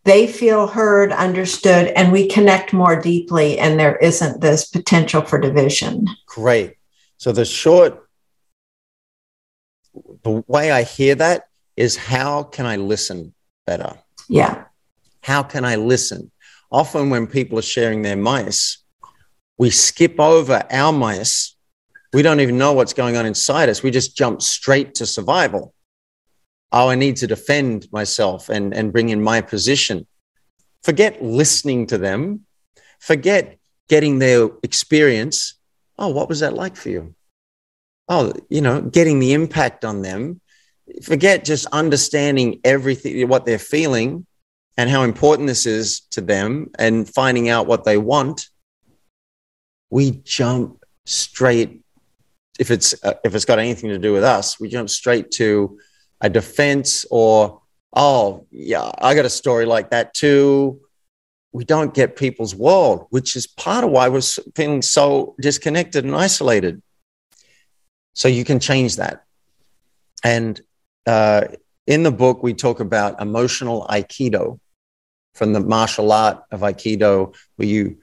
they 0.05 0.25
feel 0.25 0.67
heard, 0.67 1.11
understood, 1.11 1.87
and 1.87 2.11
we 2.11 2.27
connect 2.27 2.73
more 2.73 2.99
deeply 2.99 3.59
and 3.59 3.79
there 3.79 3.97
isn't 3.97 4.41
this 4.41 4.67
potential 4.67 5.21
for 5.21 5.39
division? 5.39 6.07
Great. 6.25 6.75
So 7.17 7.31
the 7.31 7.45
short, 7.45 8.07
the 10.23 10.43
way 10.47 10.71
I 10.71 10.83
hear 10.83 11.15
that 11.15 11.49
is 11.75 11.97
how 11.97 12.43
can 12.43 12.65
I 12.65 12.77
listen 12.77 13.33
better? 13.67 13.97
Yeah. 14.27 14.63
How 15.21 15.43
can 15.43 15.65
I 15.65 15.75
listen? 15.75 16.31
Often 16.71 17.09
when 17.09 17.27
people 17.27 17.59
are 17.59 17.63
sharing 17.63 18.01
their 18.01 18.15
mice, 18.15 18.78
we 19.59 19.69
skip 19.69 20.19
over 20.19 20.63
our 20.71 20.91
mice. 20.91 21.55
We 22.13 22.23
don't 22.23 22.39
even 22.39 22.57
know 22.57 22.73
what's 22.73 22.93
going 22.93 23.17
on 23.17 23.27
inside 23.27 23.69
us. 23.69 23.83
We 23.83 23.91
just 23.91 24.17
jump 24.17 24.41
straight 24.41 24.95
to 24.95 25.05
survival. 25.05 25.75
Oh, 26.71 26.89
I 26.89 26.95
need 26.95 27.17
to 27.17 27.27
defend 27.27 27.87
myself 27.91 28.49
and, 28.49 28.73
and 28.73 28.93
bring 28.93 29.09
in 29.09 29.21
my 29.21 29.41
position. 29.41 30.07
Forget 30.81 31.21
listening 31.21 31.87
to 31.87 31.97
them. 31.97 32.45
Forget 32.99 33.59
getting 33.89 34.19
their 34.19 34.49
experience. 34.63 35.55
Oh, 35.97 36.07
what 36.07 36.29
was 36.29 36.39
that 36.39 36.53
like 36.53 36.77
for 36.77 36.89
you? 36.89 37.13
Oh, 38.07 38.31
you 38.49 38.61
know, 38.61 38.81
getting 38.81 39.19
the 39.19 39.33
impact 39.33 39.83
on 39.83 40.01
them. 40.01 40.39
Forget 41.03 41.43
just 41.43 41.65
understanding 41.67 42.61
everything, 42.63 43.27
what 43.27 43.45
they're 43.45 43.59
feeling 43.59 44.25
and 44.77 44.89
how 44.89 45.03
important 45.03 45.47
this 45.47 45.65
is 45.65 46.01
to 46.11 46.21
them 46.21 46.71
and 46.79 47.09
finding 47.09 47.49
out 47.49 47.67
what 47.67 47.83
they 47.83 47.97
want 47.97 48.47
we 49.89 50.11
jump 50.23 50.83
straight 51.05 51.81
if 52.59 52.71
it's 52.71 52.93
uh, 53.03 53.13
if 53.23 53.33
it's 53.35 53.45
got 53.45 53.59
anything 53.59 53.89
to 53.89 53.97
do 53.97 54.13
with 54.13 54.23
us 54.23 54.59
we 54.59 54.69
jump 54.69 54.89
straight 54.89 55.31
to 55.31 55.77
a 56.21 56.29
defense 56.29 57.05
or 57.09 57.61
oh 57.95 58.45
yeah 58.51 58.91
i 58.99 59.15
got 59.15 59.25
a 59.25 59.29
story 59.29 59.65
like 59.65 59.89
that 59.91 60.13
too. 60.13 60.79
We 61.51 61.65
don't 61.65 61.95
get 61.95 62.15
people's 62.15 62.53
world 62.53 63.07
which 63.09 63.35
is 63.35 63.47
part 63.47 63.83
of 63.83 63.89
why 63.89 64.07
we're 64.09 64.21
feeling 64.55 64.83
so 64.83 65.35
disconnected 65.41 66.05
and 66.05 66.15
isolated. 66.15 66.81
So 68.13 68.27
you 68.27 68.43
can 68.43 68.59
change 68.59 68.97
that. 68.97 69.23
And 70.23 70.61
uh, 71.07 71.47
in 71.87 72.03
the 72.03 72.11
book 72.11 72.43
we 72.43 72.53
talk 72.53 72.79
about 72.79 73.19
emotional 73.21 73.87
aikido. 73.89 74.59
From 75.33 75.53
the 75.53 75.59
martial 75.59 76.11
art 76.11 76.43
of 76.51 76.61
aikido 76.61 77.33
where 77.55 77.67
you 77.67 77.97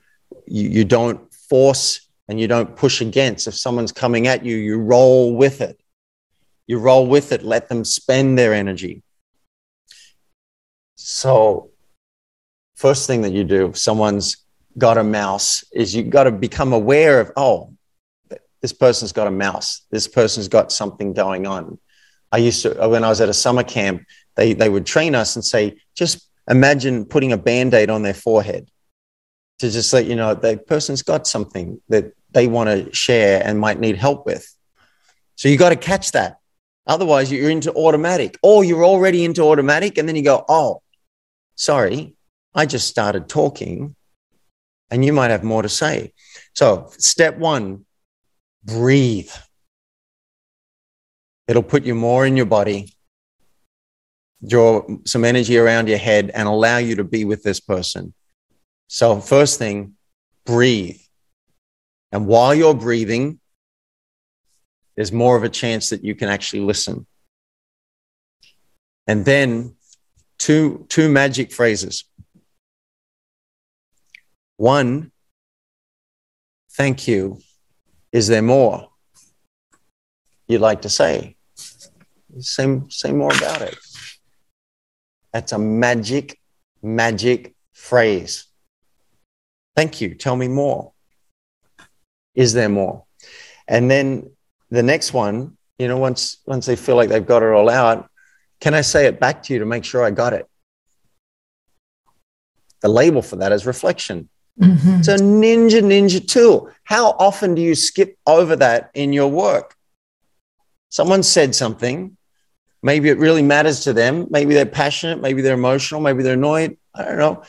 you, 0.47 0.69
you 0.71 0.85
don't 0.85 1.26
force 1.49 2.07
and 2.29 2.41
you 2.41 2.49
don't 2.49 2.77
push 2.77 3.01
against. 3.01 3.47
If 3.47 3.55
someone's 3.55 3.93
coming 3.93 4.27
at 4.27 4.45
you, 4.45 4.57
you 4.57 4.79
roll 4.79 5.35
with 5.35 5.61
it. 5.61 5.81
You 6.67 6.79
roll 6.79 7.07
with 7.07 7.33
it, 7.33 7.43
let 7.43 7.69
them 7.69 7.85
spend 7.85 8.39
their 8.39 8.53
energy. 8.53 9.03
So, 10.97 11.71
first 12.75 13.07
thing 13.07 13.23
that 13.23 13.33
you 13.33 13.45
do 13.45 13.67
if 13.67 13.79
someone's 13.79 14.39
got 14.77 14.99
a 14.99 15.05
mouse 15.05 15.65
is 15.73 15.95
you 15.95 16.03
got 16.03 16.25
to 16.25 16.33
become 16.33 16.73
aware 16.73 17.21
of, 17.21 17.31
oh, 17.37 17.73
this 18.61 18.73
person's 18.73 19.13
got 19.13 19.29
a 19.29 19.31
mouse. 19.31 19.83
This 19.91 20.09
person's 20.09 20.49
got 20.49 20.73
something 20.73 21.13
going 21.13 21.47
on. 21.47 21.79
I 22.33 22.39
used 22.39 22.63
to, 22.63 22.89
when 22.89 23.05
I 23.05 23.09
was 23.09 23.21
at 23.21 23.29
a 23.29 23.35
summer 23.35 23.63
camp, 23.63 24.03
they, 24.35 24.53
they 24.53 24.69
would 24.69 24.85
train 24.85 25.15
us 25.15 25.37
and 25.37 25.45
say, 25.45 25.79
just 25.95 26.29
imagine 26.51 27.05
putting 27.05 27.33
a 27.33 27.39
band 27.39 27.75
aid 27.75 27.91
on 27.91 28.03
their 28.03 28.15
forehead 28.15 28.69
to 29.59 29.71
just 29.71 29.93
let 29.93 30.07
you 30.07 30.17
know 30.17 30.35
the 30.35 30.57
person's 30.57 31.03
got 31.03 31.27
something 31.27 31.81
that 31.89 32.13
they 32.33 32.47
want 32.47 32.69
to 32.69 32.95
share 32.95 33.43
and 33.45 33.59
might 33.59 33.81
need 33.81 33.97
help 33.97 34.27
with. 34.27 34.55
So 35.37 35.49
you 35.49 35.57
got 35.57 35.71
to 35.71 35.77
catch 35.77 36.13
that. 36.13 36.39
Otherwise, 36.87 37.33
you're 37.33 37.51
into 37.51 37.73
automatic, 37.73 38.39
or 38.43 38.63
you're 38.63 38.85
already 38.85 39.25
into 39.25 39.43
automatic, 39.43 39.99
and 39.99 40.09
then 40.09 40.15
you 40.15 40.23
go, 40.23 40.45
"Oh, 40.49 40.83
sorry, 41.57 42.15
I 42.55 42.65
just 42.67 42.87
started 42.89 43.29
talking," 43.29 43.97
and 44.91 45.05
you 45.05 45.13
might 45.13 45.31
have 45.31 45.43
more 45.43 45.63
to 45.63 45.69
say. 45.69 46.13
So, 46.55 46.93
step 46.99 47.39
one: 47.39 47.87
breathe. 48.63 49.33
It'll 51.49 51.63
put 51.63 51.85
you 51.85 51.95
more 51.95 52.25
in 52.25 52.37
your 52.37 52.47
body, 52.47 52.95
draw 54.47 54.87
some 55.05 55.25
energy 55.25 55.59
around 55.59 55.89
your 55.89 55.99
head, 55.99 56.31
and 56.35 56.47
allow 56.47 56.79
you 56.79 56.97
to 56.97 57.05
be 57.05 57.25
with 57.25 57.43
this 57.43 57.59
person. 57.59 58.15
So, 58.89 59.21
first 59.21 59.59
thing, 59.59 59.95
breathe. 60.45 61.01
And 62.13 62.27
while 62.27 62.55
you're 62.55 62.75
breathing, 62.75 63.41
there's 64.95 65.13
more 65.13 65.37
of 65.37 65.43
a 65.43 65.49
chance 65.49 65.91
that 65.91 66.05
you 66.05 66.15
can 66.15 66.29
actually 66.29 66.63
listen. 66.63 67.07
And 69.07 69.25
then 69.25 69.77
two, 70.39 70.87
two 70.89 71.09
magic 71.11 71.53
phrases. 71.53 72.05
One, 74.57 75.13
thank 76.73 77.07
you. 77.07 77.41
Is 78.13 78.29
there 78.29 78.43
more 78.43 78.89
you'd 80.47 80.61
like 80.61 80.83
to 80.83 80.89
say? 80.89 81.37
Say, 82.39 82.81
say 82.89 83.13
more 83.13 83.35
about 83.35 83.63
it. 83.63 83.77
That's 85.33 85.53
a 85.53 85.59
magic, 85.59 86.39
magic 86.83 87.55
phrase. 87.73 88.47
Thank 89.77 90.01
you. 90.01 90.15
Tell 90.15 90.37
me 90.37 90.49
more. 90.49 90.93
Is 92.35 92.55
there 92.55 92.69
more? 92.69 93.05
And 93.69 93.91
then 93.91 94.31
the 94.71 94.83
next 94.83 95.13
one, 95.13 95.57
you 95.79 95.87
know, 95.89 95.99
once 95.99 96.39
once 96.47 96.67
they 96.67 96.77
feel 96.77 96.97
like 96.97 97.09
they've 97.09 97.27
got 97.27 97.43
it 97.43 97.53
all 97.53 97.69
out, 97.69 98.09
can 98.61 98.75
I 98.75 98.81
say 98.81 99.07
it 99.07 99.21
back 99.21 99.43
to 99.45 99.53
you 99.53 99.59
to 99.59 99.67
make 99.67 99.85
sure 99.85 100.03
I 100.03 100.11
got 100.11 100.33
it? 100.33 100.47
The 102.81 102.89
label 102.89 103.23
for 103.23 103.37
that 103.37 103.53
is 103.53 103.67
reflection. 103.67 104.29
Mm-hmm. 104.61 105.01
It's 105.01 105.09
a 105.09 105.17
ninja 105.17 105.83
ninja 105.83 106.27
tool. 106.27 106.71
How 106.85 107.11
often 107.19 107.55
do 107.55 107.61
you 107.61 107.75
skip 107.75 108.17
over 108.27 108.57
that 108.57 108.91
in 108.95 109.13
your 109.13 109.29
work? 109.29 109.75
Someone 110.89 111.23
said 111.23 111.55
something. 111.55 112.17
Maybe 112.83 113.11
it 113.11 113.19
really 113.19 113.43
matters 113.43 113.81
to 113.81 113.93
them. 113.93 114.27
Maybe 114.31 114.55
they're 114.55 114.65
passionate. 114.65 115.21
Maybe 115.21 115.43
they're 115.43 115.55
emotional. 115.55 116.01
Maybe 116.01 116.23
they're 116.23 116.35
annoyed. 116.35 116.79
I 116.95 117.05
don't 117.05 117.19
know. 117.19 117.43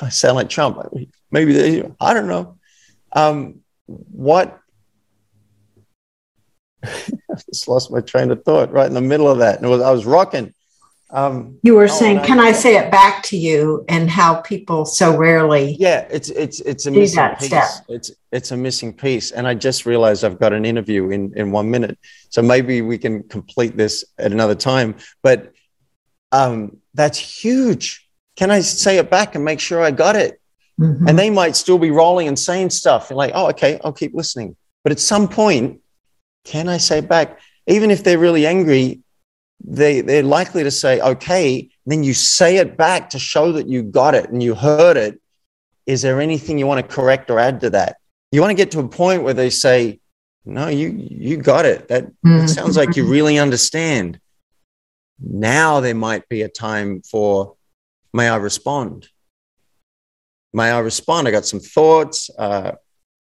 I 0.00 0.08
sound 0.10 0.36
like 0.36 0.48
Trump. 0.48 0.78
Maybe 1.30 1.52
they, 1.52 1.90
I 2.00 2.14
don't 2.14 2.28
know. 2.28 2.58
Um, 3.12 3.60
what? 3.86 4.58
I 6.84 6.90
just 7.50 7.68
lost 7.68 7.90
my 7.90 8.00
train 8.00 8.30
of 8.30 8.44
thought 8.44 8.72
right 8.72 8.86
in 8.86 8.94
the 8.94 9.00
middle 9.00 9.28
of 9.28 9.38
that. 9.38 9.60
And 9.60 9.70
was, 9.70 9.80
I 9.80 9.90
was 9.90 10.04
rocking. 10.04 10.52
Um, 11.10 11.58
you 11.62 11.74
were 11.74 11.84
oh, 11.84 11.86
saying, 11.86 12.24
"Can 12.24 12.40
I, 12.40 12.48
I 12.48 12.52
say 12.52 12.76
it 12.76 12.90
back 12.90 13.22
to 13.24 13.36
you?" 13.36 13.84
And 13.88 14.10
how 14.10 14.40
people 14.40 14.84
so 14.84 15.16
rarely. 15.16 15.76
Yeah, 15.78 16.00
it's 16.10 16.30
it's 16.30 16.60
it's 16.60 16.86
a 16.86 16.90
missing 16.90 17.28
piece. 17.38 17.46
Step. 17.46 17.68
It's 17.88 18.10
it's 18.32 18.50
a 18.50 18.56
missing 18.56 18.92
piece, 18.92 19.30
and 19.30 19.46
I 19.46 19.54
just 19.54 19.86
realized 19.86 20.24
I've 20.24 20.40
got 20.40 20.52
an 20.52 20.64
interview 20.64 21.10
in 21.10 21.32
in 21.36 21.52
one 21.52 21.70
minute, 21.70 21.96
so 22.30 22.42
maybe 22.42 22.82
we 22.82 22.98
can 22.98 23.22
complete 23.22 23.76
this 23.76 24.04
at 24.18 24.32
another 24.32 24.56
time. 24.56 24.96
But 25.22 25.52
um, 26.32 26.78
that's 26.92 27.18
huge. 27.18 28.05
Can 28.36 28.50
I 28.50 28.60
say 28.60 28.98
it 28.98 29.10
back 29.10 29.34
and 29.34 29.44
make 29.44 29.60
sure 29.60 29.82
I 29.82 29.90
got 29.90 30.16
it? 30.16 30.40
Mm-hmm. 30.78 31.08
And 31.08 31.18
they 31.18 31.30
might 31.30 31.56
still 31.56 31.78
be 31.78 31.90
rolling 31.90 32.28
and 32.28 32.38
saying 32.38 32.70
stuff. 32.70 33.08
You're 33.08 33.16
like, 33.16 33.32
oh, 33.34 33.48
okay, 33.48 33.80
I'll 33.82 33.92
keep 33.92 34.14
listening. 34.14 34.56
But 34.84 34.92
at 34.92 35.00
some 35.00 35.26
point, 35.26 35.80
can 36.44 36.68
I 36.68 36.76
say 36.76 37.00
back? 37.00 37.40
Even 37.66 37.90
if 37.90 38.04
they're 38.04 38.18
really 38.18 38.46
angry, 38.46 39.00
they, 39.64 40.02
they're 40.02 40.22
likely 40.22 40.62
to 40.64 40.70
say, 40.70 41.00
okay, 41.00 41.70
then 41.86 42.04
you 42.04 42.14
say 42.14 42.58
it 42.58 42.76
back 42.76 43.10
to 43.10 43.18
show 43.18 43.52
that 43.52 43.68
you 43.68 43.82
got 43.82 44.14
it 44.14 44.30
and 44.30 44.42
you 44.42 44.54
heard 44.54 44.96
it. 44.96 45.20
Is 45.86 46.02
there 46.02 46.20
anything 46.20 46.58
you 46.58 46.66
want 46.66 46.86
to 46.86 46.94
correct 46.94 47.30
or 47.30 47.40
add 47.40 47.60
to 47.62 47.70
that? 47.70 47.96
You 48.32 48.40
want 48.40 48.50
to 48.50 48.56
get 48.56 48.70
to 48.72 48.80
a 48.80 48.88
point 48.88 49.22
where 49.22 49.34
they 49.34 49.50
say, 49.50 50.00
no, 50.44 50.68
you, 50.68 50.88
you 50.94 51.38
got 51.38 51.64
it. 51.64 51.88
That, 51.88 52.04
mm-hmm. 52.04 52.40
that 52.40 52.48
sounds 52.48 52.76
like 52.76 52.96
you 52.96 53.08
really 53.08 53.38
understand. 53.38 54.20
Now 55.18 55.80
there 55.80 55.94
might 55.94 56.28
be 56.28 56.42
a 56.42 56.48
time 56.48 57.02
for, 57.02 57.55
may 58.16 58.28
I 58.28 58.36
respond? 58.36 59.08
May 60.52 60.70
I 60.70 60.78
respond? 60.78 61.28
I 61.28 61.30
got 61.30 61.44
some 61.44 61.60
thoughts. 61.60 62.30
Uh, 62.36 62.72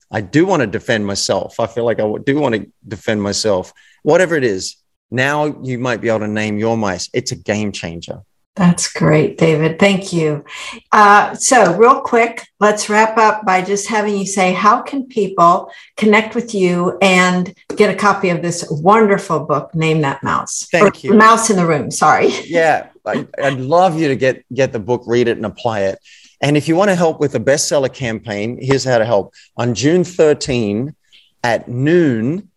I 0.10 0.22
do 0.22 0.46
want 0.46 0.62
to 0.62 0.68
defend 0.68 1.06
myself. 1.06 1.60
I 1.60 1.68
feel 1.68 1.84
like 1.84 2.00
I 2.00 2.10
do 2.26 2.40
want 2.40 2.56
to 2.56 2.72
defend 2.88 3.22
myself. 3.22 3.74
Whatever 4.04 4.36
it 4.36 4.46
is, 4.46 4.78
now 5.12 5.46
you 5.62 5.78
might 5.78 6.02
be 6.02 6.08
able 6.08 6.20
to 6.20 6.28
name 6.28 6.58
your 6.58 6.78
mice. 6.78 7.10
It's 7.14 7.34
a 7.34 7.36
game 7.36 7.72
changer. 7.72 8.22
That's 8.56 8.92
great, 8.92 9.38
David. 9.38 9.80
Thank 9.80 10.14
you. 10.14 10.46
Uh, 10.94 11.36
so, 11.36 11.76
real 11.76 12.00
quick, 12.00 12.48
let's 12.62 12.90
wrap 12.90 13.18
up 13.18 13.46
by 13.46 13.62
just 13.62 13.90
having 13.90 14.18
you 14.18 14.26
say 14.26 14.54
how 14.54 14.82
can 14.82 15.08
people 15.08 15.70
connect 15.98 16.36
with 16.36 16.56
you 16.56 16.98
and 17.02 17.54
get 17.76 17.90
a 17.94 17.96
copy 17.96 18.30
of 18.30 18.42
this 18.42 18.66
wonderful 18.70 19.42
book, 19.42 19.76
Name 19.76 20.02
That 20.02 20.24
Mouse? 20.24 20.68
Thank 20.72 20.96
or 20.96 21.00
you. 21.00 21.14
Mouse 21.16 21.50
in 21.50 21.58
the 21.58 21.66
Room, 21.66 21.92
sorry. 21.92 22.30
Yeah, 22.46 22.90
I, 23.06 23.28
I'd 23.42 23.60
love 23.60 24.00
you 24.00 24.08
to 24.08 24.16
get, 24.16 24.46
get 24.54 24.72
the 24.72 24.80
book, 24.80 25.04
read 25.06 25.28
it, 25.28 25.36
and 25.36 25.46
apply 25.46 25.82
it. 25.82 26.00
And 26.40 26.56
if 26.56 26.70
you 26.70 26.76
want 26.76 26.90
to 26.90 26.96
help 26.96 27.20
with 27.20 27.34
the 27.34 27.40
bestseller 27.40 27.94
campaign, 27.94 28.58
here's 28.62 28.84
how 28.86 28.98
to 28.98 29.06
help. 29.06 29.34
On 29.58 29.74
June 29.74 30.04
13 30.06 30.96
at 31.44 31.68
noon 31.68 32.50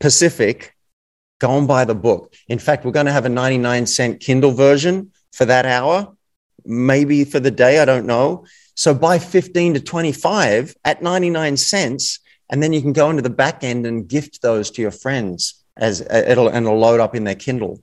Pacific, 0.00 0.74
go 1.38 1.56
and 1.56 1.66
buy 1.66 1.84
the 1.84 1.94
book. 1.94 2.34
In 2.48 2.58
fact, 2.58 2.84
we're 2.84 2.92
going 2.92 3.06
to 3.06 3.12
have 3.12 3.24
a 3.24 3.30
99 3.30 3.86
cent 3.86 4.20
Kindle 4.20 4.50
version 4.50 5.12
for 5.32 5.44
that 5.44 5.66
hour, 5.66 6.14
maybe 6.64 7.24
for 7.24 7.40
the 7.40 7.50
day, 7.50 7.80
I 7.80 7.84
don't 7.84 8.06
know. 8.06 8.46
So 8.74 8.94
buy 8.94 9.18
15 9.18 9.74
to 9.74 9.80
25 9.80 10.76
at 10.84 11.02
99 11.02 11.56
cents, 11.56 12.20
and 12.50 12.62
then 12.62 12.72
you 12.72 12.80
can 12.80 12.92
go 12.92 13.10
into 13.10 13.22
the 13.22 13.30
back 13.30 13.64
end 13.64 13.86
and 13.86 14.08
gift 14.08 14.42
those 14.42 14.70
to 14.72 14.82
your 14.82 14.90
friends 14.90 15.64
as 15.76 16.00
it'll 16.00 16.48
and 16.48 16.66
it'll 16.66 16.78
load 16.78 17.00
up 17.00 17.14
in 17.14 17.24
their 17.24 17.34
Kindle. 17.34 17.82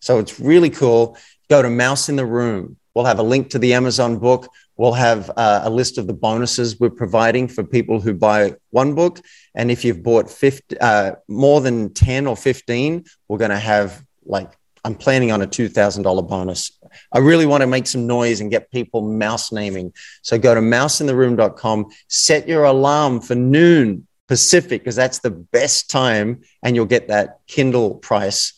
So 0.00 0.18
it's 0.18 0.38
really 0.38 0.70
cool. 0.70 1.16
Go 1.48 1.62
to 1.62 1.70
Mouse 1.70 2.08
in 2.08 2.16
the 2.16 2.26
Room. 2.26 2.76
We'll 2.94 3.04
have 3.04 3.18
a 3.20 3.24
link 3.24 3.50
to 3.50 3.58
the 3.58 3.74
Amazon 3.74 4.18
book. 4.18 4.48
We'll 4.76 4.92
have 4.92 5.30
uh, 5.36 5.62
a 5.64 5.70
list 5.70 5.98
of 5.98 6.06
the 6.06 6.14
bonuses 6.14 6.78
we're 6.78 6.90
providing 6.90 7.48
for 7.48 7.64
people 7.64 8.00
who 8.00 8.14
buy 8.14 8.54
one 8.70 8.94
book. 8.94 9.20
And 9.54 9.70
if 9.70 9.84
you've 9.84 10.02
bought 10.02 10.30
50, 10.30 10.80
uh, 10.80 11.12
more 11.28 11.60
than 11.60 11.92
10 11.94 12.26
or 12.26 12.36
15, 12.36 13.04
we're 13.28 13.38
going 13.38 13.50
to 13.50 13.58
have 13.58 14.04
like, 14.24 14.52
I'm 14.84 14.94
planning 14.94 15.32
on 15.32 15.42
a 15.42 15.46
$2,000 15.46 16.28
bonus. 16.28 16.77
I 17.12 17.18
really 17.18 17.46
want 17.46 17.62
to 17.62 17.66
make 17.66 17.86
some 17.86 18.06
noise 18.06 18.40
and 18.40 18.50
get 18.50 18.70
people 18.70 19.02
mouse 19.02 19.52
naming. 19.52 19.92
So 20.22 20.38
go 20.38 20.54
to 20.54 20.60
mouseintheroom.com, 20.60 21.86
set 22.08 22.48
your 22.48 22.64
alarm 22.64 23.20
for 23.20 23.34
noon 23.34 24.06
Pacific, 24.26 24.82
because 24.82 24.96
that's 24.96 25.20
the 25.20 25.30
best 25.30 25.88
time, 25.88 26.42
and 26.62 26.76
you'll 26.76 26.84
get 26.84 27.08
that 27.08 27.38
Kindle 27.46 27.94
price. 27.94 28.52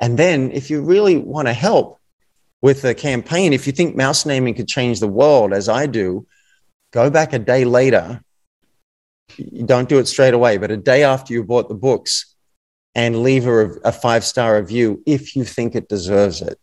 And 0.00 0.18
then 0.18 0.50
if 0.52 0.70
you 0.70 0.82
really 0.82 1.18
want 1.18 1.48
to 1.48 1.52
help, 1.52 2.00
with 2.62 2.80
the 2.82 2.94
campaign, 2.94 3.52
if 3.52 3.66
you 3.66 3.72
think 3.72 3.96
mouse 3.96 4.24
naming 4.24 4.54
could 4.54 4.68
change 4.68 5.00
the 5.00 5.08
world, 5.08 5.52
as 5.52 5.68
I 5.68 5.86
do, 5.86 6.26
go 6.92 7.10
back 7.10 7.32
a 7.32 7.38
day 7.38 7.64
later. 7.64 8.22
Don't 9.66 9.88
do 9.88 9.98
it 9.98 10.06
straight 10.06 10.34
away, 10.34 10.56
but 10.56 10.70
a 10.70 10.76
day 10.76 11.02
after 11.02 11.34
you 11.34 11.42
bought 11.42 11.68
the 11.68 11.74
books 11.74 12.34
and 12.94 13.22
leave 13.22 13.46
a, 13.46 13.70
a 13.84 13.92
five 13.92 14.24
star 14.24 14.60
review 14.60 15.02
if 15.06 15.34
you 15.34 15.44
think 15.44 15.74
it 15.74 15.88
deserves 15.88 16.40
it. 16.40 16.58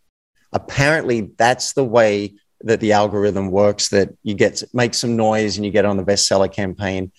Apparently, 0.52 1.32
that's 1.38 1.74
the 1.74 1.84
way 1.84 2.36
that 2.62 2.80
the 2.80 2.92
algorithm 2.92 3.52
works 3.52 3.90
that 3.90 4.10
you 4.24 4.36
get 4.36 4.64
make 4.74 4.94
some 4.94 5.16
noise 5.16 5.58
and 5.58 5.66
you 5.66 5.72
get 5.72 5.86
on 5.86 5.98
the 5.98 6.04
bestseller 6.04 6.52
campaign 6.52 7.12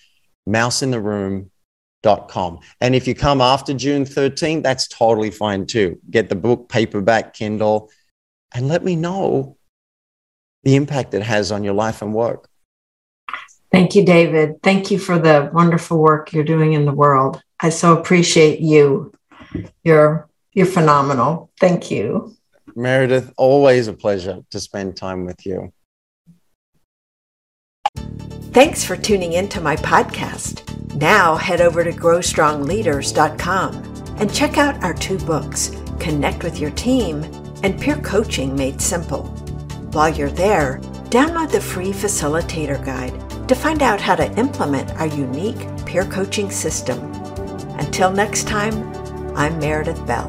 mouseintheroom.com 0.46 2.58
and 2.80 2.94
if 2.94 3.08
you 3.08 3.14
come 3.14 3.40
after 3.40 3.72
june 3.72 4.04
13th 4.04 4.62
that's 4.62 4.86
totally 4.88 5.30
fine 5.30 5.64
too 5.64 5.98
get 6.10 6.28
the 6.28 6.34
book 6.34 6.68
paperback 6.68 7.32
kindle 7.32 7.88
and 8.52 8.68
let 8.68 8.84
me 8.84 8.96
know 8.96 9.56
the 10.64 10.76
impact 10.76 11.14
it 11.14 11.22
has 11.22 11.52
on 11.52 11.64
your 11.64 11.74
life 11.74 12.02
and 12.02 12.14
work. 12.14 12.48
Thank 13.72 13.94
you, 13.94 14.04
David. 14.04 14.62
Thank 14.62 14.90
you 14.90 14.98
for 14.98 15.18
the 15.18 15.50
wonderful 15.52 15.98
work 15.98 16.32
you're 16.32 16.44
doing 16.44 16.72
in 16.72 16.86
the 16.86 16.92
world. 16.92 17.40
I 17.60 17.70
so 17.70 17.96
appreciate 17.96 18.60
you. 18.60 19.12
You're 19.84 20.28
you're 20.52 20.66
phenomenal. 20.66 21.50
Thank 21.60 21.90
you. 21.90 22.34
Meredith, 22.76 23.32
always 23.36 23.88
a 23.88 23.92
pleasure 23.92 24.40
to 24.50 24.60
spend 24.60 24.96
time 24.96 25.24
with 25.24 25.44
you. 25.46 25.72
Thanks 28.52 28.84
for 28.84 28.96
tuning 28.96 29.34
into 29.34 29.60
my 29.60 29.76
podcast. 29.76 30.66
Now 30.96 31.36
head 31.36 31.60
over 31.60 31.84
to 31.84 31.92
growstrongleaders.com 31.92 33.74
and 34.18 34.34
check 34.34 34.58
out 34.58 34.82
our 34.82 34.94
two 34.94 35.18
books, 35.18 35.70
Connect 35.98 36.42
with 36.42 36.58
Your 36.58 36.72
Team 36.72 37.22
and 37.62 37.80
peer 37.80 37.96
coaching 37.96 38.56
made 38.56 38.80
simple. 38.80 39.24
While 39.92 40.10
you're 40.10 40.30
there, 40.30 40.80
download 41.10 41.50
the 41.52 41.60
free 41.60 41.92
facilitator 41.92 42.84
guide 42.84 43.48
to 43.48 43.54
find 43.54 43.82
out 43.82 44.00
how 44.00 44.14
to 44.14 44.32
implement 44.38 44.90
our 44.92 45.06
unique 45.06 45.58
peer 45.84 46.04
coaching 46.04 46.50
system. 46.50 46.98
Until 47.78 48.10
next 48.10 48.46
time, 48.46 48.74
I'm 49.36 49.58
Meredith 49.58 50.04
Bell. 50.06 50.28